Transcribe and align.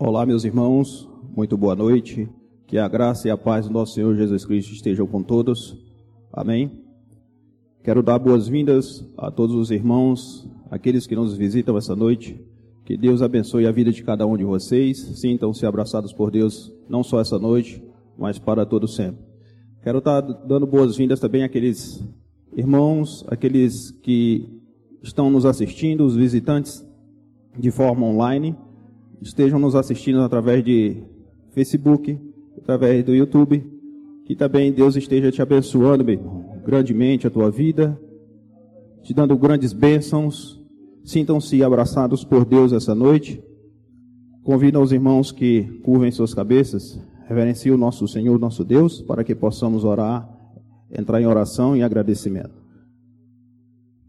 Olá, 0.00 0.24
meus 0.24 0.44
irmãos, 0.44 1.08
muito 1.34 1.56
boa 1.56 1.74
noite. 1.74 2.28
Que 2.68 2.78
a 2.78 2.86
graça 2.86 3.26
e 3.26 3.32
a 3.32 3.36
paz 3.36 3.66
do 3.66 3.72
nosso 3.72 3.94
Senhor 3.94 4.14
Jesus 4.14 4.44
Cristo 4.44 4.72
estejam 4.72 5.08
com 5.08 5.24
todos. 5.24 5.76
Amém. 6.32 6.70
Quero 7.82 8.00
dar 8.00 8.16
boas-vindas 8.20 9.04
a 9.16 9.28
todos 9.28 9.56
os 9.56 9.72
irmãos, 9.72 10.48
aqueles 10.70 11.04
que 11.04 11.16
nos 11.16 11.36
visitam 11.36 11.76
essa 11.76 11.96
noite. 11.96 12.40
Que 12.84 12.96
Deus 12.96 13.22
abençoe 13.22 13.66
a 13.66 13.72
vida 13.72 13.90
de 13.90 14.04
cada 14.04 14.24
um 14.24 14.36
de 14.36 14.44
vocês. 14.44 14.98
Sintam-se 15.18 15.66
abraçados 15.66 16.12
por 16.12 16.30
Deus, 16.30 16.72
não 16.88 17.02
só 17.02 17.20
essa 17.20 17.36
noite, 17.36 17.82
mas 18.16 18.38
para 18.38 18.64
todo 18.64 18.86
sempre. 18.86 19.26
Quero 19.82 19.98
estar 19.98 20.20
dando 20.20 20.64
boas-vindas 20.64 21.18
também 21.18 21.42
àqueles 21.42 22.06
irmãos, 22.56 23.24
aqueles 23.26 23.90
que 23.90 24.48
estão 25.02 25.28
nos 25.28 25.44
assistindo, 25.44 26.04
os 26.04 26.14
visitantes 26.14 26.86
de 27.58 27.72
forma 27.72 28.06
online 28.06 28.56
estejam 29.20 29.58
nos 29.58 29.74
assistindo 29.74 30.20
através 30.20 30.64
de 30.64 31.02
Facebook, 31.52 32.18
através 32.56 33.04
do 33.04 33.14
YouTube, 33.14 33.64
que 34.24 34.36
também 34.36 34.72
Deus 34.72 34.96
esteja 34.96 35.32
te 35.32 35.40
abençoando, 35.40 36.04
meu 36.04 36.14
irmão, 36.14 36.44
grandemente 36.64 37.26
a 37.26 37.30
tua 37.30 37.50
vida, 37.50 37.98
te 39.02 39.14
dando 39.14 39.36
grandes 39.36 39.72
bênçãos. 39.72 40.62
Sintam-se 41.04 41.62
abraçados 41.62 42.24
por 42.24 42.44
Deus 42.44 42.72
essa 42.72 42.94
noite. 42.94 43.42
Convido 44.42 44.78
aos 44.78 44.92
irmãos 44.92 45.32
que 45.32 45.64
curvem 45.82 46.10
suas 46.10 46.34
cabeças, 46.34 47.00
reverenciem 47.26 47.74
o 47.74 47.78
nosso 47.78 48.06
Senhor, 48.06 48.38
nosso 48.38 48.64
Deus, 48.64 49.00
para 49.00 49.24
que 49.24 49.34
possamos 49.34 49.84
orar, 49.84 50.28
entrar 50.90 51.20
em 51.20 51.26
oração 51.26 51.76
e 51.76 51.82
agradecimento. 51.82 52.58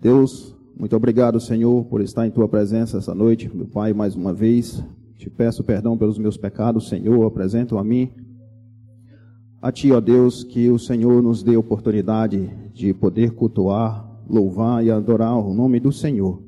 Deus, 0.02 0.56
muito 0.78 0.96
obrigado, 0.96 1.40
Senhor, 1.40 1.86
por 1.86 2.02
estar 2.02 2.26
em 2.26 2.32
tua 2.32 2.48
presença 2.48 2.98
essa 2.98 3.14
noite, 3.14 3.50
meu 3.54 3.68
Pai, 3.68 3.92
mais 3.94 4.16
uma 4.16 4.34
vez. 4.34 4.82
Te 5.20 5.30
peço 5.30 5.66
perdão 5.66 5.98
pelos 5.98 6.18
meus 6.18 6.38
pecados, 6.38 6.88
Senhor, 6.88 7.26
apresento 7.26 7.78
a 7.78 7.84
mim. 7.84 8.10
A 9.62 9.70
Ti, 9.70 9.92
ó 9.92 10.00
Deus, 10.00 10.46
que 10.46 10.70
o 10.70 10.80
Senhor 10.80 11.22
nos 11.22 11.44
dê 11.44 11.58
oportunidade 11.58 12.50
de 12.74 12.94
poder 12.94 13.32
cultuar, 13.32 14.10
louvar 14.30 14.82
e 14.82 14.90
adorar 14.90 15.38
o 15.38 15.54
nome 15.54 15.78
do 15.78 15.92
Senhor. 15.92 16.42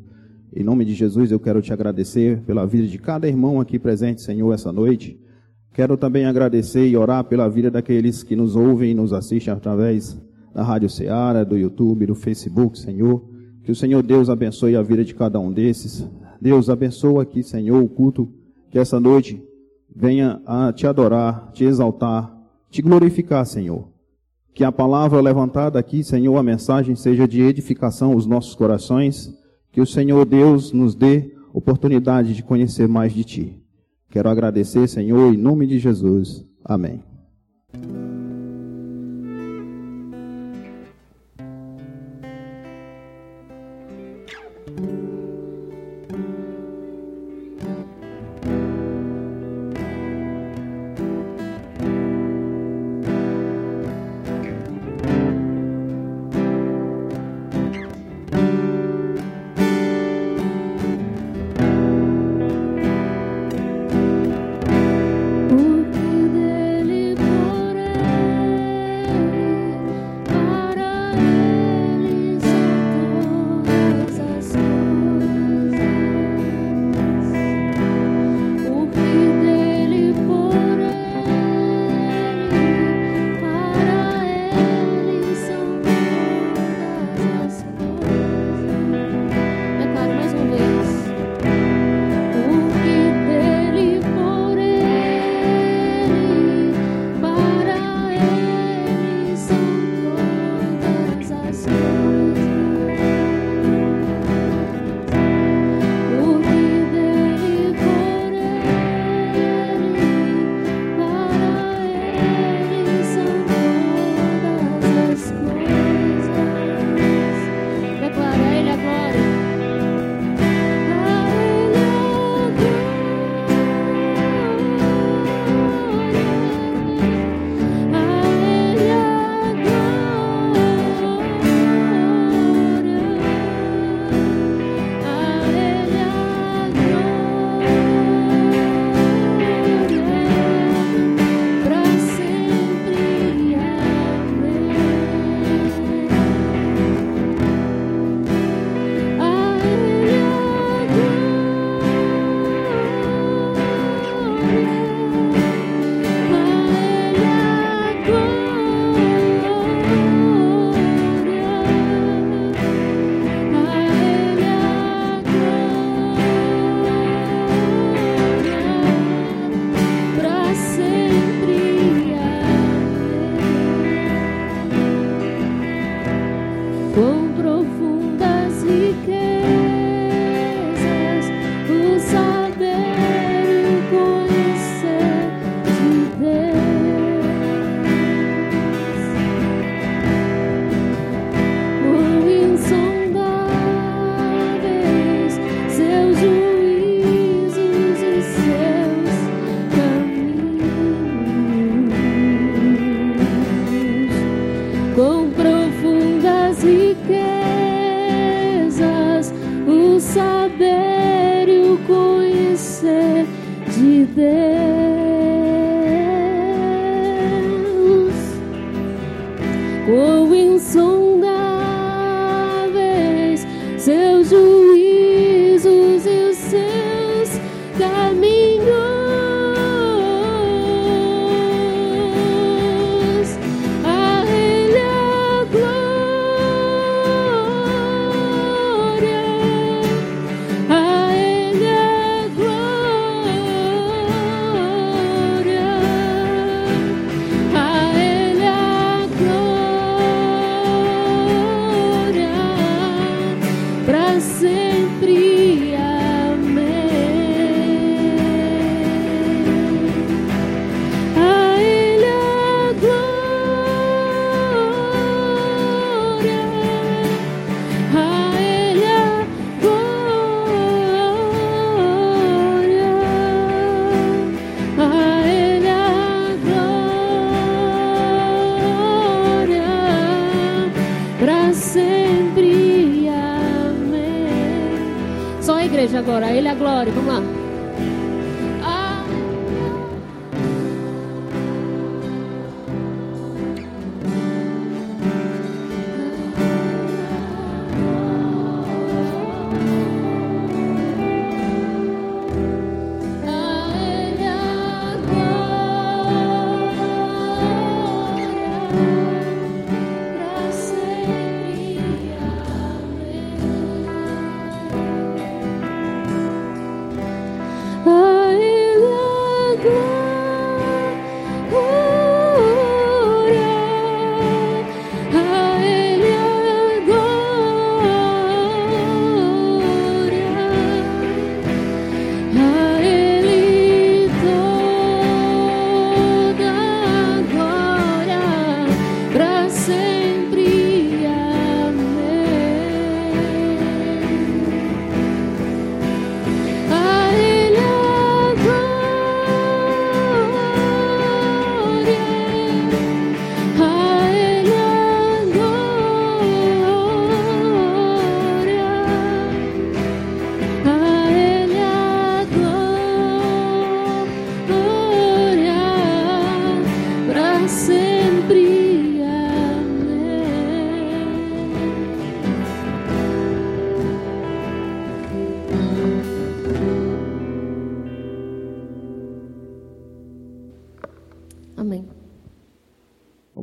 Em 0.56 0.64
nome 0.64 0.86
de 0.86 0.94
Jesus, 0.94 1.34
eu 1.34 1.40
quero 1.40 1.62
te 1.62 1.74
agradecer 1.74 2.44
pela 2.44 2.66
vida 2.66 2.88
de 2.88 2.98
cada 2.98 3.28
irmão 3.28 3.60
aqui 3.60 3.78
presente, 3.78 4.22
Senhor, 4.22 4.54
essa 4.54 4.72
noite. 4.72 5.20
Quero 5.74 5.98
também 5.98 6.24
agradecer 6.24 6.88
e 6.88 6.96
orar 6.96 7.26
pela 7.26 7.50
vida 7.50 7.70
daqueles 7.70 8.24
que 8.24 8.38
nos 8.38 8.56
ouvem 8.56 8.92
e 8.92 8.96
nos 8.96 9.12
assistem 9.12 9.54
através 9.54 10.18
da 10.56 10.64
Rádio 10.64 10.90
Ceará, 10.90 11.44
do 11.44 11.58
YouTube, 11.58 12.06
do 12.06 12.16
Facebook, 12.16 12.80
Senhor. 12.80 13.22
Que 13.66 13.72
o 13.74 13.76
Senhor 13.76 14.02
Deus 14.02 14.30
abençoe 14.30 14.78
a 14.78 14.82
vida 14.82 15.04
de 15.04 15.14
cada 15.14 15.42
um 15.42 15.52
desses. 15.52 16.10
Deus 16.40 16.70
abençoa 16.70 17.24
aqui, 17.24 17.44
Senhor, 17.44 17.84
o 17.84 17.90
culto 17.90 18.40
que 18.72 18.80
essa 18.80 19.00
noite 19.00 19.44
venha 19.94 20.42
a 20.46 20.72
te 20.72 20.88
adorar, 20.88 21.52
te 21.52 21.66
exaltar, 21.66 22.34
te 22.70 22.82
glorificar, 22.82 23.46
Senhor. 23.46 23.90
Que 24.54 24.64
a 24.64 24.72
palavra 24.72 25.22
levantada 25.22 25.78
aqui, 25.78 26.04
Senhor, 26.04 26.36
a 26.38 26.44
mensagem 26.44 26.96
seja 26.96 27.28
de 27.28 27.42
edificação 27.42 28.14
aos 28.14 28.26
nossos 28.26 28.56
corações. 28.56 29.34
Que 29.72 29.82
o 29.82 29.86
Senhor 29.86 30.26
Deus 30.26 30.72
nos 30.72 30.96
dê 30.96 31.34
oportunidade 31.54 32.34
de 32.34 32.44
conhecer 32.44 32.88
mais 32.88 33.14
de 33.14 33.24
Ti. 33.24 33.64
Quero 34.10 34.30
agradecer, 34.30 34.88
Senhor, 34.88 35.34
em 35.34 35.38
nome 35.38 35.68
de 35.68 35.80
Jesus. 35.80 36.46
Amém. 36.64 37.02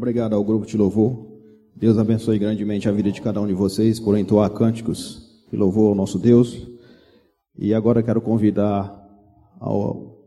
Obrigado 0.08 0.32
ao 0.32 0.42
grupo 0.42 0.64
de 0.64 0.74
louvor. 0.74 1.26
Deus 1.76 1.98
abençoe 1.98 2.38
grandemente 2.38 2.88
a 2.88 2.92
vida 2.92 3.12
de 3.12 3.20
cada 3.20 3.42
um 3.42 3.46
de 3.46 3.52
vocês 3.52 4.00
por 4.00 4.16
entoar 4.16 4.48
cânticos 4.48 5.44
de 5.50 5.54
louvor 5.54 5.90
ao 5.90 5.94
nosso 5.94 6.18
Deus. 6.18 6.66
E 7.58 7.74
agora 7.74 8.02
quero 8.02 8.18
convidar 8.22 9.06
ao, 9.60 10.18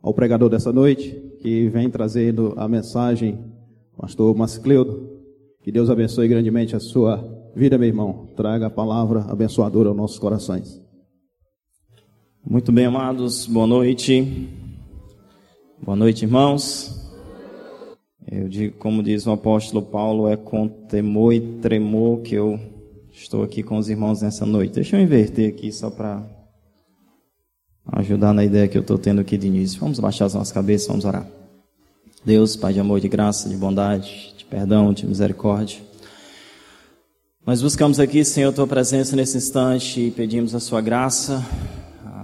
ao 0.00 0.14
pregador 0.14 0.48
dessa 0.48 0.72
noite, 0.72 1.10
que 1.42 1.68
vem 1.68 1.90
trazendo 1.90 2.54
a 2.56 2.66
mensagem, 2.66 3.44
pastor 3.94 4.34
Mascleudo. 4.34 5.06
Que 5.62 5.70
Deus 5.70 5.90
abençoe 5.90 6.26
grandemente 6.26 6.74
a 6.74 6.80
sua 6.80 7.22
vida, 7.54 7.76
meu 7.76 7.88
irmão. 7.88 8.28
Traga 8.34 8.68
a 8.68 8.70
palavra 8.70 9.26
abençoadora 9.28 9.90
aos 9.90 9.96
nossos 9.98 10.18
corações. 10.18 10.80
Muito 12.42 12.72
bem, 12.72 12.86
amados, 12.86 13.44
boa 13.44 13.66
noite. 13.66 14.48
Boa 15.82 15.94
noite, 15.94 16.24
irmãos. 16.24 17.03
Eu 18.30 18.48
digo, 18.48 18.76
como 18.78 19.02
diz 19.02 19.26
o 19.26 19.32
apóstolo 19.32 19.82
Paulo, 19.82 20.28
é 20.28 20.36
com 20.36 20.66
temor 20.66 21.34
e 21.34 21.40
tremor 21.60 22.22
que 22.22 22.34
eu 22.34 22.58
estou 23.12 23.42
aqui 23.42 23.62
com 23.62 23.76
os 23.76 23.88
irmãos 23.88 24.22
nessa 24.22 24.46
noite. 24.46 24.74
Deixa 24.74 24.96
eu 24.96 25.00
inverter 25.00 25.48
aqui 25.50 25.70
só 25.70 25.90
para 25.90 26.22
ajudar 27.92 28.32
na 28.32 28.44
ideia 28.44 28.66
que 28.66 28.76
eu 28.76 28.82
estou 28.82 28.98
tendo 28.98 29.20
aqui 29.20 29.36
de 29.36 29.46
início. 29.46 29.78
Vamos 29.78 30.00
baixar 30.00 30.24
as 30.24 30.34
nossas 30.34 30.52
cabeças, 30.52 30.88
vamos 30.88 31.04
orar. 31.04 31.26
Deus, 32.24 32.56
Pai 32.56 32.72
de 32.72 32.80
amor, 32.80 33.00
de 33.00 33.08
graça, 33.08 33.48
de 33.48 33.56
bondade, 33.56 34.34
de 34.36 34.44
perdão, 34.46 34.92
de 34.92 35.06
misericórdia. 35.06 35.80
Nós 37.46 37.60
buscamos 37.60 38.00
aqui, 38.00 38.24
Senhor, 38.24 38.54
Tua 38.54 38.66
presença 38.66 39.14
nesse 39.14 39.36
instante 39.36 40.00
e 40.00 40.10
pedimos 40.10 40.54
a 40.54 40.60
Sua 40.60 40.80
graça, 40.80 41.44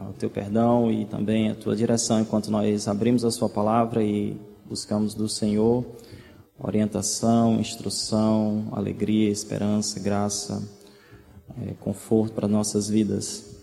o 0.09 0.15
Teu 0.15 0.31
perdão 0.31 0.91
e 0.91 1.05
também 1.05 1.51
a 1.51 1.55
Tua 1.55 1.77
direção 1.77 2.21
enquanto 2.21 2.51
nós 2.51 2.89
abrimos 2.89 3.23
a 3.23 3.31
Sua 3.31 3.51
palavra 3.51 4.03
e 4.03 4.35
buscamos 4.71 5.15
do 5.15 5.29
Senhor 5.29 5.85
orientação, 6.63 7.59
instrução, 7.59 8.69
alegria, 8.71 9.31
esperança, 9.31 9.99
graça, 9.99 10.63
é, 11.61 11.73
conforto 11.81 12.35
para 12.35 12.47
nossas 12.47 12.89
vidas. 12.89 13.57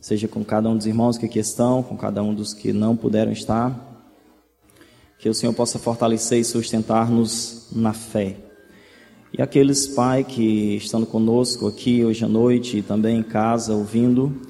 Seja 0.00 0.26
com 0.28 0.44
cada 0.44 0.68
um 0.68 0.76
dos 0.76 0.86
irmãos 0.86 1.16
que 1.16 1.26
aqui 1.26 1.38
estão, 1.38 1.82
com 1.82 1.96
cada 1.96 2.22
um 2.22 2.34
dos 2.34 2.52
que 2.52 2.72
não 2.72 2.96
puderam 2.96 3.32
estar. 3.32 3.88
Que 5.18 5.28
o 5.28 5.34
Senhor 5.34 5.52
possa 5.54 5.78
fortalecer 5.78 6.40
e 6.40 6.44
sustentar-nos 6.44 7.68
na 7.72 7.92
fé. 7.92 8.36
E 9.32 9.40
aqueles, 9.40 9.86
Pai, 9.86 10.24
que 10.24 10.76
estão 10.76 11.04
conosco 11.04 11.68
aqui 11.68 12.04
hoje 12.04 12.24
à 12.24 12.28
noite 12.28 12.78
e 12.78 12.82
também 12.82 13.18
em 13.18 13.22
casa 13.22 13.74
ouvindo, 13.74 14.40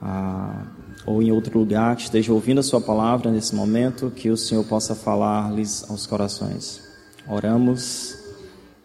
ah, 0.00 0.66
ou 1.06 1.22
em 1.22 1.30
outro 1.30 1.58
lugar 1.58 1.96
que 1.96 2.02
esteja 2.02 2.32
ouvindo 2.32 2.60
a 2.60 2.62
Sua 2.62 2.80
palavra 2.80 3.30
nesse 3.30 3.54
momento, 3.54 4.10
que 4.10 4.30
o 4.30 4.36
Senhor 4.36 4.64
possa 4.64 4.94
falar-lhes 4.94 5.88
aos 5.90 6.06
corações. 6.06 6.82
Oramos, 7.28 8.16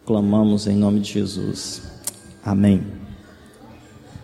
clamamos 0.06 0.68
em 0.68 0.76
nome 0.76 1.00
de 1.00 1.14
Jesus. 1.14 1.82
Amém. 2.44 2.84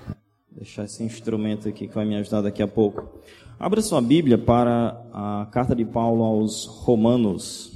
Vou 0.08 0.58
deixar 0.58 0.86
esse 0.86 1.04
instrumento 1.04 1.68
aqui 1.68 1.88
que 1.88 1.96
vai 1.96 2.06
me 2.06 2.16
ajudar 2.16 2.42
daqui 2.42 2.62
a 2.62 2.68
pouco. 2.68 3.20
Abra 3.60 3.82
sua 3.82 4.02
Bíblia 4.02 4.38
para 4.38 5.02
a 5.14 5.48
carta 5.52 5.76
de 5.76 5.86
Paulo 5.86 6.24
aos 6.24 6.66
Romanos. 6.66 7.72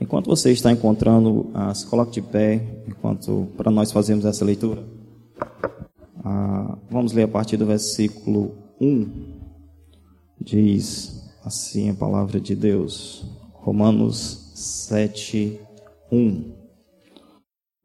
Enquanto 0.00 0.26
você 0.26 0.50
está 0.50 0.72
encontrando, 0.72 1.50
ah, 1.54 1.72
se 1.74 1.86
coloque 1.86 2.12
de 2.12 2.22
pé, 2.22 2.82
enquanto 2.88 3.48
para 3.56 3.70
nós 3.70 3.92
fazermos 3.92 4.24
essa 4.24 4.44
leitura. 4.44 4.82
Ah, 6.24 6.78
vamos 6.90 7.12
ler 7.12 7.24
a 7.24 7.28
partir 7.28 7.56
do 7.56 7.66
versículo 7.66 8.61
1, 8.82 9.08
diz 10.40 11.32
assim 11.44 11.88
a 11.88 11.94
palavra 11.94 12.40
de 12.40 12.56
Deus, 12.56 13.24
Romanos 13.52 14.50
7, 14.56 15.60
1. 16.10 16.52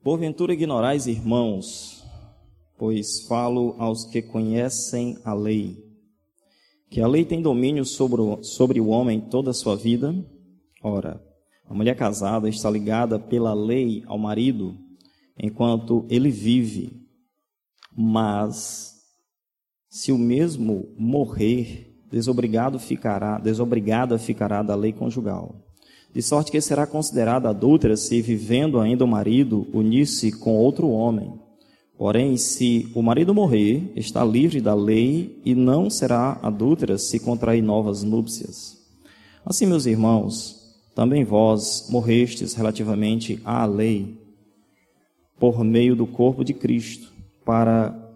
Porventura 0.03 0.53
ignorais, 0.53 1.05
irmãos, 1.05 2.03
pois 2.79 3.27
falo 3.27 3.75
aos 3.77 4.05
que 4.05 4.23
conhecem 4.23 5.19
a 5.23 5.35
lei, 5.35 5.77
que 6.89 6.99
a 6.99 7.07
lei 7.07 7.23
tem 7.23 7.43
domínio 7.43 7.85
sobre 7.85 8.19
o, 8.19 8.41
sobre 8.41 8.81
o 8.81 8.87
homem 8.87 9.21
toda 9.21 9.51
a 9.51 9.53
sua 9.53 9.75
vida. 9.75 10.15
Ora, 10.81 11.23
a 11.69 11.75
mulher 11.75 11.95
casada 11.95 12.49
está 12.49 12.71
ligada 12.71 13.19
pela 13.19 13.53
lei 13.53 14.03
ao 14.07 14.17
marido, 14.17 14.75
enquanto 15.37 16.07
ele 16.09 16.31
vive, 16.31 17.07
mas 17.95 18.96
se 19.97 20.11
o 20.11 20.17
mesmo 20.17 20.89
morrer, 20.95 21.91
desobrigado 22.11 22.77
ficará, 22.77 23.39
desobrigada 23.39 24.19
ficará 24.19 24.61
da 24.61 24.75
lei 24.75 24.93
conjugal. 24.93 25.55
De 26.13 26.21
sorte 26.21 26.51
que 26.51 26.61
será 26.61 26.85
considerada 26.85 27.49
adúltera 27.49 27.97
se, 27.97 28.21
vivendo 28.21 28.79
ainda 28.79 29.03
o 29.03 29.07
marido, 29.07 29.67
unir-se 29.73 30.31
com 30.31 30.55
outro 30.55 30.87
homem. 30.91 31.33
Porém, 31.97 32.37
se 32.37 32.91
o 32.93 33.01
marido 33.01 33.33
morrer, 33.33 33.91
está 33.95 34.23
livre 34.23 34.61
da 34.61 34.75
lei 34.75 35.41
e 35.43 35.55
não 35.55 35.89
será 35.89 36.39
adúltera 36.43 36.99
se 36.99 37.19
contrair 37.19 37.63
novas 37.63 38.03
núpcias. 38.03 38.77
Assim, 39.43 39.65
meus 39.65 39.87
irmãos, 39.87 40.77
também 40.93 41.23
vós 41.23 41.87
morrestes 41.89 42.53
relativamente 42.53 43.41
à 43.43 43.65
lei, 43.65 44.15
por 45.39 45.63
meio 45.63 45.95
do 45.95 46.05
corpo 46.05 46.43
de 46.43 46.53
Cristo, 46.53 47.11
para 47.43 48.06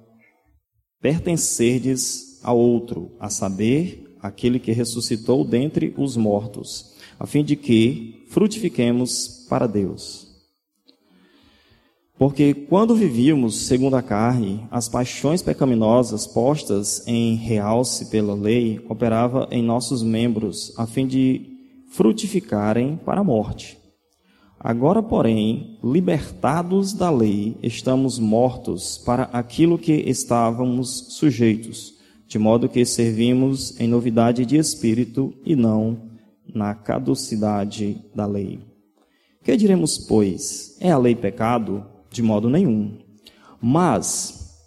pertencerdes 1.01 2.39
a 2.43 2.53
outro, 2.53 3.11
a 3.19 3.29
saber, 3.29 4.15
aquele 4.21 4.59
que 4.59 4.71
ressuscitou 4.71 5.43
dentre 5.43 5.93
os 5.97 6.15
mortos, 6.15 6.93
a 7.19 7.25
fim 7.25 7.43
de 7.43 7.55
que 7.55 8.23
frutifiquemos 8.29 9.45
para 9.49 9.67
Deus. 9.67 10.27
Porque 12.17 12.53
quando 12.53 12.95
vivíamos 12.95 13.65
segundo 13.65 13.95
a 13.95 14.01
carne, 14.03 14.67
as 14.69 14.87
paixões 14.87 15.41
pecaminosas 15.41 16.27
postas 16.27 17.03
em 17.07 17.33
realce 17.35 18.11
pela 18.11 18.35
lei 18.35 18.79
operava 18.87 19.47
em 19.49 19.63
nossos 19.63 20.03
membros, 20.03 20.71
a 20.77 20.85
fim 20.85 21.07
de 21.07 21.47
frutificarem 21.89 22.95
para 23.03 23.21
a 23.21 23.23
morte. 23.23 23.80
Agora, 24.63 25.01
porém, 25.01 25.79
libertados 25.83 26.93
da 26.93 27.09
lei, 27.09 27.57
estamos 27.63 28.19
mortos 28.19 28.95
para 28.95 29.23
aquilo 29.23 29.75
que 29.75 29.91
estávamos 29.91 31.15
sujeitos, 31.17 31.95
de 32.27 32.37
modo 32.37 32.69
que 32.69 32.85
servimos 32.85 33.79
em 33.79 33.87
novidade 33.87 34.45
de 34.45 34.57
espírito 34.57 35.33
e 35.43 35.55
não 35.55 36.11
na 36.53 36.75
caducidade 36.75 38.05
da 38.13 38.27
lei. 38.27 38.59
Que 39.43 39.57
diremos, 39.57 39.97
pois? 39.97 40.77
É 40.79 40.91
a 40.91 40.97
lei 40.97 41.15
pecado? 41.15 41.83
De 42.11 42.21
modo 42.21 42.47
nenhum. 42.47 42.99
Mas 43.59 44.63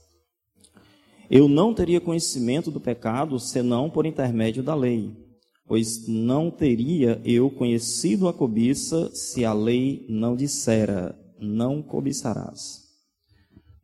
eu 1.31 1.47
não 1.47 1.73
teria 1.73 2.01
conhecimento 2.01 2.69
do 2.69 2.81
pecado 2.81 3.39
senão 3.39 3.89
por 3.89 4.07
intermédio 4.07 4.61
da 4.61 4.75
lei 4.75 5.24
pois 5.67 6.07
não 6.07 6.51
teria 6.51 7.21
eu 7.25 7.51
conhecido 7.51 8.29
a 8.29 8.33
cobiça 8.33 9.11
se 9.15 9.45
a 9.45 9.53
lei 9.53 10.05
não 10.09 10.37
dissera: 10.37 11.19
não 11.39 11.83
cobiçarás. 11.83 12.83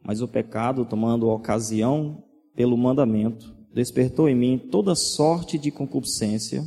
Mas 0.04 0.20
o 0.20 0.28
pecado, 0.28 0.84
tomando 0.84 1.28
ocasião 1.28 2.22
pelo 2.54 2.76
mandamento, 2.76 3.54
despertou 3.72 4.28
em 4.28 4.34
mim 4.34 4.58
toda 4.58 4.94
sorte 4.94 5.58
de 5.58 5.70
concupiscência, 5.70 6.64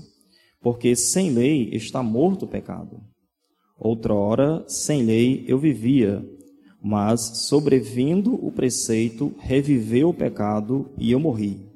porque 0.62 0.96
sem 0.96 1.32
lei 1.32 1.70
está 1.74 2.02
morto 2.02 2.46
o 2.46 2.48
pecado. 2.48 3.02
Outrora, 3.78 4.64
sem 4.68 5.04
lei 5.04 5.44
eu 5.48 5.60
vivia, 5.60 6.24
mas 6.82 7.48
sobrevindo 7.48 8.34
o 8.36 8.52
preceito, 8.52 9.34
reviveu 9.40 10.10
o 10.10 10.14
pecado 10.14 10.90
e 10.98 11.12
eu 11.12 11.20
morri. 11.20 11.73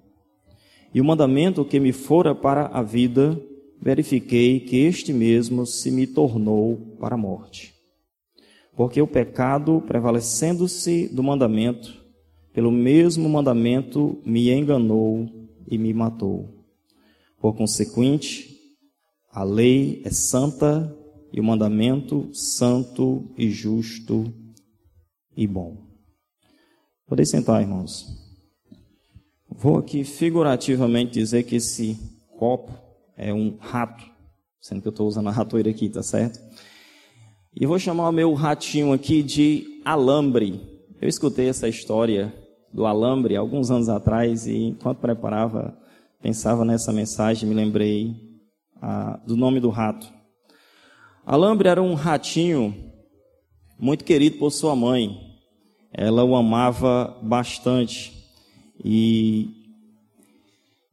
E 0.93 1.01
o 1.01 1.05
mandamento 1.05 1.65
que 1.65 1.79
me 1.79 1.91
fora 1.91 2.33
para 2.33 2.67
a 2.67 2.81
vida, 2.81 3.39
verifiquei 3.81 4.59
que 4.59 4.77
este 4.77 5.13
mesmo 5.13 5.65
se 5.65 5.91
me 5.91 6.07
tornou 6.07 6.95
para 6.99 7.15
a 7.15 7.17
morte. 7.17 7.73
Porque 8.75 9.01
o 9.01 9.07
pecado, 9.07 9.81
prevalecendo-se 9.87 11.07
do 11.07 11.23
mandamento, 11.23 12.05
pelo 12.53 12.71
mesmo 12.71 13.29
mandamento 13.29 14.21
me 14.25 14.51
enganou 14.51 15.27
e 15.69 15.77
me 15.77 15.93
matou. 15.93 16.65
Por 17.39 17.55
consequente, 17.55 18.57
a 19.31 19.43
lei 19.43 20.01
é 20.05 20.09
santa 20.09 20.95
e 21.31 21.39
o 21.39 21.43
mandamento 21.43 22.29
santo 22.33 23.29
e 23.37 23.49
justo 23.49 24.33
e 25.35 25.45
bom. 25.45 25.77
Podem 27.07 27.25
sentar, 27.25 27.61
irmãos. 27.61 28.26
Vou 29.59 29.79
aqui 29.79 30.03
figurativamente 30.03 31.13
dizer 31.13 31.41
que 31.41 31.55
esse 31.55 31.97
copo 32.37 32.71
é 33.17 33.33
um 33.33 33.57
rato, 33.59 34.05
sendo 34.61 34.83
que 34.83 34.87
eu 34.87 34.91
estou 34.91 35.07
usando 35.07 35.29
a 35.29 35.31
ratoeira 35.31 35.71
aqui, 35.71 35.89
tá 35.89 36.03
certo? 36.03 36.39
E 37.59 37.65
vou 37.65 37.79
chamar 37.79 38.07
o 38.07 38.11
meu 38.11 38.35
ratinho 38.35 38.93
aqui 38.93 39.23
de 39.23 39.81
alambre. 39.83 40.61
Eu 41.01 41.09
escutei 41.09 41.49
essa 41.49 41.67
história 41.67 42.31
do 42.71 42.85
alambre 42.85 43.35
alguns 43.35 43.71
anos 43.71 43.89
atrás 43.89 44.45
e 44.45 44.55
enquanto 44.55 44.99
preparava, 44.99 45.75
pensava 46.21 46.63
nessa 46.63 46.93
mensagem, 46.93 47.49
me 47.49 47.55
lembrei 47.55 48.15
ah, 48.79 49.19
do 49.25 49.35
nome 49.35 49.59
do 49.59 49.71
rato. 49.71 50.07
Alambre 51.25 51.67
era 51.67 51.81
um 51.81 51.95
ratinho 51.95 52.75
muito 53.79 54.03
querido 54.03 54.37
por 54.37 54.51
sua 54.51 54.75
mãe. 54.75 55.17
Ela 55.91 56.23
o 56.23 56.35
amava 56.35 57.19
bastante. 57.23 58.16
E 58.83 59.49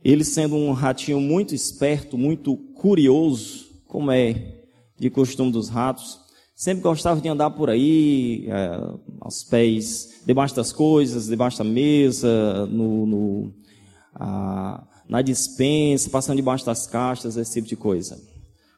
ele, 0.05 0.25
sendo 0.25 0.57
um 0.57 0.73
ratinho 0.73 1.21
muito 1.21 1.55
esperto, 1.55 2.19
muito 2.19 2.57
curioso, 2.57 3.67
como 3.87 4.11
é 4.11 4.61
de 4.99 5.11
costume 5.11 5.51
dos 5.51 5.69
ratos, 5.69 6.19
sempre 6.55 6.83
gostava 6.83 7.21
de 7.21 7.29
andar 7.29 7.51
por 7.51 7.71
aí, 7.71 8.47
é, 8.49 8.81
aos 9.21 9.43
pés, 9.45 10.23
debaixo 10.27 10.55
das 10.55 10.73
coisas, 10.73 11.27
debaixo 11.27 11.59
da 11.59 11.65
mesa, 11.65 12.67
no, 12.67 13.07
no 13.07 13.55
a, 14.15 14.87
na 15.09 15.23
dispensa, 15.23 16.11
passando 16.11 16.37
debaixo 16.37 16.65
das 16.65 16.87
caixas, 16.87 17.37
esse 17.37 17.55
tipo 17.55 17.69
de 17.69 17.77
coisa. 17.77 18.21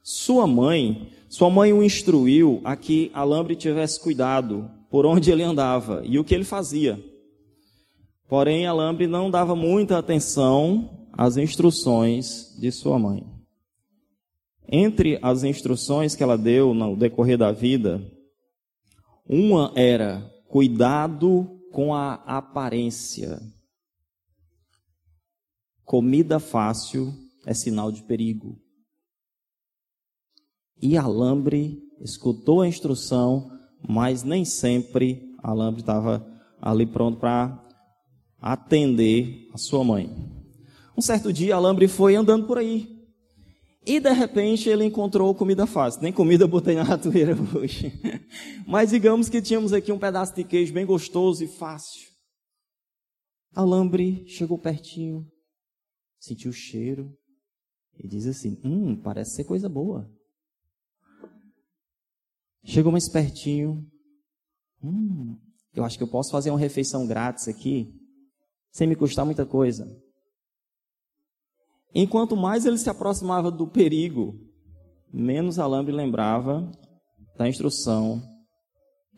Sua 0.02 0.46
mãe, 0.46 1.10
sua 1.28 1.50
mãe 1.50 1.72
o 1.72 1.82
instruiu 1.82 2.60
a 2.64 2.76
que 2.76 3.10
Alambre 3.12 3.56
tivesse 3.56 4.00
cuidado 4.00 4.70
por 4.90 5.04
onde 5.04 5.30
ele 5.30 5.42
andava 5.42 6.02
e 6.04 6.18
o 6.18 6.25
que 6.25 6.34
ele 6.34 6.44
fazia. 6.44 7.02
Porém, 8.28 8.66
Alambre 8.66 9.06
não 9.06 9.30
dava 9.30 9.54
muita 9.54 9.99
atenção 9.99 11.09
às 11.12 11.37
instruções 11.37 12.56
de 12.59 12.73
sua 12.73 12.99
mãe. 12.99 13.25
Entre 14.68 15.18
as 15.23 15.45
instruções 15.45 16.16
que 16.16 16.23
ela 16.23 16.37
deu 16.37 16.75
no 16.75 16.97
decorrer 16.97 17.38
da 17.38 17.52
vida, 17.52 18.02
uma 19.28 19.73
era 19.76 20.28
cuidado 20.49 21.61
com 21.71 21.95
a 21.95 22.14
aparência. 22.14 23.40
Comida 25.85 26.40
fácil 26.40 27.14
é 27.47 27.54
sinal 27.54 27.92
de 27.92 28.02
perigo. 28.02 28.61
E 30.83 30.97
Alambre 30.97 31.80
escutou 32.00 32.61
a 32.61 32.68
instrução, 32.68 33.50
mas 33.88 34.25
nem 34.25 34.45
sempre 34.45 35.33
Alambre 35.42 35.80
estava 35.80 36.26
ali 36.61 36.85
pronto 36.85 37.21
para 37.21 37.65
atender 38.52 39.48
a 39.52 39.58
sua 39.58 39.82
mãe. 39.82 40.08
Um 40.96 41.02
certo 41.02 41.32
dia, 41.32 41.56
Alambre 41.56 41.88
foi 41.88 42.14
andando 42.14 42.46
por 42.46 42.58
aí. 42.58 42.94
E 43.84 43.98
de 43.98 44.12
repente 44.12 44.68
ele 44.68 44.84
encontrou 44.84 45.34
comida 45.34 45.66
fácil. 45.66 46.02
Nem 46.02 46.12
comida 46.12 46.44
eu 46.44 46.48
botei 46.48 46.74
na 46.74 46.82
ratoeira 46.82 47.36
hoje. 47.54 47.92
Mas 48.66 48.90
digamos 48.90 49.28
que 49.28 49.42
tínhamos 49.42 49.72
aqui 49.72 49.90
um 49.90 49.98
pedaço 49.98 50.34
de 50.34 50.44
queijo 50.44 50.72
bem 50.72 50.86
gostoso 50.86 51.42
e 51.42 51.48
fácil. 51.48 52.08
Alambre 53.52 54.24
chegou 54.28 54.58
pertinho, 54.58 55.26
sentiu 56.20 56.50
o 56.50 56.54
cheiro 56.54 57.12
e 57.98 58.06
diz 58.06 58.26
assim: 58.26 58.60
Hum, 58.64 58.96
parece 58.96 59.36
ser 59.36 59.44
coisa 59.44 59.68
boa. 59.68 60.08
Chegou 62.64 62.92
mais 62.92 63.08
pertinho. 63.08 63.86
Hum, 64.82 65.36
eu 65.74 65.84
acho 65.84 65.96
que 65.96 66.02
eu 66.04 66.08
posso 66.08 66.30
fazer 66.30 66.50
uma 66.50 66.58
refeição 66.58 67.06
grátis 67.06 67.48
aqui 67.48 68.05
sem 68.76 68.87
me 68.87 68.95
custar 68.95 69.25
muita 69.25 69.47
coisa. 69.47 69.90
Enquanto 71.95 72.37
mais 72.37 72.66
ele 72.66 72.76
se 72.76 72.90
aproximava 72.90 73.50
do 73.50 73.66
perigo, 73.66 74.38
menos 75.11 75.59
Alambre 75.59 75.95
lembrava 75.95 76.71
da 77.38 77.49
instrução 77.49 78.23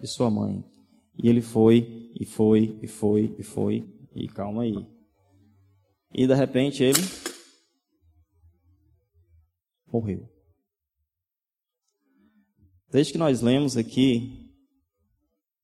de 0.00 0.06
sua 0.06 0.30
mãe. 0.30 0.64
E 1.20 1.28
ele 1.28 1.42
foi, 1.42 2.08
e 2.14 2.24
foi, 2.24 2.78
e 2.80 2.86
foi, 2.86 3.34
e 3.36 3.42
foi, 3.42 4.08
e 4.14 4.28
calma 4.28 4.62
aí. 4.62 4.86
E 6.14 6.24
de 6.24 6.34
repente 6.34 6.84
ele 6.84 7.00
morreu. 9.92 10.30
Desde 12.92 13.10
que 13.10 13.18
nós 13.18 13.40
lemos 13.40 13.76
aqui 13.76 14.37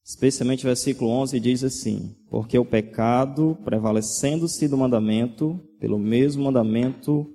Especialmente 0.04 0.66
o 0.66 0.68
versículo 0.68 1.11
11 1.11 1.40
diz 1.40 1.64
assim: 1.64 2.14
Porque 2.28 2.58
o 2.58 2.64
pecado, 2.64 3.56
prevalecendo-se 3.64 4.68
do 4.68 4.76
mandamento, 4.76 5.58
pelo 5.80 5.99
mesmo 5.99 6.44
mandamento, 6.44 7.34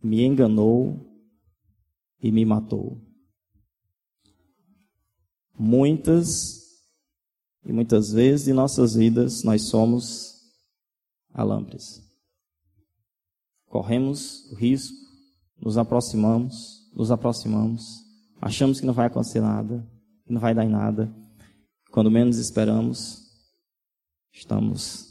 me 0.00 0.22
enganou 0.22 1.04
e 2.22 2.30
me 2.30 2.44
matou. 2.44 3.02
Muitas 5.58 6.64
e 7.64 7.72
muitas 7.72 8.12
vezes 8.12 8.46
em 8.46 8.52
nossas 8.52 8.94
vidas 8.94 9.42
nós 9.42 9.62
somos 9.62 10.36
alambres. 11.34 12.00
Corremos 13.68 14.48
o 14.52 14.54
risco, 14.54 14.96
nos 15.60 15.76
aproximamos, 15.76 16.88
nos 16.94 17.10
aproximamos, 17.10 18.04
achamos 18.40 18.78
que 18.78 18.86
não 18.86 18.94
vai 18.94 19.08
acontecer 19.08 19.40
nada, 19.40 19.84
que 20.24 20.32
não 20.32 20.40
vai 20.40 20.54
dar 20.54 20.64
em 20.64 20.68
nada 20.68 21.25
quando 21.90 22.10
menos 22.10 22.38
esperamos, 22.38 23.22
estamos 24.32 25.06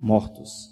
mortos. 0.00 0.68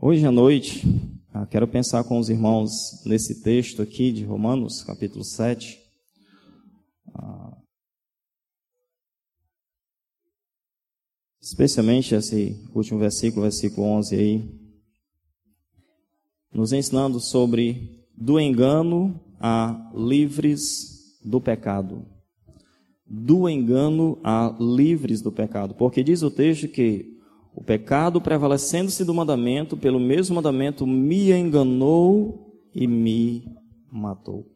Hoje 0.00 0.24
à 0.24 0.30
noite, 0.30 0.86
ah, 1.32 1.46
quero 1.46 1.66
pensar 1.66 2.04
com 2.04 2.18
os 2.18 2.28
irmãos 2.28 3.02
nesse 3.04 3.42
texto 3.42 3.82
aqui 3.82 4.12
de 4.12 4.24
Romanos, 4.24 4.84
capítulo 4.84 5.24
7. 5.24 5.78
Ah, 7.14 7.56
especialmente 11.40 12.14
esse 12.14 12.64
último 12.74 13.00
versículo, 13.00 13.42
versículo 13.42 13.86
11 13.86 14.14
aí, 14.14 14.60
nos 16.52 16.72
ensinando 16.72 17.18
sobre 17.18 18.06
do 18.16 18.38
engano 18.38 19.20
a 19.40 19.90
livres 19.94 21.18
do 21.24 21.40
pecado 21.40 22.17
do 23.08 23.48
engano 23.48 24.18
a 24.22 24.54
livres 24.60 25.22
do 25.22 25.32
pecado. 25.32 25.74
Porque 25.74 26.02
diz 26.02 26.22
o 26.22 26.30
texto 26.30 26.68
que 26.68 27.16
o 27.54 27.64
pecado, 27.64 28.20
prevalecendo-se 28.20 29.04
do 29.04 29.14
mandamento, 29.14 29.76
pelo 29.76 29.98
mesmo 29.98 30.36
mandamento, 30.36 30.86
me 30.86 31.32
enganou 31.32 32.62
e 32.74 32.86
me 32.86 33.44
matou. 33.90 34.46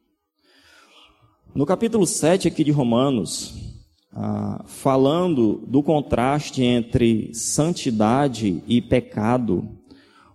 No 1.55 1.67
capítulo 1.67 2.07
7 2.07 2.49
aqui 2.49 2.63
de 2.63 2.71
Romanos, 2.71 3.55
ah, 4.13 4.65
falando 4.67 5.65
do 5.67 5.83
contraste 5.83 6.63
entre 6.63 7.35
santidade 7.35 8.63
e 8.69 8.81
pecado, 8.81 9.69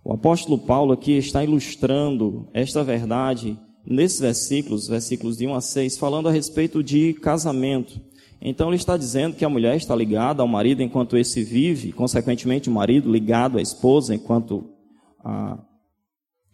o 0.04 0.12
apóstolo 0.12 0.58
Paulo 0.58 0.92
aqui 0.92 1.12
está 1.12 1.42
ilustrando 1.42 2.48
esta 2.52 2.84
verdade 2.84 3.58
nesses 3.86 4.20
versículos, 4.20 4.88
versículos 4.88 5.38
de 5.38 5.46
1 5.46 5.54
a 5.54 5.60
6, 5.60 5.96
falando 5.96 6.28
a 6.28 6.32
respeito 6.32 6.82
de 6.82 7.14
casamento. 7.14 8.00
Então 8.40 8.68
ele 8.68 8.76
está 8.76 8.96
dizendo 8.96 9.36
que 9.36 9.44
a 9.44 9.48
mulher 9.48 9.76
está 9.76 9.94
ligada 9.94 10.42
ao 10.42 10.48
marido 10.48 10.82
enquanto 10.82 11.16
esse 11.16 11.42
vive, 11.42 11.92
consequentemente 11.92 12.68
o 12.68 12.72
marido 12.72 13.10
ligado 13.10 13.58
à 13.58 13.62
esposa 13.62 14.14
enquanto 14.14 14.70
ah, 15.24 15.58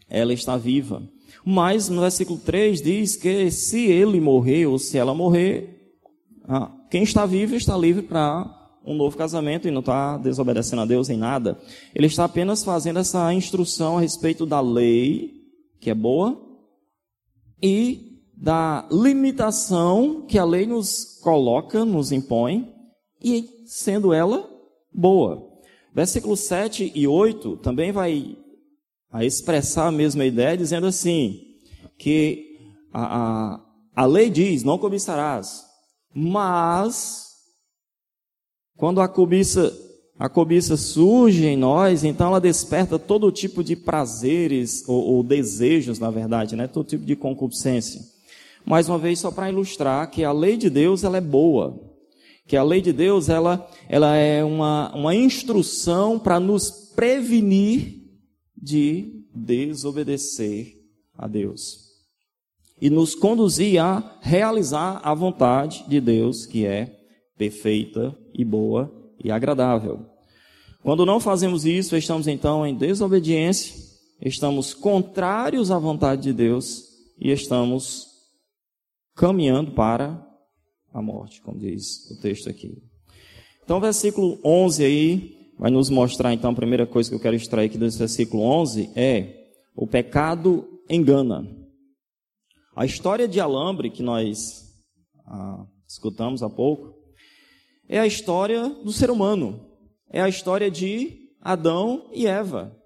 ela 0.08 0.32
está 0.32 0.56
viva. 0.56 1.02
Mas 1.44 1.88
no 1.88 2.00
versículo 2.00 2.38
3 2.38 2.80
diz 2.80 3.16
que 3.16 3.50
se 3.50 3.86
ele 3.86 4.20
morrer 4.20 4.66
ou 4.66 4.78
se 4.78 4.96
ela 4.96 5.14
morrer, 5.14 5.92
ah, 6.44 6.70
quem 6.90 7.02
está 7.02 7.26
vivo 7.26 7.54
está 7.54 7.76
livre 7.76 8.02
para 8.02 8.62
um 8.84 8.94
novo 8.94 9.16
casamento 9.16 9.66
e 9.66 9.70
não 9.70 9.80
está 9.80 10.16
desobedecendo 10.18 10.82
a 10.82 10.86
Deus 10.86 11.08
em 11.08 11.16
nada. 11.16 11.58
Ele 11.94 12.06
está 12.06 12.24
apenas 12.24 12.64
fazendo 12.64 12.98
essa 12.98 13.32
instrução 13.32 13.98
a 13.98 14.00
respeito 14.00 14.44
da 14.46 14.60
lei, 14.60 15.32
que 15.80 15.90
é 15.90 15.94
boa, 15.94 16.40
e 17.62 18.13
da 18.36 18.86
limitação 18.90 20.26
que 20.26 20.38
a 20.38 20.44
lei 20.44 20.66
nos 20.66 21.18
coloca, 21.22 21.84
nos 21.84 22.12
impõe, 22.12 22.72
e 23.22 23.48
sendo 23.66 24.12
ela 24.12 24.48
boa. 24.92 25.50
Versículos 25.94 26.40
7 26.40 26.92
e 26.94 27.06
8 27.06 27.56
também 27.58 27.92
vai 27.92 28.36
a 29.10 29.24
expressar 29.24 29.86
a 29.86 29.92
mesma 29.92 30.24
ideia, 30.24 30.56
dizendo 30.56 30.86
assim, 30.86 31.40
que 31.96 32.58
a, 32.92 33.54
a, 33.54 33.60
a 33.94 34.06
lei 34.06 34.28
diz, 34.28 34.64
não 34.64 34.76
cobiçarás, 34.76 35.64
mas 36.12 37.24
quando 38.76 39.00
a 39.00 39.06
cobiça, 39.06 39.72
a 40.18 40.28
cobiça 40.28 40.76
surge 40.76 41.46
em 41.46 41.56
nós, 41.56 42.02
então 42.02 42.26
ela 42.26 42.40
desperta 42.40 42.98
todo 42.98 43.30
tipo 43.30 43.62
de 43.62 43.76
prazeres, 43.76 44.82
ou, 44.88 45.00
ou 45.00 45.22
desejos, 45.22 46.00
na 46.00 46.10
verdade, 46.10 46.56
né? 46.56 46.66
todo 46.66 46.88
tipo 46.88 47.04
de 47.04 47.14
concupiscência. 47.14 48.13
Mais 48.64 48.88
uma 48.88 48.98
vez, 48.98 49.18
só 49.18 49.30
para 49.30 49.50
ilustrar 49.50 50.10
que 50.10 50.24
a 50.24 50.32
lei 50.32 50.56
de 50.56 50.70
Deus 50.70 51.04
ela 51.04 51.18
é 51.18 51.20
boa, 51.20 51.78
que 52.46 52.56
a 52.56 52.62
lei 52.62 52.80
de 52.80 52.92
Deus 52.92 53.28
ela, 53.28 53.68
ela 53.88 54.16
é 54.16 54.42
uma, 54.42 54.94
uma 54.94 55.14
instrução 55.14 56.18
para 56.18 56.40
nos 56.40 56.70
prevenir 56.94 58.02
de 58.56 59.24
desobedecer 59.34 60.78
a 61.16 61.26
Deus 61.26 61.84
e 62.80 62.90
nos 62.90 63.14
conduzir 63.14 63.80
a 63.80 64.18
realizar 64.20 65.00
a 65.02 65.14
vontade 65.14 65.84
de 65.88 66.00
Deus, 66.00 66.46
que 66.46 66.66
é 66.66 66.98
perfeita 67.36 68.16
e 68.32 68.44
boa 68.44 68.92
e 69.22 69.30
agradável. 69.30 70.06
Quando 70.82 71.06
não 71.06 71.18
fazemos 71.18 71.64
isso, 71.64 71.96
estamos 71.96 72.26
então 72.26 72.66
em 72.66 72.74
desobediência, 72.74 73.74
estamos 74.20 74.74
contrários 74.74 75.70
à 75.70 75.78
vontade 75.78 76.22
de 76.22 76.32
Deus 76.32 76.84
e 77.18 77.30
estamos 77.30 78.13
caminhando 79.14 79.72
para 79.72 80.24
a 80.92 81.02
morte, 81.02 81.40
como 81.40 81.58
diz 81.58 82.10
o 82.10 82.20
texto 82.20 82.48
aqui. 82.48 82.82
Então, 83.62 83.80
versículo 83.80 84.38
11 84.44 84.84
aí, 84.84 85.52
vai 85.58 85.70
nos 85.70 85.88
mostrar, 85.88 86.32
então, 86.32 86.50
a 86.50 86.54
primeira 86.54 86.86
coisa 86.86 87.08
que 87.08 87.16
eu 87.16 87.20
quero 87.20 87.36
extrair 87.36 87.66
aqui 87.66 87.78
desse 87.78 87.98
versículo 87.98 88.42
11 88.42 88.90
é: 88.94 89.50
o 89.74 89.86
pecado 89.86 90.68
engana. 90.88 91.46
A 92.76 92.84
história 92.84 93.28
de 93.28 93.40
alambre 93.40 93.90
que 93.90 94.02
nós 94.02 94.64
ah, 95.26 95.64
escutamos 95.88 96.42
há 96.42 96.50
pouco 96.50 96.94
é 97.88 97.98
a 97.98 98.06
história 98.06 98.68
do 98.68 98.92
ser 98.92 99.10
humano, 99.10 99.70
é 100.10 100.20
a 100.20 100.28
história 100.28 100.70
de 100.70 101.30
Adão 101.40 102.10
e 102.12 102.26
Eva. 102.26 102.76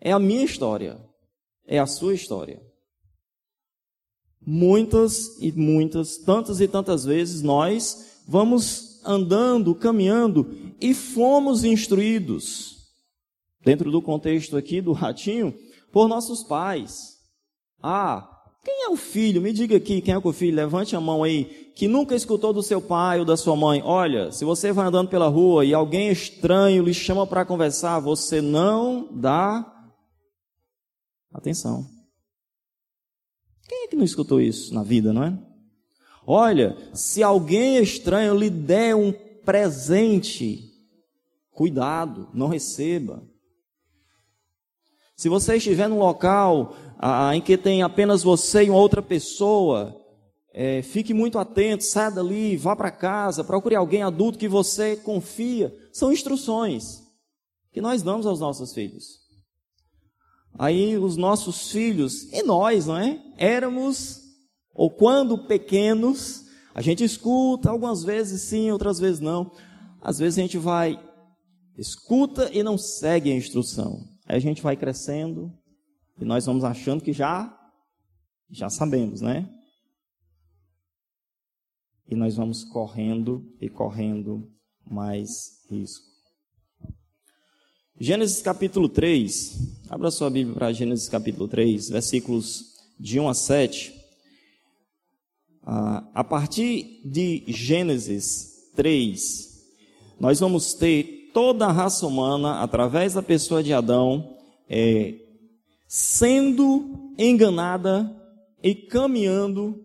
É 0.00 0.12
a 0.12 0.18
minha 0.18 0.44
história, 0.44 1.00
é 1.66 1.78
a 1.78 1.86
sua 1.86 2.14
história. 2.14 2.60
Muitas 4.46 5.36
e 5.40 5.50
muitas, 5.50 6.18
tantas 6.18 6.60
e 6.60 6.68
tantas 6.68 7.04
vezes 7.04 7.42
nós 7.42 8.22
vamos 8.28 9.00
andando, 9.04 9.74
caminhando 9.74 10.54
e 10.80 10.94
fomos 10.94 11.64
instruídos, 11.64 12.76
dentro 13.64 13.90
do 13.90 14.00
contexto 14.00 14.56
aqui 14.56 14.80
do 14.80 14.92
ratinho, 14.92 15.52
por 15.92 16.08
nossos 16.08 16.44
pais. 16.44 17.16
Ah, 17.82 18.28
quem 18.64 18.84
é 18.84 18.88
o 18.88 18.96
filho? 18.96 19.40
Me 19.40 19.52
diga 19.52 19.76
aqui, 19.76 20.00
quem 20.00 20.14
é 20.14 20.18
o 20.18 20.32
filho? 20.32 20.56
Levante 20.56 20.94
a 20.96 21.00
mão 21.00 21.22
aí, 21.22 21.72
que 21.74 21.86
nunca 21.86 22.14
escutou 22.14 22.52
do 22.52 22.62
seu 22.62 22.80
pai 22.80 23.18
ou 23.18 23.24
da 23.24 23.36
sua 23.36 23.54
mãe. 23.54 23.80
Olha, 23.84 24.32
se 24.32 24.44
você 24.44 24.72
vai 24.72 24.86
andando 24.86 25.08
pela 25.08 25.28
rua 25.28 25.64
e 25.64 25.72
alguém 25.72 26.08
estranho 26.10 26.84
lhe 26.84 26.94
chama 26.94 27.26
para 27.26 27.44
conversar, 27.44 28.00
você 28.00 28.40
não 28.40 29.08
dá 29.12 29.64
atenção. 31.32 31.95
É 33.86 33.88
que 33.88 33.94
não 33.94 34.04
escutou 34.04 34.40
isso 34.40 34.74
na 34.74 34.82
vida, 34.82 35.12
não 35.12 35.22
é? 35.22 35.38
Olha, 36.26 36.76
se 36.92 37.22
alguém 37.22 37.78
estranho 37.78 38.36
lhe 38.36 38.50
der 38.50 38.96
um 38.96 39.12
presente, 39.44 40.72
cuidado, 41.52 42.28
não 42.34 42.48
receba. 42.48 43.22
Se 45.14 45.28
você 45.28 45.56
estiver 45.56 45.88
num 45.88 46.00
local 46.00 46.74
ah, 46.98 47.34
em 47.36 47.40
que 47.40 47.56
tem 47.56 47.84
apenas 47.84 48.24
você 48.24 48.64
e 48.64 48.70
uma 48.70 48.80
outra 48.80 49.00
pessoa, 49.00 49.96
é, 50.52 50.82
fique 50.82 51.14
muito 51.14 51.38
atento, 51.38 51.84
saia 51.84 52.10
dali, 52.10 52.56
vá 52.56 52.74
para 52.74 52.90
casa, 52.90 53.44
procure 53.44 53.76
alguém 53.76 54.02
adulto 54.02 54.36
que 54.36 54.48
você 54.48 54.96
confia. 54.96 55.72
São 55.92 56.12
instruções 56.12 57.04
que 57.70 57.80
nós 57.80 58.02
damos 58.02 58.26
aos 58.26 58.40
nossos 58.40 58.74
filhos. 58.74 59.25
Aí 60.58 60.96
os 60.96 61.16
nossos 61.16 61.70
filhos, 61.70 62.32
e 62.32 62.42
nós, 62.42 62.86
não 62.86 62.96
é? 62.96 63.22
Éramos, 63.36 64.20
ou 64.74 64.90
quando 64.90 65.46
pequenos, 65.46 66.46
a 66.74 66.80
gente 66.80 67.04
escuta, 67.04 67.70
algumas 67.70 68.02
vezes 68.02 68.42
sim, 68.42 68.70
outras 68.70 68.98
vezes 68.98 69.20
não. 69.20 69.52
Às 70.00 70.18
vezes 70.18 70.38
a 70.38 70.42
gente 70.42 70.58
vai, 70.58 70.98
escuta 71.76 72.50
e 72.52 72.62
não 72.62 72.78
segue 72.78 73.30
a 73.30 73.36
instrução. 73.36 73.98
Aí 74.26 74.36
a 74.36 74.40
gente 74.40 74.62
vai 74.62 74.76
crescendo 74.76 75.52
e 76.18 76.24
nós 76.24 76.46
vamos 76.46 76.64
achando 76.64 77.02
que 77.02 77.12
já, 77.12 77.54
já 78.50 78.70
sabemos, 78.70 79.20
né? 79.20 79.48
E 82.08 82.14
nós 82.14 82.36
vamos 82.36 82.64
correndo 82.64 83.44
e 83.60 83.68
correndo 83.68 84.50
mais 84.88 85.66
risco. 85.68 86.15
Gênesis 87.98 88.42
capítulo 88.42 88.90
3, 88.90 89.88
abra 89.88 90.10
sua 90.10 90.28
Bíblia 90.28 90.54
para 90.54 90.70
Gênesis 90.70 91.08
capítulo 91.08 91.48
3, 91.48 91.88
versículos 91.88 92.74
de 93.00 93.18
1 93.18 93.26
a 93.26 93.32
7. 93.32 93.94
Ah, 95.62 96.06
a 96.12 96.22
partir 96.22 97.00
de 97.06 97.42
Gênesis 97.48 98.70
3, 98.76 99.64
nós 100.20 100.40
vamos 100.40 100.74
ter 100.74 101.30
toda 101.32 101.64
a 101.64 101.72
raça 101.72 102.06
humana, 102.06 102.60
através 102.60 103.14
da 103.14 103.22
pessoa 103.22 103.62
de 103.62 103.72
Adão, 103.72 104.36
é, 104.68 105.14
sendo 105.88 107.14
enganada 107.16 108.14
e 108.62 108.74
caminhando 108.74 109.82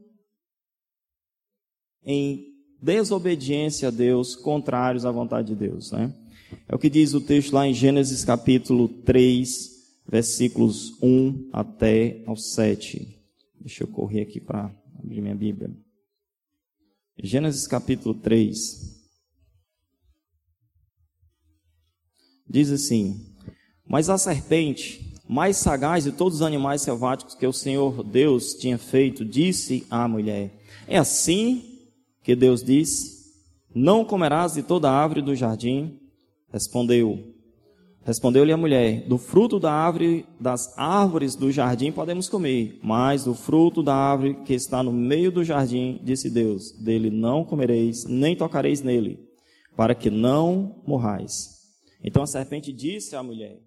em 2.03 2.45
desobediência 2.81 3.87
a 3.87 3.91
Deus, 3.91 4.35
contrários 4.35 5.05
à 5.05 5.11
vontade 5.11 5.47
de 5.47 5.55
Deus, 5.55 5.93
né? 5.93 6.13
É 6.67 6.75
o 6.75 6.79
que 6.79 6.89
diz 6.89 7.13
o 7.13 7.21
texto 7.21 7.53
lá 7.53 7.67
em 7.67 7.73
Gênesis 7.73 8.23
capítulo 8.25 8.87
3, 8.87 9.69
versículos 10.07 10.97
1 11.01 11.49
até 11.53 12.23
ao 12.25 12.35
7. 12.35 13.19
Deixa 13.59 13.83
eu 13.83 13.87
correr 13.87 14.21
aqui 14.21 14.39
para 14.39 14.73
abrir 14.97 15.21
minha 15.21 15.35
Bíblia. 15.35 15.71
Gênesis 17.21 17.67
capítulo 17.67 18.15
3. 18.15 18.99
Diz 22.49 22.71
assim: 22.71 23.35
Mas 23.87 24.09
a 24.09 24.17
serpente, 24.17 25.15
mais 25.29 25.57
sagaz 25.57 26.03
de 26.03 26.11
todos 26.11 26.37
os 26.37 26.41
animais 26.41 26.81
selváticos 26.81 27.35
que 27.35 27.47
o 27.47 27.53
Senhor 27.53 28.03
Deus 28.03 28.55
tinha 28.55 28.77
feito, 28.77 29.23
disse 29.23 29.85
à 29.89 30.07
mulher: 30.07 30.51
É 30.87 30.97
assim 30.97 31.79
que 32.23 32.35
Deus 32.35 32.63
disse: 32.63 33.31
Não 33.73 34.03
comerás 34.03 34.55
de 34.55 34.63
toda 34.63 34.91
árvore 34.91 35.21
do 35.21 35.35
jardim? 35.35 36.00
Respondeu: 36.51 37.33
Respondeu-lhe 38.03 38.51
a 38.51 38.57
mulher: 38.57 39.07
Do 39.07 39.17
fruto 39.17 39.59
da 39.59 39.71
árvore, 39.71 40.25
das 40.39 40.77
árvores 40.77 41.35
do 41.35 41.51
jardim 41.51 41.91
podemos 41.91 42.27
comer, 42.27 42.79
mas 42.83 43.23
do 43.23 43.33
fruto 43.33 43.81
da 43.81 43.95
árvore 43.95 44.43
que 44.43 44.53
está 44.53 44.81
no 44.81 44.91
meio 44.91 45.31
do 45.31 45.43
jardim, 45.43 45.99
disse 46.03 46.29
Deus: 46.29 46.71
Dele 46.71 47.09
não 47.09 47.45
comereis, 47.45 48.05
nem 48.05 48.35
tocareis 48.35 48.81
nele, 48.81 49.19
para 49.75 49.95
que 49.95 50.09
não 50.09 50.81
morrais. 50.85 51.49
Então 52.03 52.23
a 52.23 52.27
serpente 52.27 52.73
disse 52.73 53.15
à 53.15 53.21
mulher: 53.21 53.59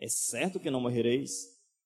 é 0.00 0.06
certo 0.08 0.60
que 0.60 0.70
não 0.70 0.80
morrereis, 0.80 1.30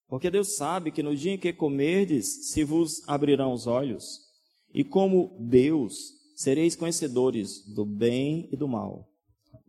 porque 0.07 0.31
Deus 0.31 0.57
sabe 0.57 0.91
que 0.91 1.03
no 1.03 1.17
dia 1.17 1.33
em 1.33 1.39
que 1.39 1.53
comerdes, 1.53 2.51
se 2.51 2.63
vos 2.63 3.03
abrirão 3.09 3.53
os 3.53 3.67
olhos, 3.67 4.31
E 4.75 4.83
como 4.83 5.37
Deus, 5.39 5.95
sereis 6.35 6.75
conhecedores 6.75 7.63
do 7.75 7.85
bem 7.85 8.49
e 8.51 8.57
do 8.57 8.67
mal. 8.67 9.12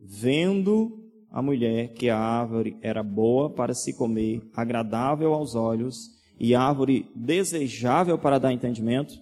Vendo 0.06 1.02
a 1.30 1.40
mulher 1.40 1.94
que 1.94 2.10
a 2.10 2.18
árvore 2.18 2.76
era 2.82 3.02
boa 3.02 3.48
para 3.48 3.72
se 3.72 3.94
comer, 3.94 4.42
agradável 4.54 5.32
aos 5.32 5.54
olhos, 5.54 6.10
e 6.38 6.54
árvore 6.54 7.10
desejável 7.14 8.18
para 8.18 8.38
dar 8.38 8.52
entendimento, 8.52 9.14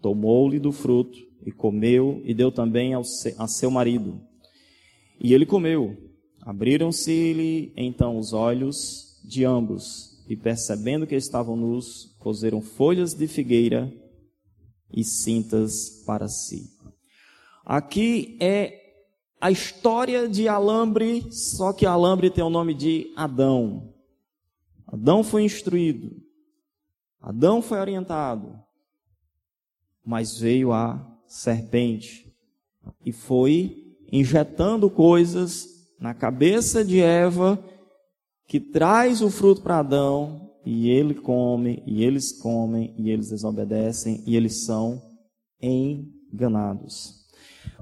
tomou-lhe 0.00 0.58
do 0.58 0.72
fruto 0.72 1.18
e 1.44 1.52
comeu 1.52 2.22
e 2.24 2.32
deu 2.32 2.50
também 2.50 2.94
ao 2.94 3.02
a 3.38 3.46
seu 3.46 3.70
marido. 3.70 4.20
E 5.20 5.34
ele 5.34 5.44
comeu. 5.44 5.96
Abriram-se-lhe 6.42 7.72
então 7.76 8.18
os 8.18 8.32
olhos 8.32 9.20
de 9.28 9.44
ambos, 9.44 10.24
e 10.28 10.36
percebendo 10.36 11.06
que 11.06 11.14
estavam 11.14 11.56
nus, 11.56 12.16
cozeram 12.18 12.62
folhas 12.62 13.12
de 13.12 13.26
figueira 13.26 13.92
e 14.92 15.04
cintas 15.04 16.02
para 16.06 16.28
si. 16.28 16.62
Aqui 17.64 18.36
é 18.40 18.85
a 19.40 19.50
história 19.50 20.28
de 20.28 20.48
Alambre, 20.48 21.30
só 21.32 21.72
que 21.72 21.86
Alambre 21.86 22.30
tem 22.30 22.42
o 22.42 22.50
nome 22.50 22.74
de 22.74 23.12
Adão. 23.16 23.92
Adão 24.86 25.22
foi 25.22 25.44
instruído, 25.44 26.16
Adão 27.20 27.60
foi 27.60 27.78
orientado, 27.78 28.58
mas 30.04 30.38
veio 30.38 30.72
a 30.72 31.04
serpente 31.26 32.32
e 33.04 33.12
foi 33.12 33.96
injetando 34.12 34.88
coisas 34.88 35.66
na 35.98 36.14
cabeça 36.14 36.84
de 36.84 37.00
Eva 37.00 37.58
que 38.46 38.60
traz 38.60 39.22
o 39.22 39.30
fruto 39.30 39.62
para 39.62 39.80
Adão 39.80 40.46
e 40.66 40.90
ele 40.90 41.14
come, 41.14 41.80
e 41.86 42.02
eles 42.02 42.32
comem, 42.32 42.92
e 42.98 43.08
eles 43.08 43.30
desobedecem, 43.30 44.24
e 44.26 44.34
eles 44.34 44.64
são 44.64 45.00
enganados. 45.62 47.25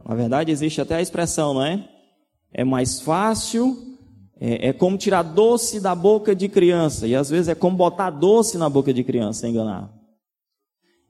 Na 0.07 0.15
verdade, 0.15 0.53
existe 0.53 0.81
até 0.81 0.97
a 0.97 1.01
expressão, 1.01 1.55
não 1.55 1.65
é? 1.65 1.89
É 2.53 2.63
mais 2.63 3.01
fácil, 3.01 3.97
é, 4.39 4.69
é, 4.69 4.73
como 4.73 4.99
tirar 4.99 5.23
doce 5.23 5.81
da 5.81 5.95
boca 5.95 6.35
de 6.35 6.49
criança, 6.49 7.07
e 7.07 7.15
às 7.15 7.31
vezes 7.31 7.49
é 7.49 7.55
como 7.55 7.77
botar 7.77 8.11
doce 8.11 8.59
na 8.59 8.69
boca 8.69 8.93
de 8.93 9.03
criança, 9.03 9.49
enganar. 9.49 9.93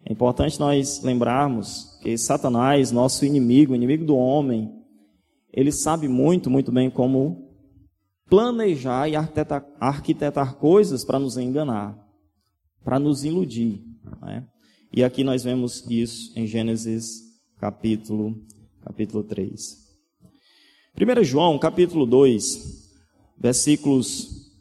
É 0.07 0.13
importante 0.13 0.61
nós 0.61 1.03
lembrarmos 1.03 1.99
que 2.03 2.17
Satanás, 2.17 2.93
nosso 2.93 3.25
inimigo, 3.25 3.75
inimigo 3.75 4.05
do 4.05 4.17
homem, 4.17 4.71
ele 5.53 5.73
sabe 5.73 6.09
muito, 6.09 6.51
muito 6.51 6.71
bem 6.71 6.91
como 6.91 7.49
planejar 8.29 9.09
e 9.09 9.17
arquitetar, 9.17 9.67
arquitetar 9.81 10.55
coisas 10.57 11.05
para 11.05 11.19
nos 11.19 11.37
enganar, 11.37 11.99
para 12.85 12.99
nos 12.99 13.25
iludir. 13.25 13.83
Né? 14.23 14.47
E 14.93 15.03
aqui 15.03 15.25
nós 15.25 15.43
vemos 15.43 15.85
isso 15.89 16.39
em 16.39 16.47
Gênesis 16.47 17.23
capítulo 17.59 18.37
capítulo 18.85 19.25
3. 19.25 19.85
1 20.97 21.25
João, 21.25 21.59
capítulo 21.59 22.07
2, 22.07 22.93
versículos 23.37 24.53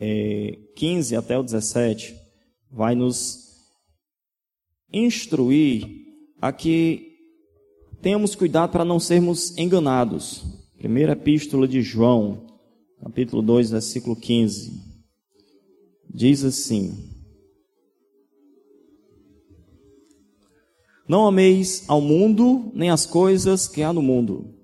é, 0.00 0.58
15 0.74 1.14
até 1.14 1.38
o 1.38 1.42
17, 1.42 2.16
vai 2.70 2.94
nos 2.94 3.50
instruir 4.92 5.86
a 6.40 6.52
que 6.52 7.18
tenhamos 8.00 8.34
cuidado 8.34 8.72
para 8.72 8.84
não 8.84 8.98
sermos 8.98 9.56
enganados. 9.58 10.42
Primeira 10.78 11.12
epístola 11.12 11.68
de 11.68 11.82
João, 11.82 12.46
capítulo 13.02 13.42
2, 13.42 13.70
versículo 13.70 14.16
15, 14.16 14.72
diz 16.08 16.42
assim: 16.42 17.19
Não 21.10 21.26
ameis 21.26 21.82
ao 21.88 22.00
mundo, 22.00 22.70
nem 22.72 22.88
as 22.88 23.04
coisas 23.04 23.66
que 23.66 23.82
há 23.82 23.92
no 23.92 24.00
mundo. 24.00 24.54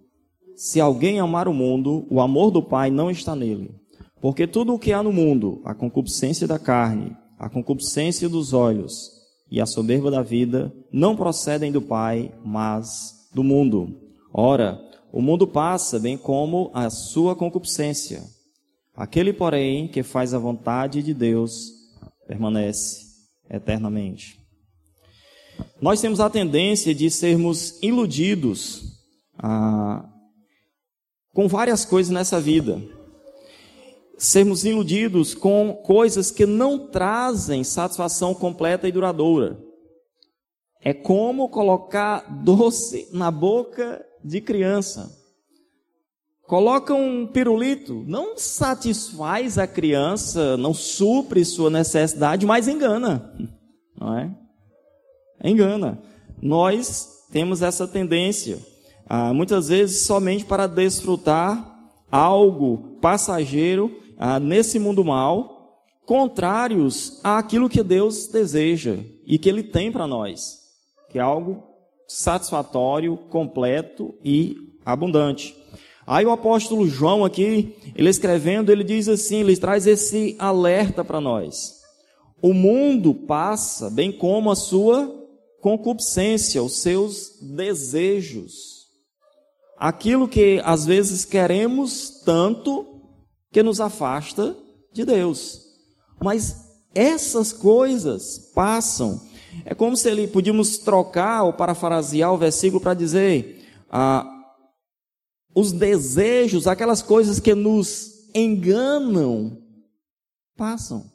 Se 0.55 0.81
alguém 0.81 1.19
amar 1.19 1.49
o 1.49 1.53
mundo, 1.53 2.07
o 2.09 2.21
amor 2.21 2.53
do 2.53 2.63
Pai 2.63 2.89
não 2.89 3.11
está 3.11 3.35
nele. 3.35 3.75
Porque 4.21 4.47
tudo 4.47 4.73
o 4.73 4.79
que 4.79 4.93
há 4.93 5.03
no 5.03 5.13
mundo, 5.13 5.61
a 5.65 5.75
concupiscência 5.75 6.47
da 6.47 6.57
carne, 6.57 7.17
a 7.37 7.49
concupiscência 7.49 8.29
dos 8.29 8.53
olhos 8.53 9.11
e 9.51 9.61
a 9.61 9.67
soberba 9.67 10.09
da 10.09 10.23
vida, 10.23 10.73
não 10.93 11.17
procedem 11.17 11.73
do 11.73 11.83
Pai, 11.83 12.33
mas 12.45 13.29
do 13.35 13.43
mundo. 13.43 13.99
Ora, 14.33 14.81
o 15.13 15.21
mundo 15.21 15.49
passa, 15.49 15.99
bem 15.99 16.17
como 16.17 16.71
a 16.73 16.89
sua 16.91 17.35
concupiscência. 17.35 18.23
Aquele, 18.95 19.33
porém, 19.33 19.89
que 19.89 20.05
faz 20.05 20.33
a 20.33 20.39
vontade 20.39 21.03
de 21.03 21.13
Deus, 21.13 21.73
permanece 22.29 23.01
eternamente. 23.51 24.46
Nós 25.81 26.01
temos 26.01 26.21
a 26.21 26.31
tendência 26.31 26.95
de 26.95 27.11
sermos 27.11 27.79
iludidos 27.83 28.83
ah, 29.39 30.09
com 31.35 31.47
várias 31.47 31.85
coisas 31.85 32.11
nessa 32.11 32.41
vida. 32.41 32.83
Sermos 34.17 34.65
iludidos 34.65 35.35
com 35.35 35.75
coisas 35.85 36.31
que 36.31 36.47
não 36.47 36.89
trazem 36.89 37.63
satisfação 37.63 38.35
completa 38.35 38.89
e 38.89 38.93
duradoura. 38.93 39.63
É 40.81 40.95
como 40.95 41.51
colocar 41.51 42.21
doce 42.43 43.09
na 43.13 43.31
boca 43.31 44.05
de 44.25 44.41
criança. 44.41 45.15
Coloca 46.47 46.95
um 46.95 47.27
pirulito, 47.27 48.05
não 48.07 48.39
satisfaz 48.39 49.59
a 49.59 49.67
criança, 49.67 50.57
não 50.57 50.73
supre 50.73 51.45
sua 51.45 51.69
necessidade, 51.69 52.47
mas 52.47 52.69
engana, 52.69 53.35
não 54.01 54.17
é? 54.17 54.46
Engana. 55.43 55.99
Nós 56.41 57.27
temos 57.31 57.63
essa 57.63 57.87
tendência, 57.87 58.59
ah, 59.09 59.33
muitas 59.33 59.69
vezes 59.69 60.03
somente 60.07 60.45
para 60.45 60.67
desfrutar 60.67 61.75
algo 62.11 62.99
passageiro 63.01 64.01
ah, 64.19 64.39
nesse 64.39 64.79
mundo 64.79 65.05
mal, 65.05 65.81
contrários 66.05 67.21
àquilo 67.25 67.69
que 67.69 67.83
Deus 67.83 68.29
deseja 68.29 68.99
e 69.27 69.39
que 69.39 69.49
Ele 69.49 69.63
tem 69.63 69.91
para 69.91 70.07
nós, 70.07 70.59
que 71.11 71.19
é 71.19 71.23
algo 71.23 71.65
satisfatório, 72.07 73.17
completo 73.29 74.15
e 74.25 74.57
abundante. 74.85 75.57
Aí 76.07 76.25
o 76.25 76.31
apóstolo 76.31 76.87
João 76.87 77.25
aqui, 77.25 77.75
ele 77.97 78.09
escrevendo, 78.09 78.71
ele 78.71 78.85
diz 78.85 79.09
assim, 79.09 79.41
ele 79.41 79.57
traz 79.57 79.89
esse 79.89 80.37
alerta 80.39 81.05
para 81.05 81.21
nós. 81.21 81.81
O 82.41 82.55
mundo 82.55 83.13
passa, 83.13 83.91
bem 83.91 84.13
como 84.13 84.51
a 84.53 84.55
sua 84.55 85.13
concupiscência, 85.67 86.63
os 86.63 86.77
seus 86.77 87.41
desejos. 87.41 88.87
Aquilo 89.77 90.29
que 90.29 90.61
às 90.65 90.87
vezes 90.87 91.25
queremos 91.25 92.23
tanto 92.25 93.03
que 93.51 93.65
nos 93.65 93.81
afasta 93.81 94.57
de 94.93 95.05
Deus. 95.05 95.61
Mas 96.23 96.85
essas 96.95 97.53
coisas 97.53 98.53
passam. 98.55 99.21
É 99.65 99.75
como 99.75 99.97
se 99.97 100.09
ele 100.09 100.29
podíamos 100.29 100.79
trocar 100.79 101.43
ou 101.43 101.53
parafrasear 101.53 102.33
o 102.33 102.39
versículo 102.39 102.81
para 102.81 102.95
dizer: 102.95 103.67
ah, 103.91 104.25
os 105.53 105.73
desejos, 105.73 106.69
aquelas 106.69 107.03
coisas 107.03 107.41
que 107.41 107.57
nos 107.57 108.31
enganam, 108.33 109.61
passam. 110.57 111.11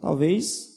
Talvez 0.00 0.75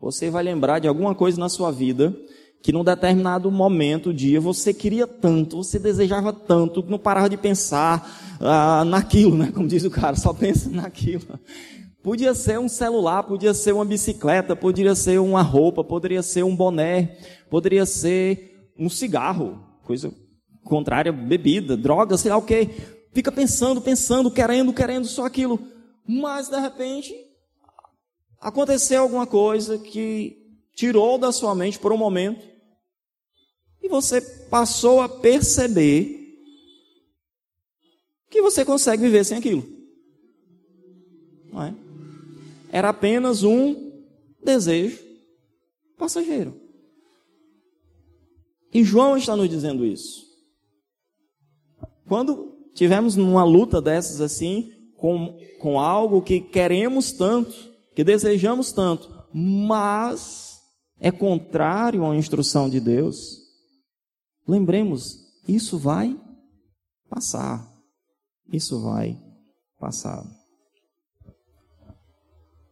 você 0.00 0.30
vai 0.30 0.42
lembrar 0.42 0.78
de 0.78 0.88
alguma 0.88 1.14
coisa 1.14 1.38
na 1.40 1.48
sua 1.48 1.70
vida 1.70 2.14
que 2.62 2.72
num 2.72 2.84
determinado 2.84 3.50
momento, 3.50 4.12
dia, 4.12 4.40
você 4.40 4.74
queria 4.74 5.06
tanto, 5.06 5.58
você 5.58 5.78
desejava 5.78 6.32
tanto, 6.32 6.82
que 6.82 6.90
não 6.90 6.98
parava 6.98 7.28
de 7.28 7.36
pensar 7.36 8.36
ah, 8.40 8.84
naquilo, 8.84 9.36
né? 9.36 9.52
Como 9.52 9.68
diz 9.68 9.84
o 9.84 9.90
cara, 9.90 10.16
só 10.16 10.32
pensa 10.32 10.68
naquilo. 10.70 11.38
Podia 12.02 12.34
ser 12.34 12.58
um 12.58 12.68
celular, 12.68 13.22
podia 13.22 13.54
ser 13.54 13.72
uma 13.72 13.84
bicicleta, 13.84 14.56
poderia 14.56 14.94
ser 14.94 15.20
uma 15.20 15.42
roupa, 15.42 15.84
poderia 15.84 16.22
ser 16.22 16.44
um 16.44 16.54
boné, 16.54 17.16
poderia 17.50 17.86
ser 17.86 18.70
um 18.78 18.88
cigarro, 18.88 19.60
coisa 19.84 20.12
contrária, 20.64 21.12
bebida, 21.12 21.76
droga, 21.76 22.16
sei 22.16 22.30
lá 22.30 22.36
o 22.36 22.42
que. 22.42 22.68
Fica 23.12 23.32
pensando, 23.32 23.80
pensando, 23.80 24.30
querendo, 24.30 24.72
querendo 24.72 25.06
só 25.06 25.26
aquilo. 25.26 25.58
Mas 26.06 26.48
de 26.48 26.58
repente 26.58 27.12
aconteceu 28.40 29.02
alguma 29.02 29.26
coisa 29.26 29.78
que 29.78 30.36
tirou 30.74 31.18
da 31.18 31.32
sua 31.32 31.54
mente 31.54 31.78
por 31.78 31.92
um 31.92 31.96
momento 31.96 32.46
e 33.82 33.88
você 33.88 34.20
passou 34.20 35.00
a 35.00 35.08
perceber 35.08 36.18
que 38.30 38.42
você 38.42 38.64
consegue 38.64 39.02
viver 39.02 39.24
sem 39.24 39.38
aquilo. 39.38 39.66
Não 41.52 41.62
é? 41.62 41.74
Era 42.70 42.90
apenas 42.90 43.42
um 43.42 43.92
desejo 44.42 45.02
passageiro. 45.96 46.60
E 48.72 48.84
João 48.84 49.16
está 49.16 49.34
nos 49.34 49.48
dizendo 49.48 49.84
isso. 49.84 50.26
Quando 52.06 52.54
tivemos 52.74 53.16
numa 53.16 53.44
luta 53.44 53.80
dessas 53.80 54.20
assim, 54.20 54.72
com, 54.96 55.38
com 55.58 55.80
algo 55.80 56.22
que 56.22 56.40
queremos 56.40 57.12
tanto, 57.12 57.72
que 57.98 58.04
desejamos 58.04 58.70
tanto, 58.70 59.12
mas 59.34 60.60
é 61.00 61.10
contrário 61.10 62.06
à 62.06 62.14
instrução 62.14 62.70
de 62.70 62.78
Deus, 62.78 63.38
lembremos, 64.46 65.18
isso 65.48 65.76
vai 65.76 66.16
passar. 67.10 67.68
Isso 68.52 68.80
vai 68.82 69.18
passar. 69.80 70.24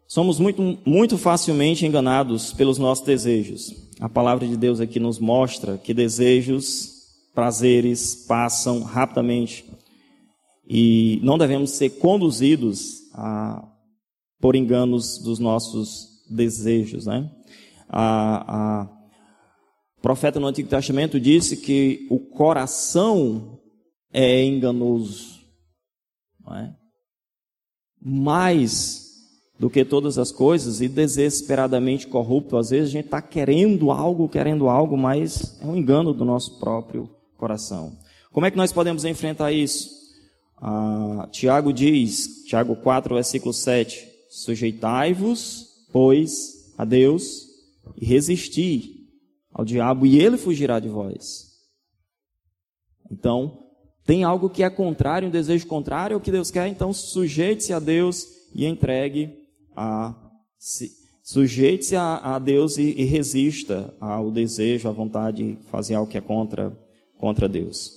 Somos 0.07 0.39
muito, 0.39 0.79
muito 0.87 1.19
facilmente 1.19 1.85
enganados 1.85 2.53
pelos 2.53 2.79
nossos 2.79 3.05
desejos. 3.05 3.75
A 3.99 4.09
palavra 4.09 4.47
de 4.47 4.57
Deus 4.57 4.79
aqui 4.79 5.01
nos 5.01 5.19
mostra 5.19 5.77
que 5.77 5.93
desejos, 5.93 7.03
prazeres 7.35 8.15
passam 8.29 8.85
rapidamente 8.85 9.65
e 10.69 11.19
não 11.25 11.37
devemos 11.37 11.71
ser 11.73 11.91
conduzidos 11.99 13.11
a, 13.13 13.76
por 14.41 14.55
enganos 14.55 15.19
dos 15.19 15.39
nossos 15.39 16.25
desejos, 16.29 17.07
né? 17.07 17.31
A, 17.89 18.83
a 18.83 18.97
profeta 20.03 20.39
no 20.39 20.47
Antigo 20.47 20.69
Testamento 20.69 21.19
disse 21.21 21.57
que 21.57 22.07
o 22.11 22.19
coração 22.19 23.61
é 24.13 24.43
enganoso, 24.43 25.41
é? 26.53 26.73
Mais 28.01 29.07
do 29.59 29.71
que 29.71 29.85
todas 29.85 30.19
as 30.19 30.31
coisas 30.31 30.81
e 30.81 30.89
desesperadamente 30.89 32.07
corrupto. 32.07 32.57
Às 32.57 32.71
vezes 32.71 32.91
a 32.91 32.93
gente 32.93 33.07
está 33.07 33.23
querendo 33.23 33.91
algo, 33.91 34.29
querendo 34.29 34.69
algo, 34.69 34.97
mas 34.97 35.59
é 35.61 35.67
um 35.67 35.77
engano 35.77 36.13
do 36.13 36.25
nosso 36.25 36.59
próprio 36.59 37.11
coração. 37.37 37.97
Como 38.33 38.45
é 38.45 38.51
que 38.51 38.57
nós 38.57 38.73
podemos 38.73 39.05
enfrentar 39.05 39.51
isso? 39.51 39.91
Ah, 40.59 41.29
Tiago 41.33 41.73
diz, 41.73 42.45
Tiago 42.47 42.77
4, 42.77 43.15
versículo 43.15 43.53
7, 43.53 44.07
sujeitai-vos, 44.37 45.87
pois, 45.91 46.75
a 46.77 46.85
Deus 46.85 47.47
e 47.97 48.05
resisti 48.05 49.09
ao 49.51 49.65
diabo 49.65 50.05
e 50.05 50.19
ele 50.19 50.37
fugirá 50.37 50.79
de 50.79 50.89
vós. 50.89 51.47
Então, 53.11 53.65
tem 54.05 54.25
algo 54.25 54.51
que 54.51 54.63
é 54.63 54.69
contrário, 54.69 55.29
um 55.29 55.31
desejo 55.31 55.67
contrário 55.67 56.15
ao 56.15 56.21
que 56.21 56.31
Deus 56.31 56.51
quer, 56.51 56.69
então 56.69 56.93
sujeite-se 56.93 57.73
a 57.73 57.79
Deus 57.79 58.27
e 58.55 58.67
entregue 58.67 59.33
a 59.75 60.15
sujeite-se 61.23 61.97
a, 61.97 62.17
a, 62.35 62.39
Deus 62.39 62.77
e, 62.77 62.95
e, 62.97 63.05
resista 63.05 63.93
ao 64.01 64.31
desejo, 64.31 64.89
à 64.89 64.93
vontade 64.93 65.43
de 65.43 65.59
fazer 65.71 65.95
algo 65.95 66.11
que 66.11 66.19
é 66.19 66.21
contra, 66.21 66.77
contra 67.19 67.49
Deus. 67.49 67.93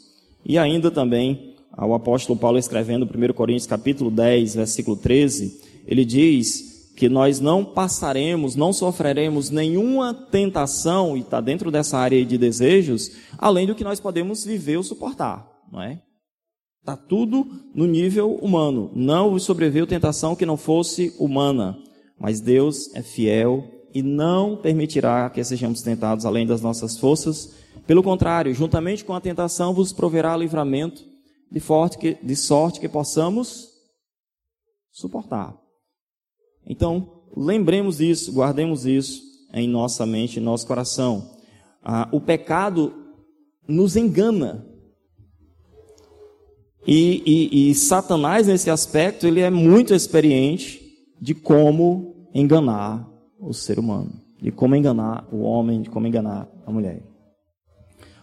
E 0.45 0.57
ainda 0.57 0.89
também, 0.89 1.55
o 1.77 1.93
apóstolo 1.93 2.39
Paulo 2.39 2.57
escrevendo 2.57 3.05
1 3.05 3.33
Coríntios 3.33 3.67
capítulo 3.67 4.09
10, 4.09 4.55
versículo 4.55 4.97
13, 4.97 5.68
ele 5.89 6.05
diz 6.05 6.93
que 6.95 7.09
nós 7.09 7.39
não 7.39 7.65
passaremos, 7.65 8.55
não 8.55 8.71
sofreremos 8.71 9.49
nenhuma 9.49 10.13
tentação, 10.13 11.17
e 11.17 11.21
está 11.21 11.41
dentro 11.41 11.71
dessa 11.71 11.97
área 11.97 12.23
de 12.23 12.37
desejos, 12.37 13.11
além 13.39 13.65
do 13.65 13.73
que 13.73 13.83
nós 13.83 13.99
podemos 13.99 14.45
viver 14.45 14.77
ou 14.77 14.83
suportar, 14.83 15.49
não 15.71 15.81
é? 15.81 15.99
Está 16.79 16.95
tudo 16.95 17.45
no 17.73 17.87
nível 17.87 18.35
humano. 18.35 18.91
Não 18.95 19.37
sobreveio 19.39 19.87
tentação 19.87 20.35
que 20.35 20.45
não 20.45 20.55
fosse 20.55 21.13
humana. 21.19 21.77
Mas 22.19 22.39
Deus 22.39 22.93
é 22.95 23.01
fiel 23.01 23.63
e 23.93 24.01
não 24.01 24.55
permitirá 24.55 25.29
que 25.29 25.43
sejamos 25.43 25.81
tentados 25.81 26.25
além 26.25 26.45
das 26.45 26.61
nossas 26.61 26.97
forças. 26.97 27.53
Pelo 27.85 28.03
contrário, 28.03 28.53
juntamente 28.53 29.03
com 29.03 29.13
a 29.13 29.21
tentação, 29.21 29.73
vos 29.73 29.91
proverá 29.91 30.37
livramento 30.37 31.03
de, 31.51 31.59
que, 31.99 32.17
de 32.23 32.35
sorte 32.35 32.79
que 32.79 32.87
possamos 32.87 33.67
suportar. 34.91 35.68
Então, 36.65 37.21
lembremos 37.35 37.97
disso, 37.97 38.31
guardemos 38.31 38.85
isso 38.85 39.21
em 39.53 39.67
nossa 39.67 40.05
mente, 40.05 40.39
em 40.39 40.43
nosso 40.43 40.67
coração. 40.67 41.31
Ah, 41.83 42.07
o 42.11 42.19
pecado 42.19 42.93
nos 43.67 43.95
engana. 43.95 44.65
E, 46.87 47.23
e, 47.25 47.69
e 47.69 47.75
Satanás, 47.75 48.47
nesse 48.47 48.69
aspecto, 48.69 49.27
ele 49.27 49.41
é 49.41 49.49
muito 49.49 49.93
experiente 49.93 50.81
de 51.21 51.35
como 51.35 52.27
enganar 52.33 53.07
o 53.39 53.53
ser 53.53 53.79
humano, 53.79 54.11
de 54.41 54.51
como 54.51 54.75
enganar 54.75 55.27
o 55.31 55.41
homem, 55.41 55.81
de 55.81 55.89
como 55.89 56.07
enganar 56.07 56.49
a 56.65 56.71
mulher. 56.71 57.03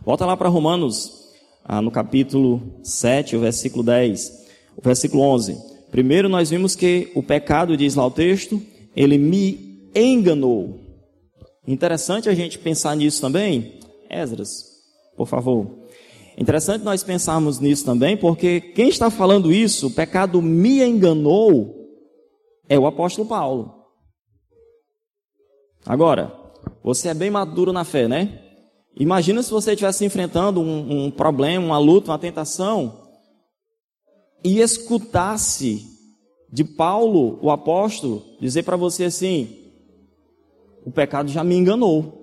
Volta 0.05 0.25
lá 0.25 0.37
para 0.37 0.49
Romanos, 0.49 1.33
ah, 1.65 1.83
no 1.83 1.91
capítulo 1.91 2.81
7, 2.83 3.37
o 3.37 3.41
versículo 3.41 3.83
10, 3.83 4.47
o 4.77 4.83
versículo 4.83 5.23
11. 5.23 5.76
Primeiro 5.91 6.29
nós 6.29 6.51
vimos 6.51 6.75
que 6.75 7.11
o 7.15 7.23
pecado, 7.23 7.77
diz 7.77 7.95
lá 7.95 8.07
o 8.07 8.11
texto, 8.11 8.61
ele 8.95 9.19
me 9.19 9.91
enganou. 9.95 10.81
Interessante 11.67 12.29
a 12.29 12.35
gente 12.35 12.59
pensar 12.59 12.97
nisso 12.97 13.21
também. 13.21 13.81
Esdras, 14.09 14.65
por 15.17 15.27
favor. 15.27 15.87
Interessante 16.39 16.85
nós 16.85 17.03
pensarmos 17.03 17.59
nisso 17.59 17.85
também, 17.85 18.17
porque 18.17 18.61
quem 18.61 18.89
está 18.89 19.11
falando 19.11 19.53
isso, 19.53 19.87
o 19.87 19.91
pecado 19.91 20.43
me 20.43 20.83
enganou, 20.83 21.75
é 22.69 22.79
o 22.79 22.87
apóstolo 22.87 23.27
Paulo. 23.27 23.75
Agora, 25.85 26.33
você 26.83 27.09
é 27.09 27.15
bem 27.15 27.31
maduro 27.31 27.73
na 27.73 27.85
fé, 27.85 28.07
né? 28.07 28.43
Imagina 28.99 29.43
se 29.43 29.51
você 29.51 29.73
estivesse 29.73 30.05
enfrentando 30.05 30.61
um, 30.61 31.07
um 31.07 31.11
problema, 31.11 31.65
uma 31.65 31.79
luta, 31.79 32.11
uma 32.11 32.19
tentação, 32.19 33.06
e 34.43 34.61
escutasse 34.61 35.93
de 36.51 36.65
Paulo, 36.65 37.39
o 37.43 37.51
apóstolo, 37.51 38.23
dizer 38.41 38.63
para 38.63 38.77
você 38.77 39.05
assim: 39.05 39.73
o 40.85 40.91
pecado 40.91 41.29
já 41.29 41.43
me 41.43 41.57
enganou. 41.57 42.23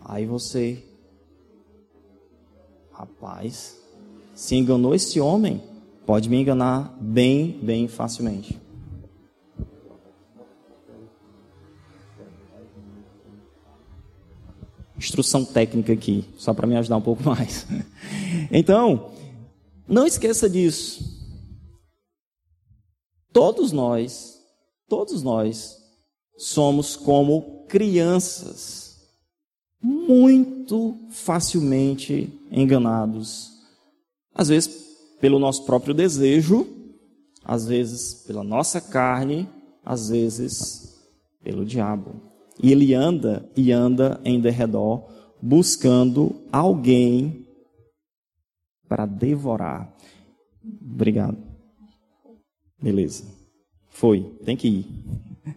Aí 0.00 0.26
você 0.26 0.84
Rapaz, 3.00 3.80
se 4.34 4.54
enganou 4.56 4.94
esse 4.94 5.18
homem, 5.18 5.62
pode 6.04 6.28
me 6.28 6.38
enganar 6.38 6.94
bem, 7.00 7.58
bem 7.62 7.88
facilmente. 7.88 8.60
Instrução 14.98 15.46
técnica 15.46 15.94
aqui, 15.94 16.26
só 16.36 16.52
para 16.52 16.66
me 16.66 16.76
ajudar 16.76 16.98
um 16.98 17.00
pouco 17.00 17.22
mais. 17.24 17.66
Então, 18.52 19.12
não 19.90 20.06
esqueça 20.06 20.48
disso. 20.48 21.18
Todos 23.32 23.72
nós, 23.72 24.38
todos 24.88 25.22
nós, 25.22 25.76
somos 26.36 26.96
como 26.96 27.66
crianças 27.66 28.96
muito 29.82 30.96
facilmente 31.10 32.32
enganados. 32.50 33.50
Às 34.34 34.48
vezes 34.48 34.88
pelo 35.20 35.38
nosso 35.38 35.64
próprio 35.64 35.92
desejo, 35.92 36.66
às 37.44 37.66
vezes 37.66 38.14
pela 38.26 38.44
nossa 38.44 38.80
carne, 38.80 39.48
às 39.84 40.08
vezes 40.08 40.96
pelo 41.42 41.64
diabo. 41.64 42.14
E 42.62 42.70
ele 42.70 42.94
anda 42.94 43.48
e 43.56 43.72
anda 43.72 44.20
em 44.24 44.40
derredor 44.40 45.08
buscando 45.42 46.42
alguém 46.52 47.46
para 48.90 49.06
devorar. 49.06 49.94
Obrigado. 50.82 51.38
Beleza. 52.82 53.24
Foi, 53.88 54.22
tem 54.44 54.56
que 54.56 54.66
ir. 54.66 54.86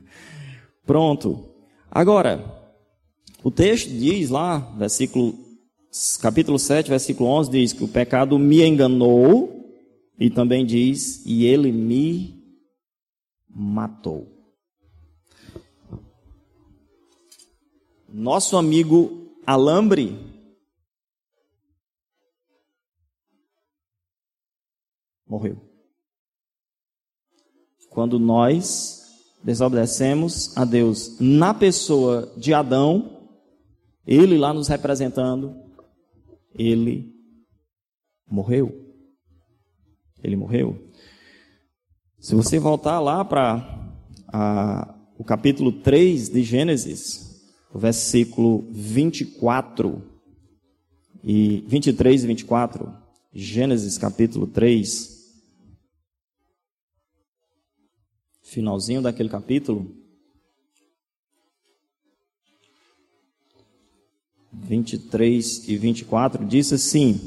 Pronto. 0.85 1.49
Agora, 1.89 2.45
o 3.43 3.49
texto 3.49 3.89
diz 3.89 4.29
lá, 4.29 4.59
versículo, 4.77 5.33
capítulo 6.21 6.59
7, 6.59 6.91
versículo 6.91 7.27
11, 7.27 7.49
diz 7.49 7.73
que 7.73 7.83
o 7.83 7.87
pecado 7.87 8.37
me 8.37 8.61
enganou, 8.61 9.51
e 10.19 10.29
também 10.29 10.63
diz, 10.63 11.25
e 11.25 11.43
ele 11.43 11.71
me 11.71 12.39
matou. 13.49 14.27
Nosso 18.07 18.57
amigo 18.57 19.33
Alambre 19.43 20.32
morreu. 25.33 25.57
Quando 27.89 28.19
nós 28.19 29.01
desobedecemos 29.43 30.55
a 30.55 30.63
Deus 30.63 31.17
na 31.19 31.55
pessoa 31.55 32.31
de 32.37 32.53
Adão, 32.53 33.31
ele 34.05 34.37
lá 34.37 34.53
nos 34.53 34.67
representando, 34.67 35.55
ele 36.53 37.11
morreu. 38.29 38.79
Ele 40.23 40.35
morreu. 40.35 40.87
Se 42.19 42.35
você 42.35 42.59
voltar 42.59 42.99
lá 42.99 43.25
para 43.25 45.01
o 45.17 45.23
capítulo 45.23 45.71
3 45.81 46.29
de 46.29 46.43
Gênesis, 46.43 47.43
o 47.73 47.79
versículo 47.79 48.67
24 48.71 49.99
e 51.23 51.65
23 51.67 52.23
e 52.23 52.27
24, 52.27 52.93
Gênesis 53.33 53.97
capítulo 53.97 54.45
3, 54.45 55.22
finalzinho 58.43 59.01
daquele 59.01 59.29
capítulo. 59.29 59.87
23 64.51 65.67
e 65.67 65.77
24 65.77 66.45
diz 66.45 66.71
assim: 66.71 67.19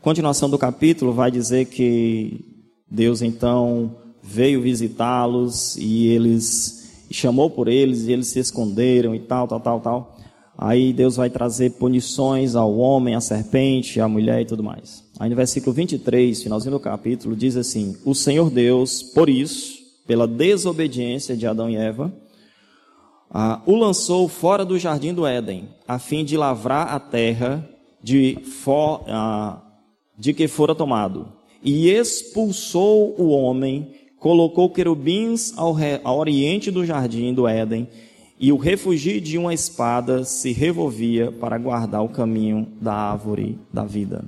Continuação 0.00 0.50
do 0.50 0.58
capítulo 0.58 1.12
vai 1.12 1.30
dizer 1.30 1.66
que 1.66 2.40
Deus 2.90 3.22
então 3.22 3.96
veio 4.22 4.60
visitá-los 4.60 5.76
e 5.76 6.08
eles 6.08 7.06
chamou 7.10 7.48
por 7.48 7.68
eles 7.68 8.06
e 8.06 8.12
eles 8.12 8.26
se 8.26 8.40
esconderam 8.40 9.14
e 9.14 9.20
tal, 9.20 9.46
tal, 9.46 9.60
tal, 9.60 9.80
tal. 9.80 10.16
Aí 10.58 10.92
Deus 10.92 11.16
vai 11.16 11.30
trazer 11.30 11.72
punições 11.72 12.56
ao 12.56 12.76
homem, 12.76 13.14
à 13.14 13.20
serpente, 13.20 14.00
à 14.00 14.08
mulher 14.08 14.40
e 14.40 14.46
tudo 14.46 14.62
mais. 14.62 15.05
Aí 15.18 15.30
no 15.30 15.36
versículo 15.36 15.72
23, 15.72 16.42
finalzinho 16.42 16.72
do 16.72 16.80
capítulo, 16.80 17.34
diz 17.34 17.56
assim: 17.56 17.96
O 18.04 18.14
Senhor 18.14 18.50
Deus, 18.50 19.02
por 19.02 19.30
isso, 19.30 19.78
pela 20.06 20.26
desobediência 20.26 21.36
de 21.36 21.46
Adão 21.46 21.70
e 21.70 21.76
Eva, 21.76 22.12
ah, 23.30 23.62
o 23.66 23.74
lançou 23.74 24.28
fora 24.28 24.64
do 24.64 24.78
jardim 24.78 25.14
do 25.14 25.26
Éden, 25.26 25.68
a 25.88 25.98
fim 25.98 26.24
de 26.24 26.36
lavrar 26.36 26.88
a 26.88 27.00
terra 27.00 27.66
de, 28.02 28.38
for, 28.62 29.04
ah, 29.08 29.62
de 30.18 30.34
que 30.34 30.46
fora 30.46 30.74
tomado. 30.74 31.32
E 31.62 31.88
expulsou 31.88 33.14
o 33.18 33.30
homem, 33.30 33.90
colocou 34.18 34.70
querubins 34.70 35.56
ao, 35.56 35.72
re, 35.72 35.98
ao 36.04 36.18
oriente 36.18 36.70
do 36.70 36.84
jardim 36.84 37.32
do 37.32 37.48
Éden, 37.48 37.88
e 38.38 38.52
o 38.52 38.56
refugio 38.58 39.18
de 39.18 39.38
uma 39.38 39.54
espada 39.54 40.24
se 40.24 40.52
revolvia 40.52 41.32
para 41.32 41.56
guardar 41.56 42.04
o 42.04 42.08
caminho 42.10 42.68
da 42.80 42.92
árvore 42.92 43.58
da 43.72 43.82
vida. 43.82 44.22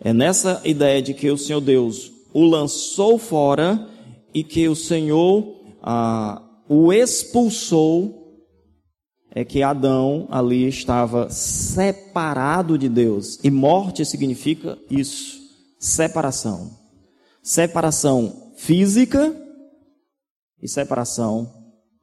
É 0.00 0.12
nessa 0.12 0.62
ideia 0.64 1.02
de 1.02 1.12
que 1.12 1.30
o 1.30 1.36
Senhor 1.36 1.60
Deus 1.60 2.10
o 2.32 2.44
lançou 2.44 3.18
fora 3.18 3.88
e 4.32 4.42
que 4.42 4.66
o 4.66 4.74
Senhor 4.74 5.60
ah, 5.82 6.42
o 6.68 6.92
expulsou, 6.92 8.20
é 9.32 9.44
que 9.44 9.62
Adão 9.62 10.26
ali 10.30 10.66
estava 10.66 11.28
separado 11.30 12.78
de 12.78 12.88
Deus. 12.88 13.38
E 13.42 13.50
morte 13.50 14.04
significa 14.04 14.78
isso: 14.90 15.38
separação. 15.78 16.78
Separação 17.42 18.52
física 18.56 19.34
e 20.62 20.68
separação 20.68 21.52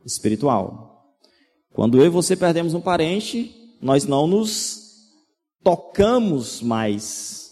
espiritual. 0.06 1.16
Quando 1.74 1.98
eu 1.98 2.06
e 2.06 2.10
você 2.10 2.36
perdemos 2.36 2.74
um 2.74 2.82
parente, 2.82 3.56
nós 3.82 4.06
não 4.06 4.26
nos 4.26 4.82
tocamos 5.64 6.62
mais 6.62 7.47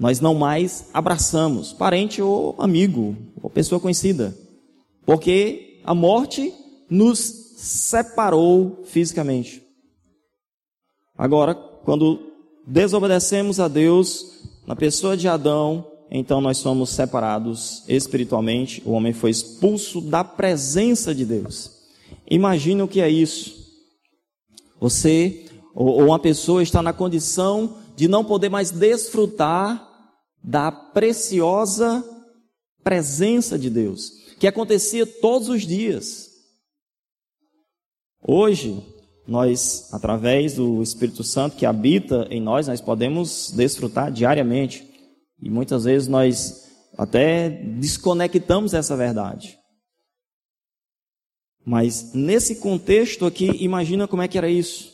nós 0.00 0.18
não 0.18 0.34
mais 0.34 0.86
abraçamos 0.94 1.74
parente 1.74 2.22
ou 2.22 2.54
amigo 2.58 3.14
ou 3.42 3.50
pessoa 3.50 3.78
conhecida, 3.78 4.34
porque 5.04 5.78
a 5.84 5.94
morte 5.94 6.54
nos 6.88 7.18
separou 7.58 8.82
fisicamente. 8.86 9.62
Agora, 11.16 11.54
quando 11.54 12.18
desobedecemos 12.66 13.60
a 13.60 13.68
Deus 13.68 14.42
na 14.66 14.74
pessoa 14.74 15.18
de 15.18 15.28
Adão, 15.28 15.86
então 16.10 16.40
nós 16.40 16.56
somos 16.56 16.88
separados 16.88 17.84
espiritualmente, 17.86 18.82
o 18.86 18.92
homem 18.92 19.12
foi 19.12 19.30
expulso 19.30 20.00
da 20.00 20.24
presença 20.24 21.14
de 21.14 21.26
Deus. 21.26 21.72
Imagine 22.28 22.80
o 22.80 22.88
que 22.88 23.02
é 23.02 23.10
isso. 23.10 23.68
Você 24.80 25.44
ou 25.74 26.06
uma 26.06 26.18
pessoa 26.18 26.62
está 26.62 26.82
na 26.82 26.94
condição 26.94 27.76
de 27.94 28.08
não 28.08 28.24
poder 28.24 28.48
mais 28.48 28.70
desfrutar 28.70 29.89
da 30.42 30.72
preciosa 30.72 32.04
presença 32.82 33.58
de 33.58 33.68
Deus, 33.68 34.10
que 34.38 34.46
acontecia 34.46 35.06
todos 35.06 35.48
os 35.48 35.66
dias. 35.66 36.30
Hoje, 38.22 38.82
nós, 39.26 39.88
através 39.92 40.54
do 40.54 40.82
Espírito 40.82 41.22
Santo 41.22 41.56
que 41.56 41.64
habita 41.64 42.26
em 42.30 42.40
nós, 42.40 42.66
nós 42.66 42.80
podemos 42.80 43.52
desfrutar 43.52 44.10
diariamente. 44.10 44.88
E 45.40 45.48
muitas 45.48 45.84
vezes 45.84 46.08
nós 46.08 46.68
até 46.98 47.48
desconectamos 47.48 48.74
essa 48.74 48.96
verdade. 48.96 49.58
Mas 51.64 52.12
nesse 52.12 52.56
contexto 52.56 53.24
aqui, 53.24 53.46
imagina 53.62 54.08
como 54.08 54.22
é 54.22 54.28
que 54.28 54.36
era 54.36 54.50
isso. 54.50 54.92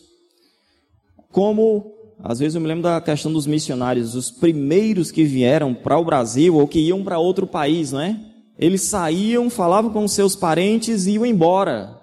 Como 1.31 1.96
às 2.23 2.39
vezes 2.39 2.55
eu 2.55 2.61
me 2.61 2.67
lembro 2.67 2.83
da 2.83 3.01
questão 3.01 3.33
dos 3.33 3.47
missionários, 3.47 4.15
os 4.15 4.31
primeiros 4.31 5.11
que 5.11 5.25
vieram 5.25 5.75
para 5.75 5.99
o 5.99 6.05
Brasil 6.05 6.57
ou 6.57 6.67
que 6.67 6.81
iam 6.81 7.05
para 7.05 7.19
outro 7.19 7.47
país, 7.47 7.93
não 7.93 8.01
é? 8.01 8.19
Eles 8.59 8.83
saíam, 8.83 9.51
falavam 9.51 9.93
com 9.93 10.09
seus 10.09 10.35
parentes 10.35 11.07
e 11.07 11.13
iam 11.13 11.27
embora. 11.27 12.01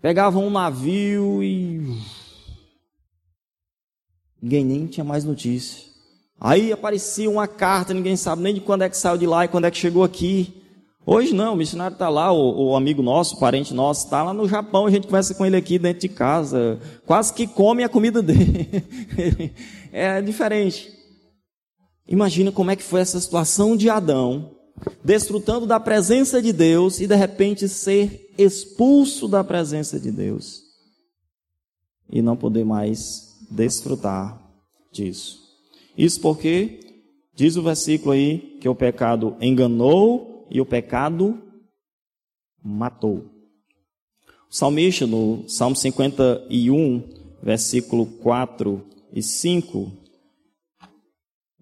Pegavam 0.00 0.46
um 0.46 0.50
navio 0.50 1.42
e. 1.42 1.80
Ninguém 4.40 4.64
nem 4.64 4.86
tinha 4.86 5.02
mais 5.04 5.24
notícia. 5.24 5.82
Aí 6.40 6.72
aparecia 6.72 7.30
uma 7.30 7.48
carta, 7.48 7.94
ninguém 7.94 8.16
sabe 8.16 8.42
nem 8.42 8.54
de 8.54 8.60
quando 8.60 8.82
é 8.82 8.88
que 8.88 8.96
saiu 8.96 9.16
de 9.16 9.26
lá 9.26 9.44
e 9.44 9.48
quando 9.48 9.64
é 9.64 9.70
que 9.70 9.78
chegou 9.78 10.04
aqui. 10.04 10.63
Hoje 11.06 11.34
não, 11.34 11.52
o 11.52 11.56
missionário 11.56 11.94
está 11.94 12.08
lá, 12.08 12.32
o, 12.32 12.70
o, 12.70 12.76
amigo 12.76 13.02
nosso, 13.02 13.36
o 13.36 13.38
parente 13.38 13.74
nosso, 13.74 14.06
está 14.06 14.22
lá 14.22 14.32
no 14.32 14.48
Japão, 14.48 14.86
a 14.86 14.90
gente 14.90 15.06
conversa 15.06 15.34
com 15.34 15.44
ele 15.44 15.56
aqui 15.56 15.78
dentro 15.78 16.00
de 16.00 16.08
casa, 16.08 16.80
quase 17.04 17.34
que 17.34 17.46
come 17.46 17.84
a 17.84 17.90
comida 17.90 18.22
dele. 18.22 18.70
é 19.92 20.22
diferente. 20.22 20.90
Imagina 22.08 22.50
como 22.50 22.70
é 22.70 22.76
que 22.76 22.82
foi 22.82 23.02
essa 23.02 23.20
situação 23.20 23.76
de 23.76 23.90
Adão, 23.90 24.50
desfrutando 25.04 25.66
da 25.66 25.78
presença 25.78 26.40
de 26.40 26.52
Deus 26.54 27.00
e 27.00 27.06
de 27.06 27.14
repente 27.14 27.68
ser 27.68 28.32
expulso 28.38 29.28
da 29.28 29.44
presença 29.44 30.00
de 30.00 30.10
Deus 30.10 30.62
e 32.10 32.22
não 32.22 32.36
poder 32.36 32.64
mais 32.64 33.36
desfrutar 33.50 34.40
disso. 34.90 35.38
Isso 35.96 36.20
porque 36.20 36.80
diz 37.34 37.56
o 37.56 37.62
versículo 37.62 38.12
aí 38.12 38.58
que 38.60 38.68
o 38.68 38.74
pecado 38.74 39.36
enganou 39.40 40.33
e 40.50 40.60
o 40.60 40.66
pecado 40.66 41.40
matou. 42.62 43.30
O 44.50 44.54
salmista, 44.54 45.06
no 45.06 45.48
Salmo 45.48 45.76
51, 45.76 47.02
versículo 47.42 48.06
4 48.06 48.84
e 49.12 49.22
5, 49.22 49.92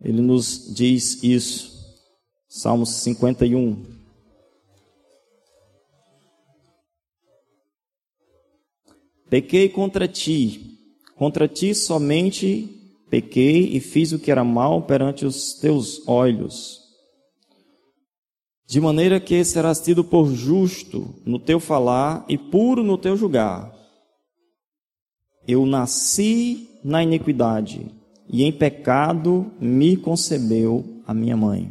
ele 0.01 0.21
nos 0.21 0.75
diz 0.75 1.23
isso. 1.23 1.73
Salmo 2.49 2.85
51. 2.85 4.03
Pequei 9.31 9.71
contra 9.71 10.07
ti, 10.07 10.79
contra 11.17 11.49
ti 11.49 11.75
somente 11.75 12.69
pequei 13.09 13.75
e 13.75 13.81
fiz 13.81 14.13
o 14.13 14.19
que 14.19 14.31
era 14.31 14.45
mal 14.45 14.83
perante 14.83 15.25
os 15.25 15.55
teus 15.55 16.07
olhos 16.07 16.82
de 18.73 18.81
maneira 18.81 19.21
que 19.21 19.45
serás 19.45 19.81
tido 19.81 20.03
por 20.03 20.33
justo 20.33 21.15
no 21.27 21.39
teu 21.39 21.61
falar 21.61 22.25
e 22.27 22.39
puro 22.39 22.83
no 22.83 22.97
teu 22.97 23.19
julgar. 23.19 23.71
Eu 25.47 25.67
nasci 25.67 26.71
na 26.83 27.03
iniquidade, 27.03 27.95
e 28.31 28.43
em 28.43 28.51
pecado 28.51 29.53
me 29.61 29.95
concebeu 29.95 31.03
a 31.07 31.13
minha 31.13 31.37
mãe. 31.37 31.71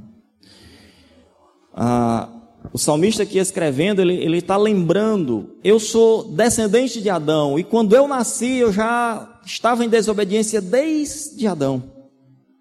Ah, 1.74 2.30
o 2.72 2.78
salmista 2.78 3.24
aqui 3.24 3.40
escrevendo, 3.40 4.04
ele 4.04 4.38
está 4.38 4.56
lembrando: 4.56 5.56
eu 5.64 5.80
sou 5.80 6.26
descendente 6.26 7.02
de 7.02 7.10
Adão, 7.10 7.58
e 7.58 7.64
quando 7.64 7.96
eu 7.96 8.08
nasci, 8.08 8.58
eu 8.58 8.72
já 8.72 9.42
estava 9.44 9.84
em 9.84 9.90
desobediência 9.90 10.62
desde 10.62 11.48
Adão. 11.48 11.82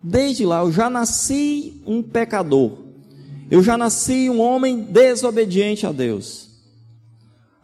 Desde 0.02 0.46
lá, 0.46 0.60
eu 0.60 0.72
já 0.72 0.88
nasci 0.88 1.82
um 1.86 2.02
pecador. 2.02 2.88
Eu 3.50 3.64
já 3.64 3.76
nasci 3.76 4.30
um 4.30 4.40
homem 4.40 4.80
desobediente 4.80 5.84
a 5.84 5.90
Deus. 5.90 6.48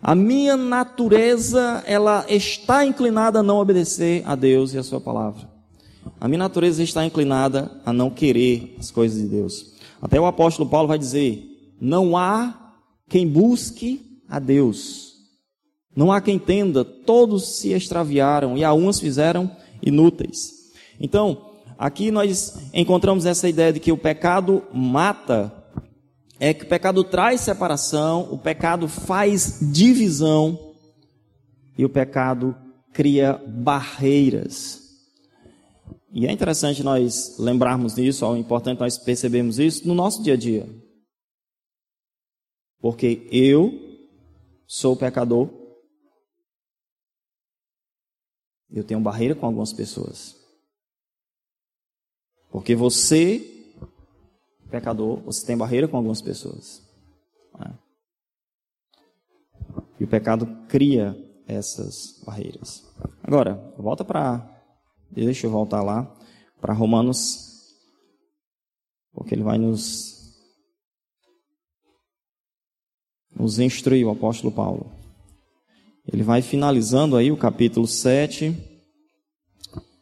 A 0.02 0.16
minha 0.16 0.56
natureza, 0.56 1.84
ela 1.86 2.26
está 2.28 2.84
inclinada 2.84 3.38
a 3.38 3.42
não 3.42 3.58
obedecer 3.58 4.22
a 4.26 4.34
Deus 4.34 4.74
e 4.74 4.78
a 4.78 4.82
sua 4.82 5.00
palavra. 5.00 5.48
A 6.20 6.26
minha 6.26 6.38
natureza 6.38 6.82
está 6.82 7.04
inclinada 7.04 7.70
a 7.84 7.92
não 7.92 8.10
querer 8.10 8.74
as 8.80 8.90
coisas 8.90 9.20
de 9.22 9.28
Deus. 9.28 9.74
Até 10.02 10.20
o 10.20 10.26
apóstolo 10.26 10.68
Paulo 10.68 10.88
vai 10.88 10.98
dizer: 10.98 11.44
não 11.80 12.16
há 12.16 12.74
quem 13.08 13.26
busque 13.26 14.20
a 14.28 14.40
Deus. 14.40 15.14
Não 15.94 16.12
há 16.12 16.20
quem 16.20 16.34
entenda, 16.34 16.84
todos 16.84 17.58
se 17.58 17.72
extraviaram 17.72 18.58
e 18.58 18.64
a 18.64 18.70
fizeram 19.00 19.50
inúteis. 19.80 20.52
Então, 21.00 21.52
aqui 21.78 22.10
nós 22.10 22.58
encontramos 22.74 23.24
essa 23.24 23.48
ideia 23.48 23.72
de 23.72 23.80
que 23.80 23.92
o 23.92 23.96
pecado 23.96 24.62
mata 24.74 25.55
é 26.38 26.52
que 26.52 26.64
o 26.64 26.68
pecado 26.68 27.02
traz 27.04 27.40
separação, 27.40 28.32
o 28.32 28.38
pecado 28.38 28.88
faz 28.88 29.58
divisão 29.72 30.74
e 31.76 31.84
o 31.84 31.88
pecado 31.88 32.56
cria 32.92 33.34
barreiras. 33.46 34.82
E 36.12 36.26
é 36.26 36.32
interessante 36.32 36.82
nós 36.82 37.38
lembrarmos 37.38 37.94
disso, 37.94 38.24
é 38.24 38.38
importante 38.38 38.80
nós 38.80 38.96
percebermos 38.96 39.58
isso 39.58 39.86
no 39.86 39.94
nosso 39.94 40.22
dia 40.22 40.34
a 40.34 40.36
dia. 40.36 40.68
Porque 42.80 43.26
eu 43.30 43.72
sou 44.66 44.96
pecador 44.96 45.50
Eu 48.70 48.84
tenho 48.84 49.00
barreira 49.00 49.34
com 49.34 49.46
algumas 49.46 49.72
pessoas. 49.72 50.36
Porque 52.50 52.74
você, 52.74 53.55
pecador, 54.70 55.20
você 55.20 55.46
tem 55.46 55.56
barreira 55.56 55.88
com 55.88 55.96
algumas 55.96 56.20
pessoas. 56.20 56.82
É? 57.60 57.70
E 60.00 60.04
o 60.04 60.08
pecado 60.08 60.46
cria 60.68 61.16
essas 61.46 62.20
barreiras. 62.24 62.84
Agora, 63.22 63.54
volta 63.78 64.04
para. 64.04 64.52
Deixa 65.10 65.46
eu 65.46 65.50
voltar 65.50 65.82
lá 65.82 66.12
para 66.60 66.72
Romanos, 66.72 67.76
porque 69.12 69.34
ele 69.34 69.44
vai 69.44 69.56
nos 69.56 70.16
nos 73.34 73.58
instruir 73.58 74.06
o 74.06 74.10
apóstolo 74.10 74.50
Paulo. 74.50 74.90
Ele 76.10 76.22
vai 76.22 76.40
finalizando 76.40 77.16
aí 77.16 77.30
o 77.30 77.36
capítulo 77.36 77.86
7. 77.86 78.56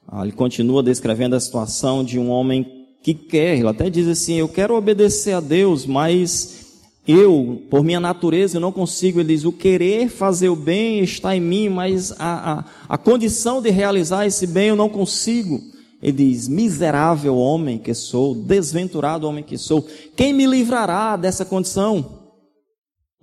Ah, 0.07 0.23
ele 0.23 0.33
continua 0.33 0.83
descrevendo 0.83 1.35
a 1.35 1.41
situação 1.41 2.05
de 2.05 2.19
um 2.19 2.31
homem 2.31 2.84
que 3.05 3.13
quer, 3.13 3.59
ele 3.59 3.69
até 3.69 3.91
diz 3.91 4.09
assim: 4.09 4.37
Eu 4.37 4.49
quero 4.49 4.75
obedecer 4.75 5.35
a 5.35 5.41
Deus, 5.41 5.85
mas 5.85 6.65
eu, 7.07 7.63
por 7.69 7.85
minha 7.85 8.01
natureza, 8.01 8.57
eu 8.57 8.63
não 8.63 8.73
consigo. 8.73 9.21
Ele 9.21 9.35
diz: 9.35 9.45
O 9.45 9.53
querer 9.53 10.09
fazer 10.09 10.49
o 10.49 10.57
bem 10.57 11.01
está 11.01 11.37
em 11.37 11.41
mim, 11.41 11.69
mas 11.69 12.13
a, 12.13 12.61
a, 12.61 12.65
a 12.89 12.97
condição 12.97 13.61
de 13.61 13.69
realizar 13.69 14.27
esse 14.27 14.47
bem 14.47 14.69
eu 14.69 14.77
não 14.77 14.89
consigo. 14.89 15.61
Ele 16.03 16.13
diz: 16.13 16.49
Miserável 16.49 17.37
homem 17.37 17.77
que 17.77 17.93
sou, 17.93 18.35
desventurado 18.35 19.29
homem 19.29 19.45
que 19.45 19.59
sou, 19.59 19.87
quem 20.17 20.33
me 20.33 20.47
livrará 20.47 21.15
dessa 21.15 21.45
condição? 21.45 22.25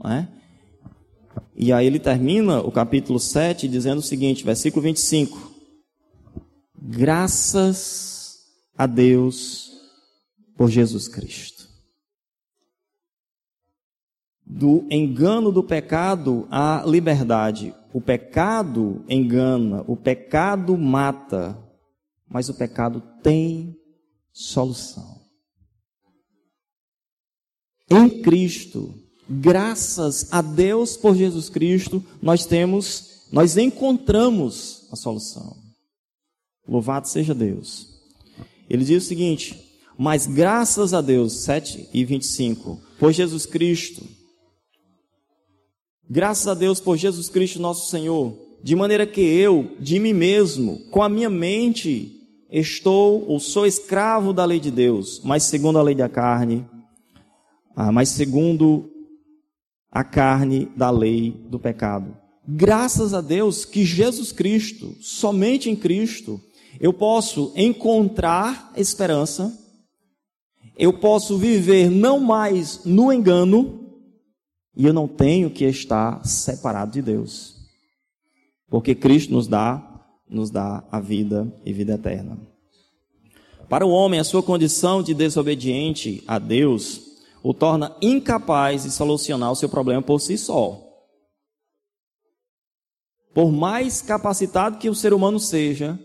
É? 0.05 0.27
E 1.55 1.73
aí 1.73 1.87
ele 1.87 1.99
termina 1.99 2.61
o 2.61 2.71
capítulo 2.71 3.19
7 3.19 3.67
dizendo 3.67 3.97
o 3.97 4.03
seguinte, 4.03 4.43
versículo 4.43 4.83
25: 4.83 5.51
Graças 6.79 8.41
a 8.77 8.85
Deus 8.85 9.70
por 10.61 10.69
Jesus 10.69 11.07
Cristo. 11.07 11.67
Do 14.45 14.85
engano 14.91 15.51
do 15.51 15.63
pecado 15.63 16.47
à 16.51 16.83
liberdade. 16.85 17.73
O 17.91 17.99
pecado 17.99 19.03
engana, 19.09 19.83
o 19.87 19.97
pecado 19.97 20.77
mata, 20.77 21.57
mas 22.29 22.47
o 22.47 22.53
pecado 22.53 23.01
tem 23.23 23.75
solução. 24.31 25.23
Em 27.89 28.21
Cristo, 28.21 28.93
graças 29.27 30.31
a 30.31 30.43
Deus 30.43 30.95
por 30.95 31.15
Jesus 31.15 31.49
Cristo, 31.49 32.05
nós 32.21 32.45
temos, 32.45 33.27
nós 33.31 33.57
encontramos 33.57 34.87
a 34.91 34.95
solução. 34.95 35.57
Louvado 36.67 37.07
seja 37.07 37.33
Deus. 37.33 37.99
Ele 38.69 38.85
diz 38.85 39.03
o 39.03 39.07
seguinte: 39.07 39.70
Mas 39.97 40.25
graças 40.25 40.93
a 40.93 41.01
Deus, 41.01 41.43
7 41.43 41.89
e 41.93 42.05
25, 42.05 42.79
por 42.99 43.11
Jesus 43.11 43.45
Cristo, 43.45 44.03
graças 46.09 46.47
a 46.47 46.53
Deus 46.53 46.79
por 46.79 46.97
Jesus 46.97 47.29
Cristo 47.29 47.59
nosso 47.59 47.89
Senhor, 47.89 48.37
de 48.63 48.75
maneira 48.75 49.05
que 49.05 49.21
eu, 49.21 49.75
de 49.79 49.99
mim 49.99 50.13
mesmo, 50.13 50.79
com 50.91 51.01
a 51.01 51.09
minha 51.09 51.29
mente, 51.29 52.19
estou 52.51 53.25
ou 53.27 53.39
sou 53.39 53.65
escravo 53.65 54.33
da 54.33 54.45
lei 54.45 54.59
de 54.59 54.69
Deus, 54.69 55.21
mas 55.23 55.43
segundo 55.43 55.79
a 55.79 55.81
lei 55.81 55.95
da 55.95 56.09
carne, 56.09 56.65
ah, 57.75 57.91
mas 57.91 58.09
segundo 58.09 58.89
a 59.91 60.03
carne 60.03 60.69
da 60.75 60.89
lei 60.89 61.31
do 61.49 61.59
pecado. 61.59 62.15
Graças 62.47 63.13
a 63.13 63.21
Deus 63.21 63.65
que 63.65 63.85
Jesus 63.85 64.31
Cristo, 64.31 64.95
somente 64.99 65.69
em 65.69 65.75
Cristo, 65.75 66.39
eu 66.79 66.91
posso 66.91 67.53
encontrar 67.55 68.71
esperança, 68.75 69.57
eu 70.81 70.91
posso 70.91 71.37
viver 71.37 71.91
não 71.91 72.19
mais 72.19 72.83
no 72.83 73.13
engano, 73.13 73.87
e 74.75 74.83
eu 74.83 74.91
não 74.91 75.07
tenho 75.07 75.51
que 75.51 75.63
estar 75.65 76.25
separado 76.25 76.93
de 76.93 77.03
Deus. 77.03 77.55
Porque 78.67 78.95
Cristo 78.95 79.31
nos 79.31 79.47
dá, 79.47 79.79
nos 80.27 80.49
dá 80.49 80.83
a 80.91 80.99
vida 80.99 81.53
e 81.63 81.71
vida 81.71 81.93
eterna. 81.93 82.35
Para 83.69 83.85
o 83.85 83.91
homem, 83.91 84.19
a 84.19 84.23
sua 84.23 84.41
condição 84.41 85.03
de 85.03 85.13
desobediente 85.13 86.23
a 86.27 86.39
Deus 86.39 87.11
o 87.43 87.53
torna 87.53 87.95
incapaz 88.01 88.81
de 88.81 88.89
solucionar 88.89 89.51
o 89.51 89.55
seu 89.55 89.69
problema 89.69 90.01
por 90.01 90.19
si 90.19 90.35
só. 90.35 90.81
Por 93.35 93.51
mais 93.51 94.01
capacitado 94.01 94.79
que 94.79 94.89
o 94.89 94.95
ser 94.95 95.13
humano 95.13 95.39
seja, 95.39 95.99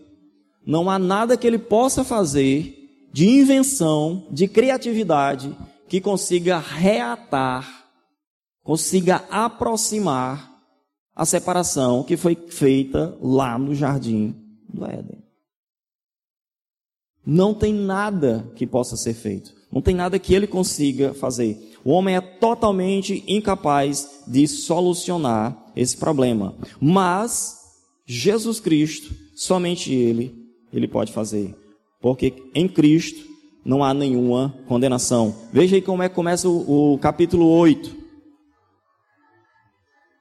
não 0.63 0.87
há 0.87 0.99
nada 0.99 1.35
que 1.35 1.47
ele 1.47 1.57
possa 1.57 2.03
fazer 2.03 2.86
de 3.11 3.27
invenção, 3.27 4.27
de 4.31 4.47
criatividade, 4.47 5.55
que 5.87 6.01
consiga 6.01 6.59
reatar, 6.59 7.87
consiga 8.63 9.23
aproximar 9.29 10.53
a 11.15 11.25
separação 11.25 12.03
que 12.03 12.15
foi 12.15 12.35
feita 12.35 13.17
lá 13.21 13.57
no 13.57 13.73
jardim 13.73 14.35
do 14.67 14.85
Éden. 14.85 15.23
Não 17.25 17.53
tem 17.53 17.73
nada 17.73 18.49
que 18.55 18.67
possa 18.67 18.95
ser 18.95 19.13
feito. 19.13 19.53
Não 19.71 19.81
tem 19.81 19.93
nada 19.93 20.17
que 20.17 20.33
ele 20.33 20.47
consiga 20.47 21.13
fazer. 21.13 21.73
O 21.83 21.91
homem 21.91 22.15
é 22.15 22.21
totalmente 22.21 23.23
incapaz 23.27 24.23
de 24.27 24.47
solucionar 24.47 25.57
esse 25.75 25.97
problema. 25.97 26.55
Mas 26.79 27.57
Jesus 28.05 28.59
Cristo, 28.59 29.13
somente 29.35 29.93
ele, 29.93 30.33
ele 30.71 30.87
pode 30.87 31.11
fazer. 31.11 31.53
Porque 32.01 32.33
em 32.53 32.67
Cristo 32.67 33.27
não 33.65 33.83
há 33.83 33.93
nenhuma 33.93 34.53
condenação. 34.67 35.35
Veja 35.51 35.75
aí 35.75 35.81
como 35.81 36.03
é 36.03 36.09
que 36.09 36.15
começa 36.15 36.47
o, 36.47 36.93
o 36.93 36.97
capítulo 36.99 37.47
8. 37.47 37.95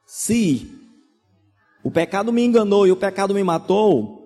Se 0.07 0.71
o 1.85 1.91
pecado 1.91 2.33
me 2.33 2.45
enganou 2.45 2.87
e 2.87 2.93
o 2.93 2.97
pecado 2.97 3.35
me 3.35 3.45
matou, 3.45 4.17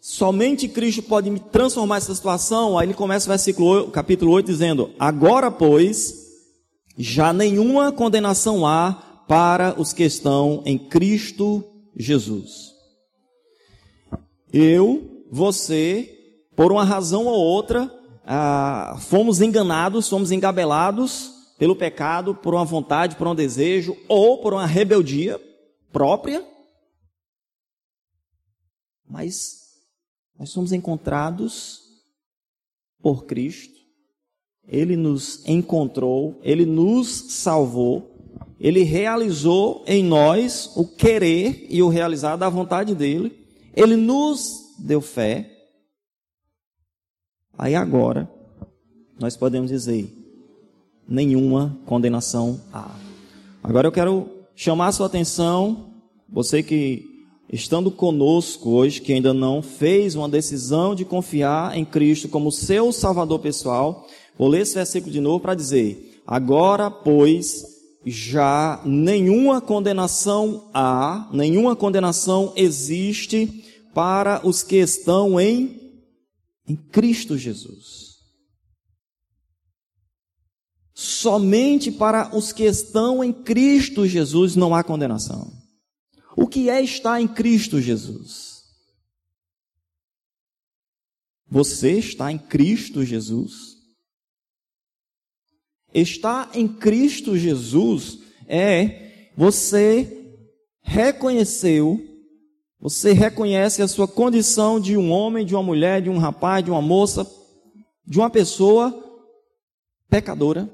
Somente 0.00 0.68
Cristo 0.68 1.02
pode 1.02 1.28
me 1.28 1.40
transformar 1.40 1.96
essa 1.96 2.14
situação. 2.14 2.78
Aí 2.78 2.86
ele 2.86 2.94
começa 2.94 3.26
o 3.26 3.30
versículo, 3.30 3.90
capítulo 3.90 4.30
8, 4.32 4.46
dizendo: 4.46 4.90
Agora, 4.98 5.50
pois, 5.50 6.14
já 6.96 7.32
nenhuma 7.32 7.90
condenação 7.92 8.66
há 8.66 9.24
para 9.26 9.74
os 9.78 9.92
que 9.92 10.04
estão 10.04 10.62
em 10.64 10.78
Cristo 10.78 11.64
Jesus. 11.96 12.72
Eu, 14.52 15.24
você, 15.30 16.17
por 16.58 16.72
uma 16.72 16.82
razão 16.82 17.26
ou 17.26 17.38
outra, 17.38 17.88
ah, 18.26 18.98
fomos 19.02 19.40
enganados, 19.40 20.08
fomos 20.08 20.32
engabelados 20.32 21.32
pelo 21.56 21.76
pecado, 21.76 22.34
por 22.34 22.52
uma 22.52 22.64
vontade, 22.64 23.14
por 23.14 23.28
um 23.28 23.34
desejo, 23.34 23.96
ou 24.08 24.38
por 24.38 24.52
uma 24.52 24.66
rebeldia 24.66 25.40
própria. 25.92 26.44
Mas 29.08 29.68
nós 30.36 30.50
somos 30.50 30.72
encontrados 30.72 31.80
por 33.00 33.24
Cristo. 33.24 33.78
Ele 34.66 34.96
nos 34.96 35.46
encontrou, 35.46 36.40
ele 36.42 36.66
nos 36.66 37.34
salvou, 37.34 38.34
ele 38.58 38.82
realizou 38.82 39.84
em 39.86 40.02
nós 40.02 40.72
o 40.74 40.84
querer 40.84 41.68
e 41.70 41.80
o 41.84 41.88
realizar 41.88 42.34
da 42.34 42.48
vontade 42.48 42.96
dele. 42.96 43.46
Ele 43.76 43.94
nos 43.94 44.74
deu 44.76 45.00
fé. 45.00 45.54
Aí 47.58 47.74
agora 47.74 48.30
nós 49.18 49.36
podemos 49.36 49.68
dizer: 49.68 50.08
nenhuma 51.08 51.76
condenação 51.84 52.60
há. 52.72 52.94
Agora 53.62 53.88
eu 53.88 53.92
quero 53.92 54.28
chamar 54.54 54.88
a 54.88 54.92
sua 54.92 55.06
atenção, 55.06 55.90
você 56.28 56.62
que 56.62 57.04
estando 57.52 57.90
conosco 57.90 58.70
hoje, 58.70 59.00
que 59.00 59.12
ainda 59.12 59.34
não 59.34 59.60
fez 59.60 60.14
uma 60.14 60.28
decisão 60.28 60.94
de 60.94 61.04
confiar 61.04 61.76
em 61.76 61.84
Cristo 61.84 62.28
como 62.28 62.52
seu 62.52 62.92
Salvador 62.92 63.40
pessoal, 63.40 64.06
vou 64.38 64.48
ler 64.48 64.60
esse 64.60 64.74
versículo 64.74 65.12
de 65.12 65.20
novo 65.20 65.40
para 65.40 65.54
dizer: 65.54 66.22
Agora, 66.24 66.88
pois, 66.90 67.64
já 68.06 68.80
nenhuma 68.84 69.60
condenação 69.60 70.68
há, 70.72 71.28
nenhuma 71.32 71.74
condenação 71.74 72.52
existe 72.54 73.64
para 73.92 74.40
os 74.44 74.62
que 74.62 74.76
estão 74.76 75.40
em, 75.40 75.87
em 76.68 76.76
Cristo 76.76 77.36
Jesus. 77.36 78.18
Somente 80.94 81.90
para 81.90 82.36
os 82.36 82.52
que 82.52 82.64
estão 82.64 83.22
em 83.24 83.32
Cristo 83.32 84.06
Jesus 84.06 84.54
não 84.54 84.74
há 84.74 84.84
condenação. 84.84 85.52
O 86.36 86.46
que 86.46 86.68
é 86.68 86.82
estar 86.82 87.20
em 87.20 87.26
Cristo 87.26 87.80
Jesus? 87.80 88.64
Você 91.50 91.98
está 91.98 92.30
em 92.30 92.38
Cristo 92.38 93.04
Jesus? 93.04 93.76
Estar 95.94 96.50
em 96.54 96.68
Cristo 96.68 97.36
Jesus 97.36 98.18
é 98.46 99.30
você 99.36 100.36
reconheceu 100.82 102.07
Você 102.80 103.12
reconhece 103.12 103.82
a 103.82 103.88
sua 103.88 104.06
condição 104.06 104.78
de 104.78 104.96
um 104.96 105.10
homem, 105.10 105.44
de 105.44 105.54
uma 105.54 105.62
mulher, 105.62 106.00
de 106.00 106.08
um 106.08 106.18
rapaz, 106.18 106.64
de 106.64 106.70
uma 106.70 106.80
moça, 106.80 107.28
de 108.06 108.18
uma 108.18 108.30
pessoa 108.30 108.94
pecadora 110.08 110.70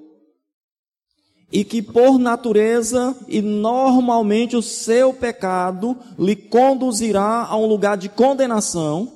e 1.54 1.64
que 1.64 1.80
por 1.80 2.18
natureza 2.18 3.16
e 3.28 3.40
normalmente 3.40 4.56
o 4.56 4.62
seu 4.62 5.14
pecado 5.14 5.96
lhe 6.18 6.34
conduzirá 6.34 7.44
a 7.44 7.56
um 7.56 7.66
lugar 7.66 7.96
de 7.96 8.08
condenação. 8.08 9.12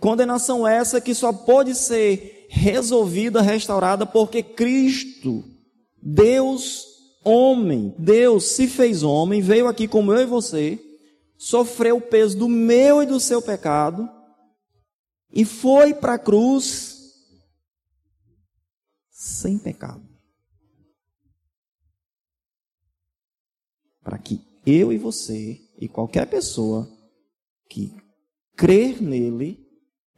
Condenação 0.00 0.66
essa 0.66 1.00
que 1.00 1.14
só 1.14 1.32
pode 1.32 1.74
ser 1.74 2.46
resolvida, 2.48 3.42
restaurada 3.42 4.06
porque 4.06 4.42
Cristo, 4.42 5.42
Deus 6.00 6.86
homem, 7.24 7.94
Deus 7.98 8.44
se 8.44 8.68
fez 8.68 9.02
homem, 9.02 9.40
veio 9.40 9.66
aqui 9.66 9.88
como 9.88 10.12
eu 10.12 10.20
e 10.20 10.26
você, 10.26 10.78
sofreu 11.44 11.98
o 11.98 12.00
peso 12.00 12.38
do 12.38 12.48
meu 12.48 13.02
e 13.02 13.06
do 13.06 13.20
seu 13.20 13.42
pecado 13.42 14.08
e 15.30 15.44
foi 15.44 15.92
para 15.92 16.14
a 16.14 16.18
cruz 16.18 17.02
sem 19.10 19.58
pecado. 19.58 20.08
Para 24.02 24.18
que 24.18 24.40
eu 24.64 24.90
e 24.90 24.96
você 24.96 25.60
e 25.78 25.86
qualquer 25.86 26.30
pessoa 26.30 26.90
que 27.68 27.94
crer 28.56 29.02
nele 29.02 29.68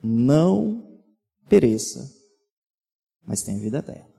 não 0.00 1.02
pereça, 1.48 2.08
mas 3.24 3.42
tenha 3.42 3.58
vida 3.58 3.78
eterna. 3.78 4.14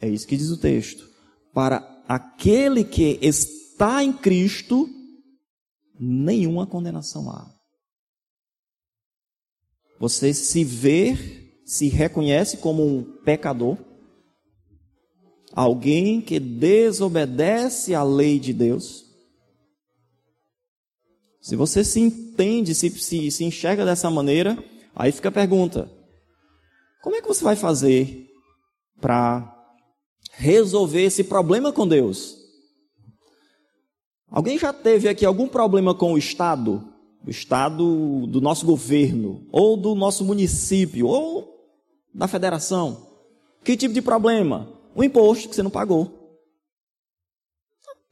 É 0.00 0.08
isso 0.08 0.28
que 0.28 0.36
diz 0.36 0.50
o 0.50 0.60
texto. 0.60 1.12
Para 1.52 2.04
aquele 2.06 2.84
que 2.84 3.18
está 3.20 4.04
em 4.04 4.12
Cristo, 4.12 4.88
nenhuma 5.98 6.66
condenação 6.66 7.30
há. 7.30 7.50
Você 9.98 10.34
se 10.34 10.64
vê, 10.64 11.16
se 11.64 11.88
reconhece 11.88 12.58
como 12.58 12.84
um 12.84 13.02
pecador, 13.22 13.78
alguém 15.52 16.20
que 16.20 16.40
desobedece 16.40 17.94
à 17.94 18.02
lei 18.02 18.38
de 18.38 18.52
Deus. 18.52 19.04
Se 21.40 21.54
você 21.56 21.84
se 21.84 22.00
entende, 22.00 22.74
se, 22.74 22.90
se, 22.90 23.30
se 23.30 23.44
enxerga 23.44 23.84
dessa 23.84 24.10
maneira, 24.10 24.62
aí 24.94 25.12
fica 25.12 25.28
a 25.28 25.32
pergunta: 25.32 25.90
como 27.02 27.16
é 27.16 27.22
que 27.22 27.28
você 27.28 27.44
vai 27.44 27.56
fazer 27.56 28.28
para 29.00 29.50
resolver 30.32 31.02
esse 31.02 31.22
problema 31.22 31.72
com 31.72 31.86
Deus? 31.86 32.43
Alguém 34.34 34.58
já 34.58 34.72
teve 34.72 35.08
aqui 35.08 35.24
algum 35.24 35.46
problema 35.46 35.94
com 35.94 36.12
o 36.12 36.18
Estado? 36.18 36.82
O 37.24 37.30
Estado 37.30 38.26
do 38.26 38.40
nosso 38.40 38.66
governo, 38.66 39.46
ou 39.52 39.76
do 39.76 39.94
nosso 39.94 40.24
município, 40.24 41.06
ou 41.06 41.56
da 42.12 42.26
federação? 42.26 43.06
Que 43.62 43.76
tipo 43.76 43.94
de 43.94 44.02
problema? 44.02 44.68
O 44.92 45.04
imposto 45.04 45.48
que 45.48 45.54
você 45.54 45.62
não 45.62 45.70
pagou. 45.70 46.40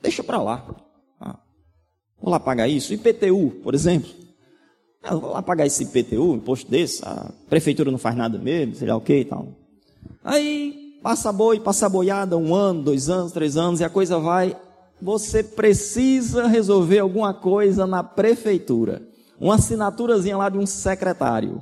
Deixa 0.00 0.22
para 0.22 0.40
lá. 0.40 0.64
Ah, 1.20 1.40
vou 2.20 2.30
lá 2.30 2.38
pagar 2.38 2.68
isso. 2.68 2.94
IPTU, 2.94 3.60
por 3.60 3.74
exemplo. 3.74 4.08
Ah, 5.02 5.16
vou 5.16 5.32
lá 5.32 5.42
pagar 5.42 5.66
esse 5.66 5.82
IPTU, 5.82 6.36
imposto 6.36 6.70
desse. 6.70 7.04
A 7.04 7.32
prefeitura 7.50 7.90
não 7.90 7.98
faz 7.98 8.14
nada 8.14 8.38
mesmo, 8.38 8.76
sei 8.76 8.86
lá 8.86 8.94
o 8.94 9.00
que 9.00 9.18
e 9.18 9.24
tal. 9.24 9.48
Aí 10.22 11.00
passa 11.02 11.32
boi, 11.32 11.58
passa 11.58 11.88
boiada, 11.88 12.38
um 12.38 12.54
ano, 12.54 12.80
dois 12.80 13.10
anos, 13.10 13.32
três 13.32 13.56
anos, 13.56 13.80
e 13.80 13.84
a 13.84 13.90
coisa 13.90 14.20
vai 14.20 14.56
você 15.02 15.42
precisa 15.42 16.46
resolver 16.46 17.00
alguma 17.00 17.34
coisa 17.34 17.88
na 17.88 18.04
prefeitura. 18.04 19.02
Uma 19.38 19.56
assinaturazinha 19.56 20.36
lá 20.36 20.48
de 20.48 20.56
um 20.56 20.64
secretário. 20.64 21.60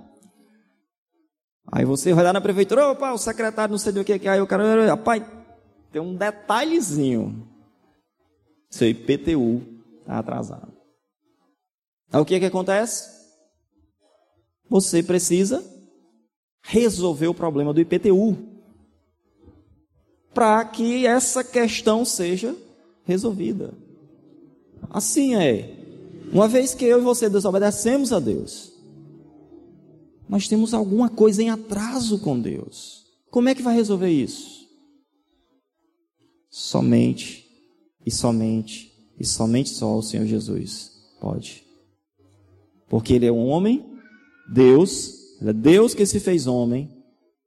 Aí 1.73 1.87
você 1.87 2.13
vai 2.13 2.23
lá 2.23 2.35
na 2.35 2.41
prefeitura, 2.41 2.91
opa, 2.91 3.13
o 3.13 3.19
secretário 3.19 3.73
não 3.73 3.79
sei 3.79 3.93
do 3.93 4.05
que 4.05 4.19
que 4.19 4.29
aí 4.29 4.43
o 4.43 4.47
cara, 4.47 4.91
rapaz, 4.91 5.23
tem 5.91 6.03
um 6.03 6.15
detalhezinho. 6.15 7.49
Seu 8.69 8.91
IPTU 8.91 9.63
está 10.01 10.19
atrasado. 10.19 10.73
Aí 12.13 12.21
o 12.21 12.27
que 12.27 12.39
que 12.39 12.47
acontece? 12.47 13.09
Você 14.69 15.03
precisa 15.03 15.65
resolver 16.63 17.29
o 17.29 17.35
problema 17.35 17.73
do 17.73 17.81
IPTU 17.81 18.37
para 20.35 20.63
que 20.67 21.07
essa 21.07 21.43
questão 21.43 22.05
seja 22.05 22.55
resolvida. 23.11 23.75
Assim 24.89 25.35
é. 25.35 25.77
Uma 26.33 26.47
vez 26.47 26.75
que 26.75 26.85
eu 26.85 27.01
e 27.01 27.03
você 27.03 27.29
desobedecemos 27.29 28.13
a 28.13 28.21
Deus, 28.21 28.73
nós 30.29 30.47
temos 30.47 30.73
alguma 30.73 31.09
coisa 31.09 31.43
em 31.43 31.51
atraso 31.51 32.21
com 32.21 32.41
Deus. 32.41 33.05
Como 33.31 33.49
é 33.49 33.55
que 33.55 33.63
vai 33.63 33.75
resolver 33.75 34.11
isso? 34.11 34.69
Somente 36.49 37.47
e 38.07 38.11
somente 38.11 38.91
e 39.19 39.27
somente 39.27 39.69
só 39.69 39.99
o 39.99 40.03
Senhor 40.03 40.25
Jesus 40.25 40.93
pode. 41.21 41.63
Porque 42.89 43.13
Ele 43.13 43.27
é 43.27 43.33
um 43.33 43.47
homem, 43.47 43.85
Deus, 44.51 45.39
Ele 45.41 45.51
é 45.51 45.53
Deus 45.53 45.95
que 45.95 46.07
se 46.07 46.19
fez 46.19 46.47
homem 46.47 46.91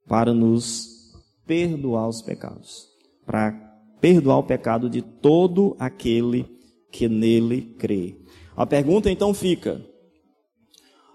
para 0.06 0.32
nos 0.32 1.12
perdoar 1.44 2.08
os 2.08 2.22
pecados, 2.22 2.88
para 3.26 3.73
perdoar 4.04 4.36
o 4.36 4.42
pecado 4.42 4.90
de 4.90 5.00
todo 5.00 5.74
aquele 5.78 6.44
que 6.92 7.08
nele 7.08 7.74
crê. 7.78 8.14
A 8.54 8.66
pergunta 8.66 9.10
então 9.10 9.32
fica: 9.32 9.80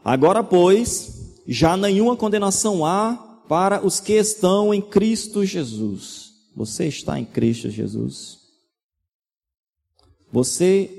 agora, 0.04 0.44
pois, 0.44 1.36
já 1.48 1.78
nenhuma 1.78 2.18
condenação 2.18 2.84
há 2.84 3.44
para 3.48 3.86
os 3.86 4.00
que 4.00 4.14
estão 4.14 4.74
em 4.74 4.82
Cristo 4.82 5.46
Jesus. 5.46 6.32
Você 6.56 6.88
está 6.88 7.20
em 7.20 7.26
Cristo 7.26 7.70
Jesus? 7.70 8.40
Você 10.32 10.90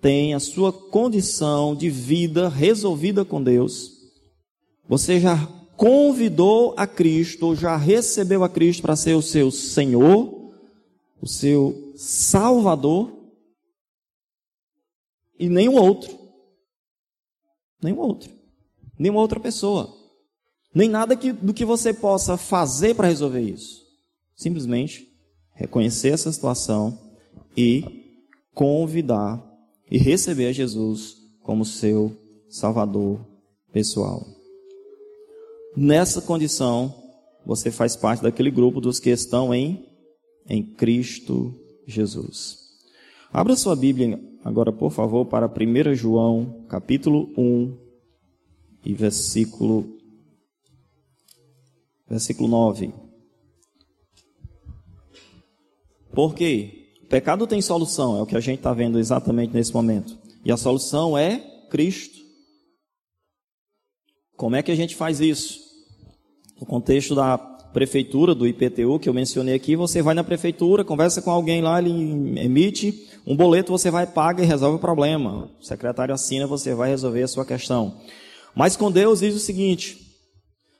tem 0.00 0.34
a 0.34 0.38
sua 0.38 0.72
condição 0.72 1.74
de 1.74 1.90
vida 1.90 2.48
resolvida 2.48 3.24
com 3.24 3.42
Deus? 3.42 3.90
Você 4.88 5.18
já 5.18 5.44
convidou 5.76 6.72
a 6.76 6.86
Cristo, 6.86 7.56
já 7.56 7.76
recebeu 7.76 8.44
a 8.44 8.48
Cristo 8.48 8.80
para 8.80 8.94
ser 8.94 9.14
o 9.14 9.22
seu 9.22 9.50
Senhor? 9.50 10.41
O 11.22 11.28
seu 11.28 11.92
Salvador 11.96 13.16
e 15.38 15.48
nenhum 15.48 15.76
outro. 15.76 16.18
Nenhum 17.80 18.00
outro. 18.00 18.30
Nenhuma 18.98 19.20
outra 19.20 19.38
pessoa. 19.38 19.96
Nem 20.74 20.88
nada 20.88 21.14
que, 21.14 21.32
do 21.32 21.54
que 21.54 21.64
você 21.64 21.94
possa 21.94 22.36
fazer 22.36 22.94
para 22.94 23.06
resolver 23.06 23.40
isso. 23.40 23.82
Simplesmente 24.34 25.08
reconhecer 25.54 26.08
essa 26.08 26.32
situação 26.32 26.98
e 27.56 27.84
convidar 28.52 29.40
e 29.88 29.98
receber 29.98 30.48
a 30.48 30.52
Jesus 30.52 31.16
como 31.42 31.64
seu 31.64 32.16
Salvador 32.48 33.20
pessoal. 33.72 34.26
Nessa 35.76 36.20
condição, 36.20 36.94
você 37.46 37.70
faz 37.70 37.94
parte 37.94 38.22
daquele 38.22 38.50
grupo 38.50 38.80
dos 38.80 38.98
que 38.98 39.10
estão 39.10 39.54
em 39.54 39.91
em 40.48 40.62
Cristo 40.62 41.54
Jesus. 41.86 42.58
Abra 43.32 43.56
sua 43.56 43.74
Bíblia 43.74 44.20
agora, 44.44 44.72
por 44.72 44.90
favor, 44.90 45.26
para 45.26 45.46
1 45.46 45.94
João, 45.94 46.64
capítulo 46.68 47.32
1 47.36 47.78
e 48.84 48.94
versículo 48.94 49.98
versículo 52.08 52.48
9. 52.48 52.92
Por 56.12 56.34
quê? 56.34 56.90
O 57.04 57.06
pecado 57.06 57.46
tem 57.46 57.62
solução, 57.62 58.18
é 58.18 58.22
o 58.22 58.26
que 58.26 58.36
a 58.36 58.40
gente 58.40 58.58
está 58.58 58.72
vendo 58.72 58.98
exatamente 58.98 59.54
nesse 59.54 59.72
momento. 59.72 60.18
E 60.44 60.52
a 60.52 60.56
solução 60.56 61.16
é 61.16 61.38
Cristo. 61.70 62.20
Como 64.36 64.56
é 64.56 64.62
que 64.62 64.70
a 64.70 64.74
gente 64.74 64.94
faz 64.94 65.20
isso? 65.20 65.60
No 66.60 66.66
contexto 66.66 67.14
da 67.14 67.38
prefeitura, 67.72 68.34
do 68.34 68.46
IPTU, 68.46 68.98
que 68.98 69.08
eu 69.08 69.14
mencionei 69.14 69.54
aqui, 69.54 69.74
você 69.74 70.02
vai 70.02 70.14
na 70.14 70.22
prefeitura, 70.22 70.84
conversa 70.84 71.22
com 71.22 71.30
alguém 71.30 71.62
lá, 71.62 71.80
ele 71.80 72.38
emite 72.40 73.08
um 73.26 73.36
boleto, 73.36 73.72
você 73.72 73.90
vai, 73.90 74.06
paga 74.06 74.42
e 74.42 74.46
resolve 74.46 74.76
o 74.76 74.80
problema. 74.80 75.50
O 75.60 75.64
secretário 75.64 76.14
assina, 76.14 76.46
você 76.46 76.74
vai 76.74 76.90
resolver 76.90 77.22
a 77.22 77.28
sua 77.28 77.44
questão. 77.44 77.96
Mas 78.54 78.76
com 78.76 78.90
Deus 78.90 79.20
diz 79.20 79.34
o 79.34 79.40
seguinte: 79.40 79.98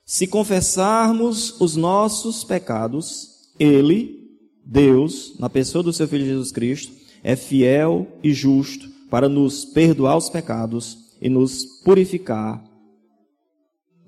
se 0.04 0.26
confessarmos 0.26 1.60
os 1.60 1.76
nossos 1.76 2.44
pecados, 2.44 3.28
Ele, 3.58 4.20
Deus, 4.64 5.38
na 5.38 5.48
pessoa 5.48 5.82
do 5.82 5.92
seu 5.92 6.06
Filho 6.06 6.26
Jesus 6.26 6.52
Cristo, 6.52 6.92
é 7.22 7.36
fiel 7.36 8.06
e 8.22 8.32
justo 8.32 8.88
para 9.08 9.28
nos 9.28 9.64
perdoar 9.64 10.16
os 10.16 10.28
pecados 10.28 10.98
e 11.20 11.28
nos 11.28 11.64
purificar 11.84 12.62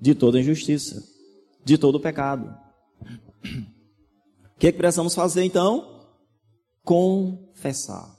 de 0.01 0.13
toda 0.13 0.39
injustiça, 0.39 1.03
de 1.63 1.77
todo 1.77 1.99
pecado. 1.99 2.64
O 3.45 4.59
que, 4.59 4.67
é 4.67 4.71
que 4.71 4.77
precisamos 4.77 5.13
fazer 5.13 5.43
então? 5.43 6.07
Confessar. 6.83 8.15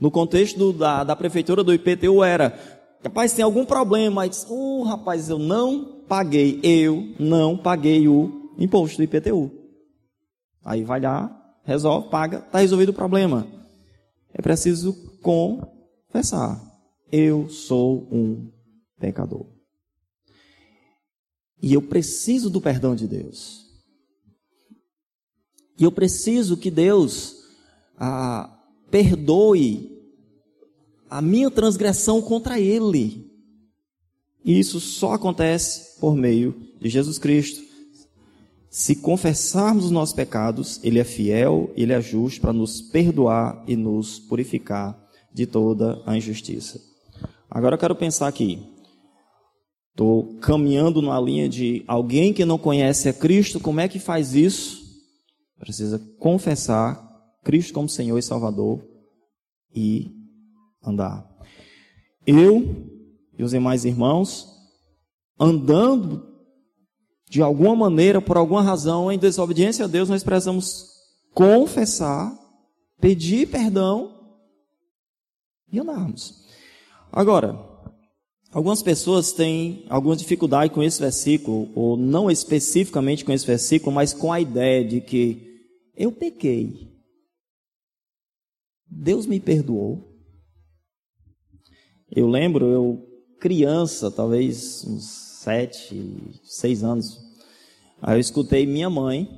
No 0.00 0.10
contexto 0.10 0.58
do, 0.58 0.72
da, 0.72 1.04
da 1.04 1.16
prefeitura 1.16 1.62
do 1.62 1.72
IPTU 1.72 2.22
era, 2.24 2.58
rapaz, 3.02 3.32
tem 3.32 3.44
algum 3.44 3.64
problema? 3.64 4.22
Aí 4.22 4.28
diz, 4.28 4.44
uh, 4.48 4.82
rapaz, 4.82 5.28
eu 5.28 5.38
não 5.38 6.02
paguei, 6.08 6.60
eu 6.62 7.14
não 7.18 7.56
paguei 7.56 8.08
o 8.08 8.52
imposto 8.58 8.96
do 8.96 9.04
IPTU. 9.04 9.50
Aí 10.64 10.84
vai 10.84 11.00
lá, 11.00 11.30
resolve, 11.64 12.08
paga, 12.10 12.38
está 12.38 12.58
resolvido 12.58 12.90
o 12.90 12.94
problema. 12.94 13.46
É 14.34 14.42
preciso 14.42 14.92
confessar. 15.20 16.60
Eu 17.10 17.48
sou 17.48 18.08
um 18.10 18.50
pecador. 18.98 19.46
E 21.62 21.74
eu 21.74 21.82
preciso 21.82 22.50
do 22.50 22.60
perdão 22.60 22.96
de 22.96 23.06
Deus. 23.06 23.61
E 25.82 25.84
eu 25.84 25.90
preciso 25.90 26.56
que 26.56 26.70
Deus 26.70 27.42
ah, 27.98 28.48
perdoe 28.88 29.90
a 31.10 31.20
minha 31.20 31.50
transgressão 31.50 32.22
contra 32.22 32.60
Ele. 32.60 33.28
E 34.44 34.60
isso 34.60 34.78
só 34.78 35.14
acontece 35.14 35.98
por 35.98 36.14
meio 36.14 36.54
de 36.80 36.88
Jesus 36.88 37.18
Cristo. 37.18 37.64
Se 38.70 38.94
confessarmos 38.94 39.86
os 39.86 39.90
nossos 39.90 40.14
pecados, 40.14 40.78
Ele 40.84 41.00
é 41.00 41.04
fiel, 41.04 41.72
Ele 41.74 41.92
é 41.92 42.00
justo 42.00 42.40
para 42.40 42.52
nos 42.52 42.80
perdoar 42.80 43.64
e 43.66 43.74
nos 43.74 44.20
purificar 44.20 44.96
de 45.34 45.46
toda 45.46 46.00
a 46.06 46.16
injustiça. 46.16 46.80
Agora 47.50 47.74
eu 47.74 47.80
quero 47.80 47.96
pensar 47.96 48.28
aqui. 48.28 48.62
Estou 49.90 50.36
caminhando 50.36 51.02
numa 51.02 51.20
linha 51.20 51.48
de 51.48 51.82
alguém 51.88 52.32
que 52.32 52.44
não 52.44 52.56
conhece 52.56 53.08
a 53.08 53.12
Cristo, 53.12 53.58
como 53.58 53.80
é 53.80 53.88
que 53.88 53.98
faz 53.98 54.32
isso? 54.32 54.81
Precisa 55.62 56.00
confessar 56.18 57.00
Cristo 57.44 57.72
como 57.72 57.88
Senhor 57.88 58.18
e 58.18 58.22
Salvador 58.22 58.84
e 59.72 60.10
andar. 60.84 61.24
Eu 62.26 62.88
e 63.38 63.44
os 63.44 63.52
demais 63.52 63.84
irmãos, 63.84 64.48
andando 65.38 66.26
de 67.30 67.40
alguma 67.40 67.76
maneira, 67.76 68.20
por 68.20 68.36
alguma 68.36 68.60
razão, 68.60 69.12
em 69.12 69.16
desobediência 69.16 69.84
a 69.84 69.88
Deus, 69.88 70.08
nós 70.08 70.24
precisamos 70.24 70.96
confessar, 71.32 72.36
pedir 73.00 73.48
perdão 73.48 74.34
e 75.70 75.78
andarmos. 75.78 76.44
Agora, 77.12 77.56
algumas 78.52 78.82
pessoas 78.82 79.30
têm 79.32 79.86
alguma 79.88 80.16
dificuldade 80.16 80.72
com 80.72 80.82
esse 80.82 81.00
versículo, 81.00 81.70
ou 81.76 81.96
não 81.96 82.28
especificamente 82.28 83.24
com 83.24 83.30
esse 83.30 83.46
versículo, 83.46 83.94
mas 83.94 84.12
com 84.12 84.32
a 84.32 84.40
ideia 84.40 84.84
de 84.84 85.00
que 85.00 85.51
eu 85.96 86.12
pequei. 86.12 86.90
Deus 88.86 89.26
me 89.26 89.40
perdoou. 89.40 90.08
Eu 92.10 92.28
lembro, 92.28 92.66
eu 92.66 93.08
criança, 93.40 94.10
talvez 94.10 94.84
uns 94.84 95.04
sete, 95.42 96.40
seis 96.44 96.84
anos, 96.84 97.20
Aí 98.02 98.16
eu 98.16 98.20
escutei 98.20 98.66
minha 98.66 98.90
mãe 98.90 99.28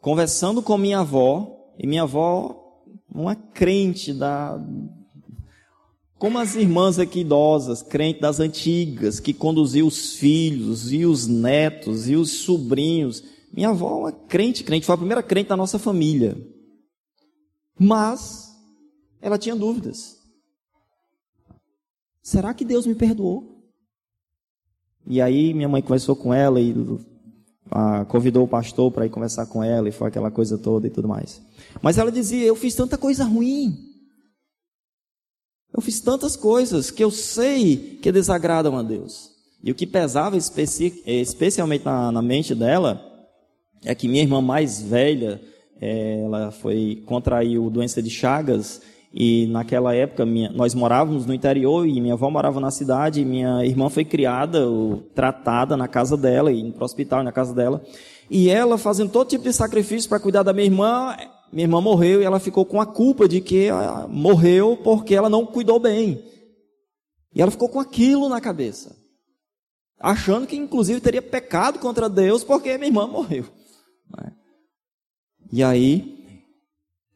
conversando 0.00 0.62
com 0.62 0.78
minha 0.78 1.00
avó, 1.00 1.72
e 1.76 1.84
minha 1.84 2.02
avó, 2.02 2.84
uma 3.12 3.34
crente 3.34 4.12
da. 4.12 4.64
Como 6.16 6.38
as 6.38 6.54
irmãs 6.54 7.00
aqui 7.00 7.20
idosas, 7.20 7.82
crente 7.82 8.20
das 8.20 8.38
antigas, 8.38 9.18
que 9.18 9.32
conduziu 9.32 9.86
os 9.86 10.14
filhos 10.14 10.92
e 10.92 11.04
os 11.04 11.26
netos 11.26 12.08
e 12.08 12.14
os 12.14 12.30
sobrinhos. 12.30 13.24
Minha 13.52 13.70
avó, 13.70 14.00
uma 14.00 14.12
crente, 14.12 14.62
crente, 14.64 14.86
foi 14.86 14.94
a 14.94 14.98
primeira 14.98 15.22
crente 15.22 15.48
da 15.48 15.56
nossa 15.56 15.78
família. 15.78 16.36
Mas, 17.78 18.54
ela 19.20 19.38
tinha 19.38 19.56
dúvidas. 19.56 20.16
Será 22.22 22.52
que 22.52 22.64
Deus 22.64 22.86
me 22.86 22.94
perdoou? 22.94 23.58
E 25.06 25.20
aí 25.22 25.54
minha 25.54 25.68
mãe 25.68 25.80
conversou 25.80 26.14
com 26.14 26.34
ela 26.34 26.60
e 26.60 26.74
ah, 27.70 28.04
convidou 28.04 28.44
o 28.44 28.48
pastor 28.48 28.92
para 28.92 29.06
ir 29.06 29.10
conversar 29.10 29.46
com 29.46 29.62
ela 29.64 29.88
e 29.88 29.92
foi 29.92 30.08
aquela 30.08 30.30
coisa 30.30 30.58
toda 30.58 30.86
e 30.86 30.90
tudo 30.90 31.08
mais. 31.08 31.40
Mas 31.80 31.96
ela 31.96 32.12
dizia: 32.12 32.44
Eu 32.44 32.54
fiz 32.54 32.74
tanta 32.74 32.98
coisa 32.98 33.24
ruim. 33.24 33.88
Eu 35.72 35.80
fiz 35.80 36.00
tantas 36.00 36.36
coisas 36.36 36.90
que 36.90 37.02
eu 37.02 37.10
sei 37.10 37.98
que 38.02 38.10
desagradam 38.10 38.76
a 38.76 38.82
Deus. 38.82 39.30
E 39.62 39.70
o 39.70 39.74
que 39.74 39.86
pesava 39.86 40.36
especi 40.36 41.02
especialmente 41.06 41.84
na, 41.84 42.12
na, 42.12 42.22
mente 42.22 42.54
dela 42.54 43.07
é 43.84 43.94
que 43.94 44.08
minha 44.08 44.22
irmã 44.22 44.40
mais 44.40 44.80
velha, 44.80 45.40
é, 45.80 46.22
ela 46.24 46.50
foi 46.50 47.02
contraiu 47.06 47.70
doença 47.70 48.02
de 48.02 48.10
Chagas 48.10 48.80
e 49.12 49.46
naquela 49.46 49.94
época 49.94 50.26
minha, 50.26 50.50
nós 50.50 50.74
morávamos 50.74 51.24
no 51.24 51.32
interior 51.32 51.86
e 51.86 52.00
minha 52.00 52.14
avó 52.14 52.30
morava 52.30 52.60
na 52.60 52.70
cidade. 52.70 53.24
Minha 53.24 53.64
irmã 53.64 53.88
foi 53.88 54.04
criada, 54.04 54.68
ou, 54.68 54.98
tratada 55.14 55.76
na 55.76 55.88
casa 55.88 56.16
dela, 56.16 56.52
e 56.52 56.70
para 56.72 56.82
o 56.82 56.84
hospital 56.84 57.22
na 57.22 57.32
casa 57.32 57.54
dela. 57.54 57.82
E 58.30 58.50
ela 58.50 58.76
fazendo 58.76 59.10
todo 59.10 59.28
tipo 59.28 59.44
de 59.44 59.52
sacrifício 59.52 60.08
para 60.08 60.20
cuidar 60.20 60.42
da 60.42 60.52
minha 60.52 60.66
irmã. 60.66 61.16
Minha 61.50 61.64
irmã 61.64 61.80
morreu 61.80 62.20
e 62.20 62.24
ela 62.24 62.38
ficou 62.38 62.66
com 62.66 62.78
a 62.78 62.84
culpa 62.84 63.26
de 63.26 63.40
que 63.40 63.68
morreu 64.10 64.78
porque 64.84 65.14
ela 65.14 65.30
não 65.30 65.46
cuidou 65.46 65.80
bem. 65.80 66.22
E 67.34 67.40
ela 67.40 67.50
ficou 67.50 67.70
com 67.70 67.80
aquilo 67.80 68.28
na 68.28 68.38
cabeça. 68.38 68.94
Achando 69.98 70.46
que 70.46 70.56
inclusive 70.56 71.00
teria 71.00 71.22
pecado 71.22 71.78
contra 71.78 72.08
Deus 72.08 72.44
porque 72.44 72.76
minha 72.76 72.88
irmã 72.88 73.06
morreu. 73.06 73.46
Né? 74.16 74.36
E 75.52 75.62
aí 75.62 76.18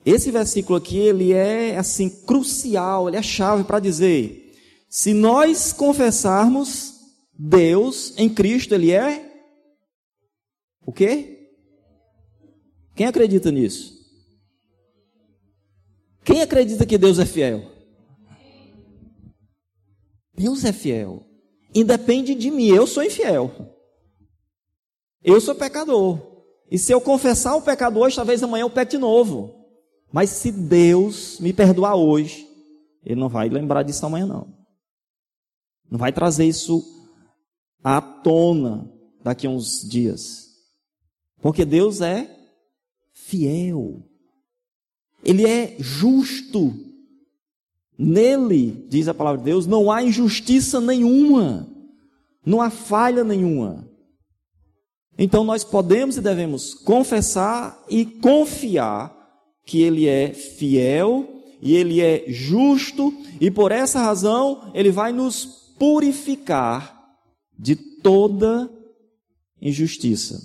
esse 0.05 0.33
versículo 0.33 0.77
aqui, 0.77 0.99
ele 0.99 1.33
é 1.33 1.77
assim 1.77 2.09
crucial, 2.09 3.09
ele 3.09 3.17
é 3.17 3.23
chave 3.23 3.65
para 3.65 3.79
dizer: 3.79 4.53
se 4.89 5.13
nós 5.13 5.73
confessarmos 5.73 6.95
Deus 7.39 8.17
em 8.19 8.29
Cristo, 8.29 8.75
ele 8.75 8.91
é 8.91 9.31
o 10.85 10.93
quê? 10.93 11.51
Quem 12.97 13.07
acredita 13.07 13.51
nisso? 13.51 14.01
Quem 16.25 16.43
acredita 16.43 16.85
que 16.85 16.99
Deus 16.99 17.19
é 17.19 17.27
fiel? 17.27 17.71
Deus 20.35 20.65
é 20.65 20.73
fiel. 20.73 21.27
Independe 21.75 22.35
de 22.35 22.51
mim, 22.51 22.67
eu 22.67 22.87
sou 22.87 23.03
infiel. 23.03 23.51
Eu 25.23 25.41
sou 25.41 25.55
pecador. 25.55 26.32
E 26.73 26.79
se 26.79 26.91
eu 26.91 27.03
confessar 27.03 27.55
o 27.55 27.61
pecado 27.61 28.01
hoje, 28.01 28.17
talvez 28.17 28.43
amanhã 28.43 28.63
eu 28.63 28.71
peque 28.71 28.93
de 28.93 28.99
novo. 28.99 29.55
Mas 30.11 30.31
se 30.31 30.51
Deus 30.51 31.39
me 31.39 31.53
perdoar 31.53 31.97
hoje, 31.97 32.49
Ele 33.05 33.21
não 33.21 33.29
vai 33.29 33.51
lembrar 33.51 33.83
disso 33.83 34.07
amanhã, 34.07 34.25
não. 34.25 34.49
Não 35.91 35.99
vai 35.99 36.11
trazer 36.15 36.47
isso 36.47 36.83
à 37.85 38.01
tona 38.01 38.91
daqui 39.23 39.47
a 39.47 39.51
uns 39.51 39.87
dias. 39.87 40.49
Porque 41.43 41.67
Deus 41.67 42.01
é 42.01 42.35
fiel. 43.13 44.03
Ele 45.23 45.47
é 45.47 45.77
justo. 45.79 46.73
Nele, 47.99 48.87
diz 48.89 49.09
a 49.09 49.15
palavra 49.15 49.41
de 49.41 49.45
Deus, 49.45 49.67
não 49.67 49.93
há 49.93 50.03
injustiça 50.03 50.81
nenhuma. 50.81 51.69
Não 52.47 52.63
há 52.63 52.71
falha 52.71 53.23
nenhuma. 53.23 53.92
Então 55.19 55.45
nós 55.45 55.63
podemos 55.63 56.17
e 56.17 56.21
devemos 56.21 56.75
confessar 56.75 57.83
e 57.89 58.05
confiar 58.05 59.15
que 59.65 59.81
ele 59.83 60.09
é 60.09 60.33
fiel 60.33 61.29
e 61.63 61.77
ele 61.77 62.01
é 62.01 62.25
justo, 62.27 63.15
e 63.41 63.49
por 63.49 63.71
essa 63.71 64.01
razão 64.01 64.73
ele 64.75 64.91
vai 64.91 65.13
nos 65.13 65.47
purificar 65.79 67.01
de 67.57 67.77
toda 67.77 68.69
injustiça. 69.61 70.43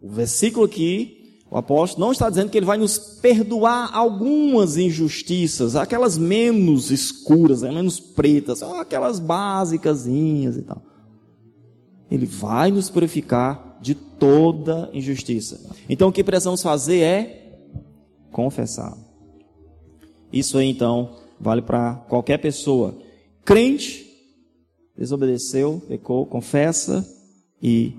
O 0.00 0.08
versículo 0.08 0.64
aqui, 0.64 1.40
o 1.50 1.56
apóstolo 1.56 2.06
não 2.06 2.12
está 2.12 2.30
dizendo 2.30 2.50
que 2.50 2.56
ele 2.56 2.64
vai 2.64 2.78
nos 2.78 2.96
perdoar 2.96 3.90
algumas 3.92 4.76
injustiças, 4.76 5.74
aquelas 5.74 6.16
menos 6.16 6.92
escuras, 6.92 7.62
né, 7.62 7.72
menos 7.72 7.98
pretas, 7.98 8.62
aquelas 8.62 9.18
básicas 9.18 10.06
e 10.06 10.62
tal. 10.64 10.80
Ele 12.10 12.26
vai 12.26 12.70
nos 12.70 12.88
purificar 12.90 13.78
de 13.80 13.94
toda 13.94 14.90
injustiça. 14.92 15.60
Então 15.88 16.08
o 16.08 16.12
que 16.12 16.24
precisamos 16.24 16.62
fazer 16.62 17.00
é 17.00 17.58
confessar. 18.32 18.96
Isso 20.32 20.58
aí 20.58 20.68
então 20.68 21.16
vale 21.40 21.62
para 21.62 21.94
qualquer 22.08 22.38
pessoa. 22.38 22.98
Crente, 23.44 24.06
desobedeceu, 24.96 25.82
pecou, 25.88 26.26
confessa 26.26 27.06
e 27.62 27.94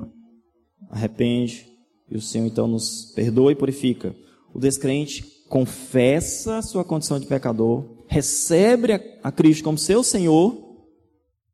arrepende, 0.89 1.67
e 2.09 2.17
o 2.17 2.21
Senhor 2.21 2.45
então 2.47 2.67
nos 2.67 3.11
perdoa 3.15 3.51
e 3.51 3.55
purifica. 3.55 4.15
O 4.53 4.59
descrente 4.59 5.23
confessa 5.47 6.61
sua 6.61 6.83
condição 6.83 7.19
de 7.19 7.25
pecador, 7.25 7.85
recebe 8.07 8.93
a 9.23 9.31
Cristo 9.31 9.63
como 9.63 9.77
seu 9.77 10.03
Senhor 10.03 10.69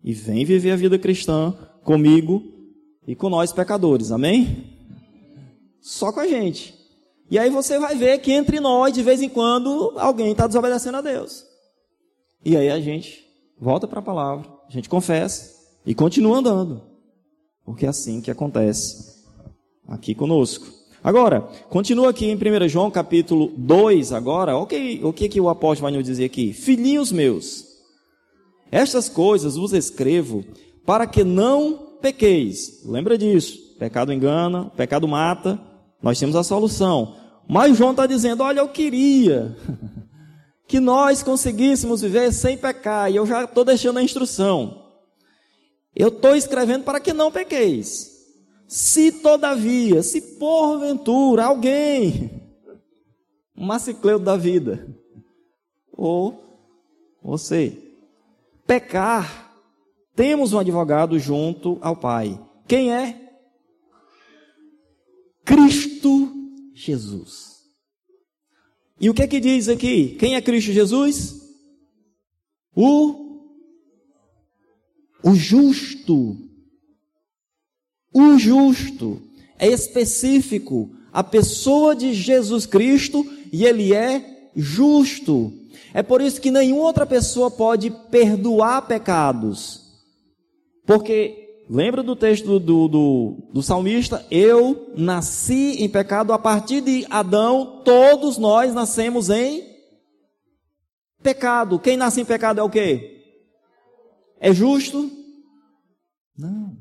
e 0.04 0.14
vem 0.14 0.46
viver 0.46 0.72
a 0.72 0.76
vida 0.76 0.98
cristã 0.98 1.56
comigo 1.86 2.44
e 3.08 3.16
com 3.16 3.30
nós 3.30 3.54
pecadores. 3.54 4.12
Amém? 4.12 4.76
Só 5.80 6.12
com 6.12 6.20
a 6.20 6.28
gente. 6.28 6.74
E 7.30 7.40
aí 7.40 7.50
você 7.50 7.80
vai 7.80 7.96
ver 7.96 8.20
que 8.20 8.34
entre 8.34 8.60
nós, 8.60 8.94
de 8.94 9.02
vez 9.02 9.22
em 9.22 9.30
quando, 9.30 9.94
alguém 9.98 10.32
está 10.32 10.48
desobedecendo 10.48 10.98
a 10.98 11.02
Deus. 11.02 11.46
E 12.44 12.58
aí 12.58 12.70
a 12.70 12.80
gente 12.80 13.24
volta 13.60 13.88
para 13.88 14.00
a 14.00 14.04
palavra, 14.04 14.48
a 14.68 14.72
gente 14.72 14.90
confessa 14.90 15.56
e 15.86 15.96
continua 15.96 16.38
andando. 16.38 16.82
Porque 17.64 17.86
é 17.86 17.90
assim 17.90 18.20
que 18.20 18.30
acontece 18.30 19.24
aqui 19.88 20.14
conosco. 20.14 20.68
Agora, 21.04 21.42
continua 21.70 22.10
aqui 22.10 22.26
em 22.26 22.36
1 22.36 22.68
João 22.68 22.90
capítulo 22.90 23.52
2 23.56 24.12
agora, 24.12 24.58
o 24.58 24.66
que, 24.66 25.00
o 25.04 25.14
que, 25.14 25.30
que 25.30 25.40
o 25.40 25.50
apóstolo 25.50 25.90
vai 25.90 25.98
nos 25.98 26.08
dizer 26.08 26.26
aqui? 26.26 26.52
Filhinhos 26.52 27.12
meus, 27.12 27.64
estas 28.72 29.08
coisas 29.08 29.56
vos 29.56 29.72
escrevo 29.72 30.44
para 30.86 31.08
que 31.08 31.24
não 31.24 31.98
pequeis. 32.02 32.84
Lembra 32.86 33.18
disso, 33.18 33.76
pecado 33.80 34.14
engana, 34.14 34.66
pecado 34.76 35.08
mata, 35.08 35.60
nós 36.02 36.20
temos 36.20 36.36
a 36.36 36.44
solução. 36.44 37.16
Mas 37.48 37.78
João 37.78 37.92
está 37.92 38.06
dizendo, 38.06 38.44
olha, 38.44 38.60
eu 38.60 38.70
queria 38.70 39.56
que 40.68 40.80
nós 40.80 41.24
conseguíssemos 41.24 42.02
viver 42.02 42.32
sem 42.32 42.58
pecar, 42.58 43.12
e 43.12 43.16
eu 43.16 43.26
já 43.26 43.44
estou 43.44 43.64
deixando 43.64 44.00
a 44.00 44.04
instrução. 44.04 44.84
Eu 45.96 46.10
estou 46.10 46.36
escrevendo 46.36 46.84
para 46.84 47.00
que 47.00 47.14
não 47.14 47.32
pequeis. 47.32 48.14
Se 48.68 49.12
todavia, 49.12 50.04
se 50.04 50.22
porventura 50.38 51.46
alguém, 51.46 52.42
um 53.56 53.66
macicleu 53.66 54.20
da 54.20 54.36
vida, 54.36 54.88
ou 55.92 56.44
você, 57.24 57.78
pecar, 58.68 59.45
temos 60.16 60.54
um 60.54 60.60
advogado 60.60 61.20
junto 61.20 61.78
ao 61.82 61.96
Pai. 61.96 62.40
Quem 62.68 62.94
é? 62.94 63.22
Cristo 65.44 66.32
Jesus. 66.74 67.56
E 69.00 69.10
o 69.10 69.14
que 69.14 69.24
é 69.24 69.28
que 69.28 69.40
diz 69.40 69.68
aqui? 69.68 70.16
Quem 70.20 70.36
é 70.36 70.42
Cristo 70.42 70.72
Jesus? 70.72 71.42
O 72.76 73.26
o 75.26 75.34
justo. 75.34 76.38
O 78.14 78.38
justo 78.38 79.20
é 79.58 79.68
específico, 79.68 80.92
a 81.12 81.24
pessoa 81.24 81.96
de 81.96 82.14
Jesus 82.14 82.68
Cristo 82.68 83.26
e 83.52 83.66
ele 83.66 83.94
é 83.94 84.50
justo. 84.56 85.52
É 85.94 86.04
por 86.04 86.22
isso 86.22 86.40
que 86.40 86.52
nenhuma 86.52 86.84
outra 86.84 87.06
pessoa 87.06 87.50
pode 87.50 87.90
perdoar 88.12 88.84
pecados. 88.84 89.85
Porque 90.86 91.46
Lembra 91.70 92.04
do 92.04 92.16
texto 92.16 92.60
do, 92.60 92.88
do, 92.88 93.38
do, 93.52 93.64
salmista? 93.64 94.24
Eu 94.30 94.94
nasci 94.96 95.84
em 95.84 95.90
pecado 95.90 96.32
a 96.32 96.38
partir 96.38 96.80
de 96.80 97.08
Adão, 97.10 97.82
todos 97.84 98.38
nós 98.38 98.72
nascemos 98.72 99.32
em 99.32 99.64
pecado. 101.24 101.80
Quem 101.80 101.98
nasce 101.98 102.22
em 102.22 102.26
pecado 102.26 102.60
é 102.60 102.64
o 102.64 102.70
quê? 102.70 103.24
É 104.40 104.54
justo? 104.54 105.10
Não. 106.38 106.78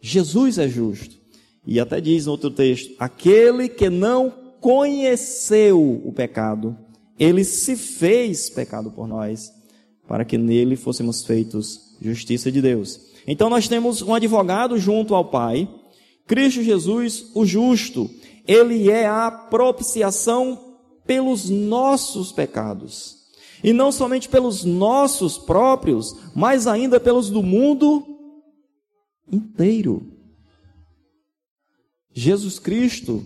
Jesus 0.00 0.56
é 0.56 0.66
justo. 0.66 1.18
E 1.66 1.78
até 1.78 2.00
diz 2.00 2.24
no 2.24 2.32
outro 2.32 2.50
texto: 2.50 2.94
aquele 2.98 3.68
que 3.68 3.90
não 3.90 4.30
conheceu 4.62 6.00
o 6.06 6.10
pecado, 6.10 6.74
ele 7.18 7.44
se 7.44 7.76
fez 7.76 8.48
pecado 8.48 8.90
por 8.90 9.06
nós, 9.06 9.52
para 10.06 10.24
que 10.24 10.38
nele 10.38 10.74
fôssemos 10.74 11.22
feitos 11.22 11.87
justiça 12.00 12.50
de 12.50 12.60
Deus. 12.60 13.00
Então 13.26 13.50
nós 13.50 13.68
temos 13.68 14.02
um 14.02 14.14
advogado 14.14 14.78
junto 14.78 15.14
ao 15.14 15.24
Pai, 15.24 15.68
Cristo 16.26 16.62
Jesus, 16.62 17.30
o 17.34 17.44
justo. 17.44 18.10
Ele 18.46 18.90
é 18.90 19.06
a 19.06 19.30
propiciação 19.30 20.76
pelos 21.06 21.48
nossos 21.48 22.32
pecados. 22.32 23.16
E 23.62 23.72
não 23.72 23.90
somente 23.90 24.28
pelos 24.28 24.64
nossos 24.64 25.36
próprios, 25.36 26.16
mas 26.34 26.66
ainda 26.66 27.00
pelos 27.00 27.28
do 27.28 27.42
mundo 27.42 28.06
inteiro. 29.30 30.12
Jesus 32.14 32.58
Cristo 32.58 33.24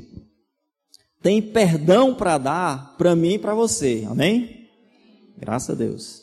tem 1.23 1.41
perdão 1.41 2.15
para 2.15 2.39
dar 2.39 2.97
para 2.97 3.15
mim 3.15 3.35
e 3.35 3.39
para 3.39 3.55
você. 3.55 4.07
Amém? 4.09 4.69
Graças 5.39 5.71
a 5.71 5.75
Deus. 5.75 6.22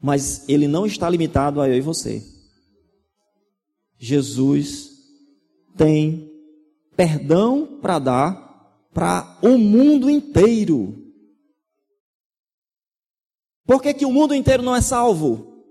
Mas 0.00 0.48
ele 0.48 0.66
não 0.66 0.86
está 0.86 1.08
limitado 1.08 1.60
a 1.60 1.68
eu 1.68 1.74
e 1.74 1.80
você. 1.80 2.22
Jesus 3.98 4.90
tem 5.76 6.30
perdão 6.96 7.78
para 7.80 7.98
dar 7.98 8.50
para 8.92 9.38
o 9.42 9.56
mundo 9.58 10.10
inteiro. 10.10 10.96
Por 13.64 13.80
que, 13.80 13.94
que 13.94 14.04
o 14.04 14.12
mundo 14.12 14.34
inteiro 14.34 14.62
não 14.62 14.74
é 14.74 14.80
salvo? 14.80 15.64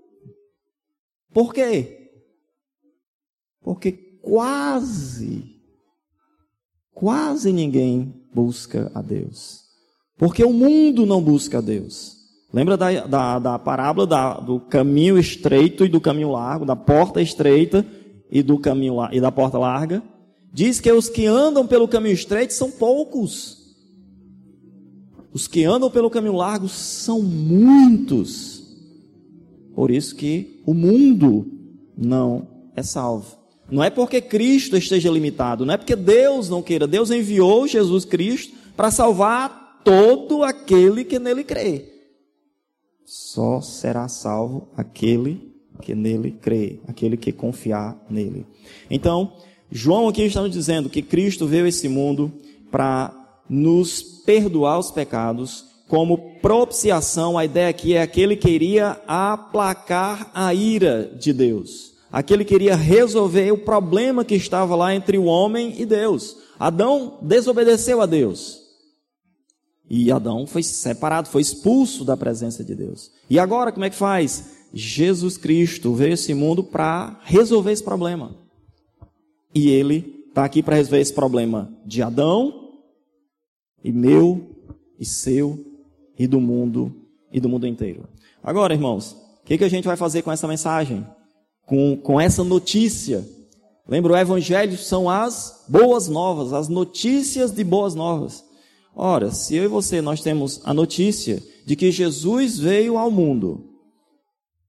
Por 1.32 1.52
quê? 1.52 2.10
Porque 3.60 3.92
quase, 4.22 5.60
quase 6.92 7.52
ninguém 7.52 8.26
busca 8.32 8.90
a 8.94 9.02
Deus. 9.02 9.64
Porque 10.16 10.42
o 10.42 10.52
mundo 10.52 11.04
não 11.04 11.22
busca 11.22 11.58
a 11.58 11.60
Deus. 11.60 12.19
Lembra 12.52 12.76
da, 12.76 13.06
da, 13.06 13.38
da 13.38 13.58
parábola 13.58 14.06
da, 14.06 14.34
do 14.34 14.58
caminho 14.58 15.18
estreito 15.18 15.84
e 15.84 15.88
do 15.88 16.00
caminho 16.00 16.32
largo, 16.32 16.64
da 16.64 16.74
porta 16.74 17.22
estreita 17.22 17.86
e 18.30 18.42
do 18.42 18.58
caminho 18.58 18.96
e 19.12 19.20
da 19.20 19.30
porta 19.30 19.56
larga, 19.56 20.02
diz 20.52 20.80
que 20.80 20.90
os 20.90 21.08
que 21.08 21.26
andam 21.26 21.66
pelo 21.66 21.86
caminho 21.86 22.14
estreito 22.14 22.52
são 22.52 22.70
poucos. 22.70 23.58
Os 25.32 25.46
que 25.46 25.64
andam 25.64 25.90
pelo 25.90 26.10
caminho 26.10 26.34
largo 26.34 26.68
são 26.68 27.22
muitos. 27.22 28.60
Por 29.72 29.92
isso 29.92 30.16
que 30.16 30.60
o 30.66 30.74
mundo 30.74 31.46
não 31.96 32.48
é 32.74 32.82
salvo. 32.82 33.38
Não 33.70 33.84
é 33.84 33.90
porque 33.90 34.20
Cristo 34.20 34.76
esteja 34.76 35.08
limitado, 35.08 35.64
não 35.64 35.74
é 35.74 35.76
porque 35.76 35.94
Deus 35.94 36.48
não 36.48 36.60
queira. 36.60 36.88
Deus 36.88 37.12
enviou 37.12 37.68
Jesus 37.68 38.04
Cristo 38.04 38.52
para 38.76 38.90
salvar 38.90 39.80
todo 39.84 40.42
aquele 40.42 41.04
que 41.04 41.20
nele 41.20 41.44
crê. 41.44 41.89
Só 43.12 43.60
será 43.60 44.06
salvo 44.06 44.68
aquele 44.76 45.52
que 45.82 45.96
nele 45.96 46.30
crê, 46.30 46.78
aquele 46.86 47.16
que 47.16 47.32
confiar 47.32 48.00
nele. 48.08 48.46
Então, 48.88 49.32
João 49.68 50.06
aqui 50.06 50.22
está 50.22 50.40
nos 50.40 50.52
dizendo 50.52 50.88
que 50.88 51.02
Cristo 51.02 51.44
veio 51.44 51.64
a 51.64 51.68
esse 51.68 51.88
mundo 51.88 52.32
para 52.70 53.12
nos 53.48 54.00
perdoar 54.00 54.78
os 54.78 54.92
pecados, 54.92 55.64
como 55.88 56.36
propiciação, 56.40 57.36
a 57.36 57.44
ideia 57.44 57.68
aqui 57.68 57.94
é 57.94 58.02
aquele 58.02 58.36
que 58.36 58.48
iria 58.48 59.00
aplacar 59.08 60.30
a 60.32 60.54
ira 60.54 61.12
de 61.18 61.32
Deus. 61.32 61.92
Aquele 62.12 62.44
que 62.44 62.54
iria 62.54 62.76
resolver 62.76 63.50
o 63.50 63.58
problema 63.58 64.24
que 64.24 64.36
estava 64.36 64.76
lá 64.76 64.94
entre 64.94 65.18
o 65.18 65.24
homem 65.24 65.74
e 65.78 65.84
Deus. 65.84 66.36
Adão 66.60 67.18
desobedeceu 67.22 68.00
a 68.00 68.06
Deus. 68.06 68.59
E 69.90 70.12
Adão 70.12 70.46
foi 70.46 70.62
separado, 70.62 71.28
foi 71.28 71.42
expulso 71.42 72.04
da 72.04 72.16
presença 72.16 72.62
de 72.62 72.76
Deus. 72.76 73.10
E 73.28 73.40
agora 73.40 73.72
como 73.72 73.84
é 73.84 73.90
que 73.90 73.96
faz? 73.96 74.60
Jesus 74.72 75.36
Cristo 75.36 75.92
veio 75.92 76.12
a 76.12 76.14
esse 76.14 76.32
mundo 76.32 76.62
para 76.62 77.18
resolver 77.24 77.72
esse 77.72 77.82
problema. 77.82 78.36
E 79.52 79.68
ele 79.68 80.26
está 80.28 80.44
aqui 80.44 80.62
para 80.62 80.76
resolver 80.76 81.00
esse 81.00 81.12
problema 81.12 81.76
de 81.84 82.02
Adão, 82.02 82.68
e 83.82 83.90
meu, 83.90 84.54
e 84.96 85.04
seu, 85.04 85.58
e 86.16 86.24
do 86.24 86.40
mundo, 86.40 86.94
e 87.32 87.40
do 87.40 87.48
mundo 87.48 87.66
inteiro. 87.66 88.08
Agora, 88.40 88.72
irmãos, 88.72 89.16
o 89.42 89.44
que, 89.44 89.58
que 89.58 89.64
a 89.64 89.68
gente 89.68 89.88
vai 89.88 89.96
fazer 89.96 90.22
com 90.22 90.30
essa 90.30 90.46
mensagem? 90.46 91.04
Com, 91.66 91.96
com 91.96 92.20
essa 92.20 92.44
notícia? 92.44 93.26
Lembra, 93.88 94.12
o 94.12 94.16
Evangelho 94.16 94.78
são 94.78 95.10
as 95.10 95.64
boas 95.66 96.06
novas, 96.06 96.52
as 96.52 96.68
notícias 96.68 97.50
de 97.50 97.64
boas 97.64 97.96
novas. 97.96 98.44
Ora, 98.94 99.30
se 99.30 99.56
eu 99.56 99.64
e 99.64 99.68
você 99.68 100.00
nós 100.00 100.20
temos 100.20 100.60
a 100.64 100.74
notícia 100.74 101.42
de 101.64 101.76
que 101.76 101.90
Jesus 101.90 102.58
veio 102.58 102.98
ao 102.98 103.10
mundo 103.10 103.70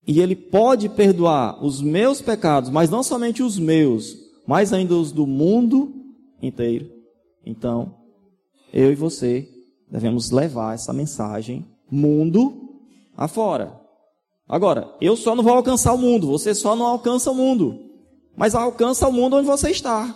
e 0.08 0.20
Ele 0.20 0.36
pode 0.36 0.90
perdoar 0.90 1.64
os 1.64 1.82
meus 1.82 2.22
pecados, 2.22 2.70
mas 2.70 2.90
não 2.90 3.04
somente 3.04 3.44
os 3.44 3.58
meus, 3.58 4.16
mas 4.48 4.74
ainda 4.74 4.96
os 4.96 5.12
do 5.12 5.28
mundo 5.28 5.94
inteiro. 6.42 6.90
Então, 7.46 7.96
eu 8.74 8.92
e 8.92 8.96
você 8.96 9.48
devemos 9.90 10.32
levar 10.32 10.74
essa 10.74 10.94
mensagem 10.94 11.66
mundo 11.90 12.80
afora. 13.16 13.80
Agora, 14.48 14.94
eu 15.00 15.16
só 15.16 15.36
não 15.36 15.44
vou 15.44 15.54
alcançar 15.54 15.94
o 15.94 15.98
mundo, 15.98 16.28
você 16.28 16.54
só 16.54 16.76
não 16.76 16.86
alcança 16.86 17.32
o 17.32 17.36
mundo, 17.36 17.80
mas 18.36 18.56
alcança 18.56 19.08
o 19.08 19.14
mundo 19.14 19.38
onde 19.38 19.48
você 19.48 19.72
está. 19.72 20.14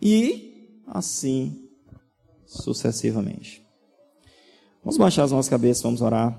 E 0.00 0.49
assim 0.90 1.70
sucessivamente. 2.44 3.66
Vamos 4.82 4.98
baixar 4.98 5.24
as 5.24 5.32
nossas 5.32 5.48
cabeças, 5.48 5.82
vamos 5.82 6.02
orar 6.02 6.38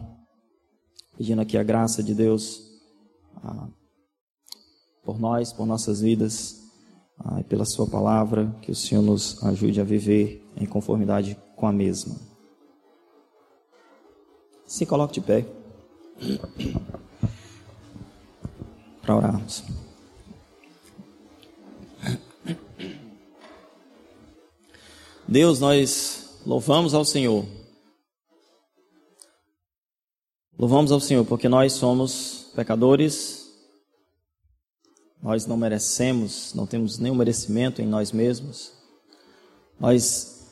pedindo 1.18 1.42
aqui 1.42 1.58
a 1.58 1.64
graça 1.64 2.02
de 2.02 2.14
Deus 2.14 2.62
ah, 3.44 3.68
por 5.04 5.20
nós, 5.20 5.54
por 5.54 5.66
nossas 5.66 6.02
vidas, 6.02 6.62
ah, 7.20 7.40
e 7.40 7.44
pela 7.44 7.66
Sua 7.66 7.88
palavra, 7.88 8.56
que 8.62 8.72
o 8.72 8.76
Senhor 8.76 9.02
nos 9.02 9.44
ajude 9.44 9.80
a 9.80 9.84
viver 9.84 10.44
em 10.58 10.66
conformidade 10.66 11.38
com 11.56 11.68
a 11.68 11.72
mesma. 11.72 12.16
Se 14.66 14.86
coloque 14.86 15.14
de 15.14 15.22
pé. 15.22 15.46
Para 19.02 19.16
orarmos. 19.16 19.64
Deus, 25.32 25.62
nós 25.62 26.42
louvamos 26.46 26.94
ao 26.94 27.06
Senhor. 27.06 27.46
Louvamos 30.60 30.92
ao 30.92 31.00
Senhor 31.00 31.24
porque 31.24 31.48
nós 31.48 31.72
somos 31.72 32.52
pecadores, 32.54 33.50
nós 35.24 35.46
não 35.46 35.56
merecemos, 35.56 36.54
não 36.54 36.66
temos 36.66 37.00
nenhum 37.00 37.16
merecimento 37.16 37.82
em 37.82 37.88
nós 37.88 38.12
mesmos. 38.12 38.74
Nós 39.80 40.50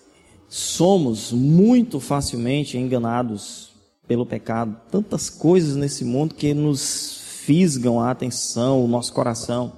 somos 0.47 1.34
muito 1.34 1.99
facilmente 1.99 2.77
enganados 2.77 3.73
pelo 4.07 4.25
pecado. 4.25 4.80
Tantas 4.89 5.30
coisas 5.30 5.75
nesse 5.75 6.05
mundo 6.05 6.34
que 6.36 6.53
nos 6.53 7.17
fisgam 7.43 7.99
a 7.99 8.11
atenção, 8.11 8.86
o 8.86 8.88
nosso 8.88 9.11
coração 9.11 9.73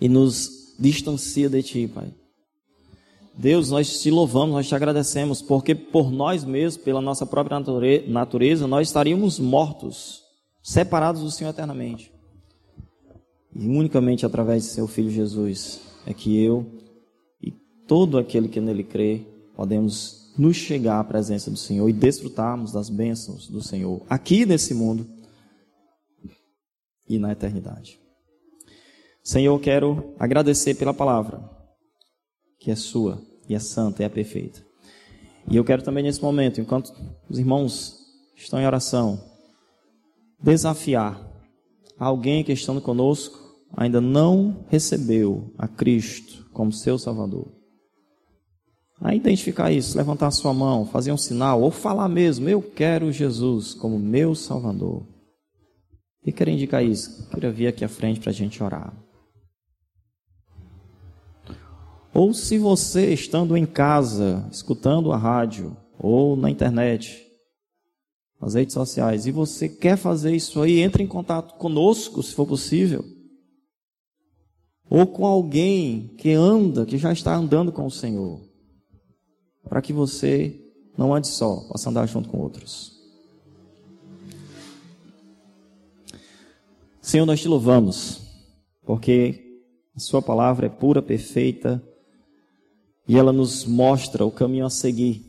e 0.00 0.08
nos 0.08 0.74
distancia 0.78 1.50
de 1.50 1.62
Ti, 1.62 1.88
Pai. 1.94 2.21
Deus, 3.34 3.70
nós 3.70 4.00
te 4.00 4.10
louvamos, 4.10 4.54
nós 4.54 4.68
te 4.68 4.74
agradecemos, 4.74 5.40
porque 5.40 5.74
por 5.74 6.10
nós 6.10 6.44
mesmos, 6.44 6.82
pela 6.82 7.00
nossa 7.00 7.24
própria 7.24 7.58
natureza, 8.06 8.66
nós 8.66 8.88
estaríamos 8.88 9.38
mortos, 9.38 10.22
separados 10.62 11.22
do 11.22 11.30
Senhor 11.30 11.50
eternamente. 11.50 12.12
E 13.54 13.66
unicamente 13.66 14.24
através 14.24 14.64
de 14.64 14.68
seu 14.70 14.86
Filho 14.86 15.10
Jesus 15.10 15.80
é 16.06 16.14
que 16.14 16.42
eu 16.42 16.66
e 17.42 17.50
todo 17.86 18.18
aquele 18.18 18.48
que 18.48 18.60
nele 18.60 18.84
crê 18.84 19.26
podemos 19.54 20.32
nos 20.38 20.56
chegar 20.56 20.98
à 20.98 21.04
presença 21.04 21.50
do 21.50 21.56
Senhor 21.56 21.88
e 21.88 21.92
desfrutarmos 21.92 22.72
das 22.72 22.88
bênçãos 22.88 23.48
do 23.48 23.62
Senhor 23.62 24.02
aqui 24.08 24.46
nesse 24.46 24.72
mundo 24.72 25.06
e 27.06 27.18
na 27.18 27.32
eternidade. 27.32 28.00
Senhor, 29.22 29.58
quero 29.60 30.14
agradecer 30.18 30.74
pela 30.74 30.94
palavra, 30.94 31.48
que 32.62 32.70
é 32.70 32.76
sua 32.76 33.20
e 33.48 33.54
é 33.54 33.58
santa 33.58 34.02
e 34.02 34.06
é 34.06 34.08
perfeita. 34.08 34.64
E 35.50 35.56
eu 35.56 35.64
quero 35.64 35.82
também 35.82 36.04
nesse 36.04 36.22
momento, 36.22 36.60
enquanto 36.60 36.94
os 37.28 37.38
irmãos 37.38 37.98
estão 38.36 38.60
em 38.60 38.66
oração, 38.66 39.20
desafiar 40.40 41.20
alguém 41.98 42.44
que 42.44 42.52
estando 42.52 42.80
conosco 42.80 43.36
ainda 43.76 44.00
não 44.00 44.64
recebeu 44.68 45.52
a 45.58 45.66
Cristo 45.66 46.48
como 46.52 46.72
seu 46.72 46.96
Salvador. 46.98 47.50
A 49.00 49.12
identificar 49.16 49.72
isso, 49.72 49.96
levantar 49.98 50.28
a 50.28 50.30
sua 50.30 50.54
mão, 50.54 50.86
fazer 50.86 51.10
um 51.10 51.16
sinal, 51.16 51.60
ou 51.60 51.72
falar 51.72 52.08
mesmo, 52.08 52.48
eu 52.48 52.62
quero 52.62 53.10
Jesus 53.10 53.74
como 53.74 53.98
meu 53.98 54.36
Salvador. 54.36 55.04
E 56.24 56.30
quero 56.30 56.50
indicar 56.50 56.84
isso, 56.84 57.28
queria 57.30 57.50
vir 57.50 57.66
aqui 57.66 57.84
à 57.84 57.88
frente 57.88 58.20
para 58.20 58.30
a 58.30 58.34
gente 58.34 58.62
orar. 58.62 58.94
Ou 62.14 62.34
se 62.34 62.58
você, 62.58 63.12
estando 63.12 63.56
em 63.56 63.64
casa, 63.64 64.46
escutando 64.50 65.12
a 65.12 65.16
rádio, 65.16 65.76
ou 65.98 66.36
na 66.36 66.50
internet, 66.50 67.26
nas 68.40 68.54
redes 68.54 68.74
sociais, 68.74 69.26
e 69.26 69.30
você 69.30 69.68
quer 69.68 69.96
fazer 69.96 70.34
isso 70.34 70.60
aí, 70.60 70.80
entre 70.80 71.02
em 71.02 71.06
contato 71.06 71.54
conosco, 71.54 72.22
se 72.22 72.34
for 72.34 72.46
possível 72.46 73.04
ou 74.94 75.06
com 75.06 75.24
alguém 75.24 76.08
que 76.18 76.32
anda, 76.32 76.84
que 76.84 76.98
já 76.98 77.14
está 77.14 77.34
andando 77.34 77.72
com 77.72 77.86
o 77.86 77.90
Senhor, 77.90 78.42
para 79.66 79.80
que 79.80 79.90
você 79.90 80.70
não 80.98 81.14
ande 81.14 81.28
só, 81.28 81.60
possa 81.66 81.88
andar 81.88 82.06
junto 82.06 82.28
com 82.28 82.38
outros. 82.38 82.92
Senhor, 87.00 87.24
nós 87.24 87.40
te 87.40 87.48
louvamos, 87.48 88.20
porque 88.84 89.62
a 89.96 89.98
Sua 89.98 90.20
palavra 90.20 90.66
é 90.66 90.68
pura, 90.68 91.00
perfeita, 91.00 91.82
e 93.06 93.16
ela 93.18 93.32
nos 93.32 93.64
mostra 93.64 94.24
o 94.24 94.30
caminho 94.30 94.66
a 94.66 94.70
seguir, 94.70 95.24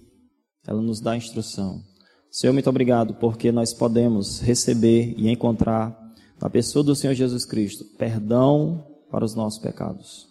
ela 0.66 0.82
nos 0.82 1.00
dá 1.00 1.18
instrução. 1.18 1.82
Senhor, 2.30 2.54
muito 2.54 2.70
obrigado, 2.70 3.14
porque 3.16 3.52
nós 3.52 3.74
podemos 3.74 4.40
receber 4.40 5.14
e 5.18 5.30
encontrar 5.30 6.00
na 6.42 6.50
pessoa 6.50 6.84
do 6.84 6.96
Senhor 6.96 7.14
Jesus 7.14 7.46
Cristo 7.46 7.86
perdão 7.98 8.86
para 9.10 9.24
os 9.24 9.36
nossos 9.36 9.60
pecados. 9.60 10.28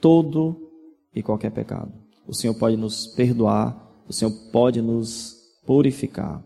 Todo 0.00 0.70
e 1.14 1.22
qualquer 1.22 1.50
pecado. 1.50 1.92
O 2.26 2.34
Senhor 2.34 2.54
pode 2.54 2.76
nos 2.76 3.06
perdoar, 3.08 3.76
o 4.08 4.12
Senhor 4.12 4.30
pode 4.52 4.80
nos 4.80 5.36
purificar. 5.66 6.42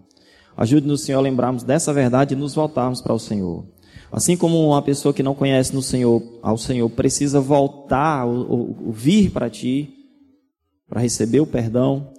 Ajude-nos, 0.57 1.03
Senhor, 1.03 1.19
a 1.19 1.23
lembrarmos 1.23 1.63
dessa 1.63 1.93
verdade 1.93 2.35
e 2.35 2.37
nos 2.37 2.55
voltarmos 2.55 3.01
para 3.01 3.15
o 3.15 3.19
Senhor. 3.19 3.67
Assim 4.13 4.37
como 4.37 4.67
uma 4.67 4.83
pessoa 4.83 5.15
que 5.15 5.23
não 5.23 5.35
conhece 5.35 5.73
no 5.73 5.83
Senhor, 5.83 6.23
ao 6.43 6.59
Senhor 6.59 6.89
precisa 6.91 7.41
voltar, 7.41 8.27
ou, 8.27 8.77
ou 8.85 8.93
vir 8.93 9.31
para 9.31 9.49
Ti, 9.49 9.95
para 10.89 11.01
receber 11.01 11.41
o 11.41 11.47
perdão 11.47 12.13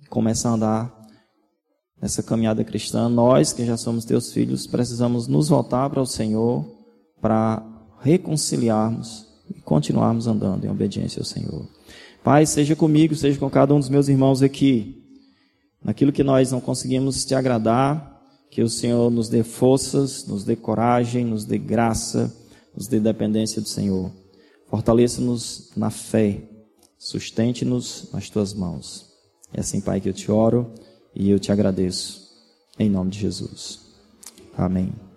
e 0.00 0.06
começar 0.06 0.50
a 0.50 0.52
andar 0.52 1.04
nessa 2.00 2.22
caminhada 2.22 2.62
cristã, 2.62 3.08
nós 3.08 3.52
que 3.52 3.64
já 3.64 3.76
somos 3.76 4.04
Teus 4.04 4.32
filhos 4.32 4.66
precisamos 4.66 5.26
nos 5.26 5.48
voltar 5.48 5.90
para 5.90 6.00
o 6.00 6.06
Senhor 6.06 6.64
para 7.20 7.62
reconciliarmos 8.00 9.26
e 9.50 9.60
continuarmos 9.62 10.26
andando 10.26 10.64
em 10.64 10.70
obediência 10.70 11.20
ao 11.20 11.24
Senhor. 11.24 11.66
Pai, 12.22 12.46
seja 12.46 12.76
comigo, 12.76 13.14
seja 13.16 13.38
com 13.38 13.50
cada 13.50 13.74
um 13.74 13.80
dos 13.80 13.88
meus 13.88 14.08
irmãos 14.08 14.42
aqui. 14.42 15.02
Naquilo 15.82 16.12
que 16.12 16.22
nós 16.22 16.52
não 16.52 16.60
conseguimos 16.60 17.24
te 17.24 17.34
agradar, 17.34 18.13
que 18.50 18.62
o 18.62 18.68
Senhor 18.68 19.10
nos 19.10 19.28
dê 19.28 19.42
forças, 19.42 20.26
nos 20.26 20.44
dê 20.44 20.54
coragem, 20.54 21.24
nos 21.24 21.44
dê 21.44 21.58
graça, 21.58 22.34
nos 22.76 22.86
dê 22.86 23.00
dependência 23.00 23.60
do 23.60 23.68
Senhor. 23.68 24.10
Fortaleça-nos 24.68 25.70
na 25.76 25.90
fé, 25.90 26.42
sustente-nos 26.98 28.08
nas 28.12 28.30
tuas 28.30 28.54
mãos. 28.54 29.12
É 29.52 29.60
assim, 29.60 29.80
Pai, 29.80 30.00
que 30.00 30.08
eu 30.08 30.12
te 30.12 30.30
oro 30.30 30.72
e 31.14 31.30
eu 31.30 31.38
te 31.38 31.52
agradeço. 31.52 32.24
Em 32.78 32.90
nome 32.90 33.10
de 33.10 33.20
Jesus. 33.20 33.80
Amém. 34.56 35.13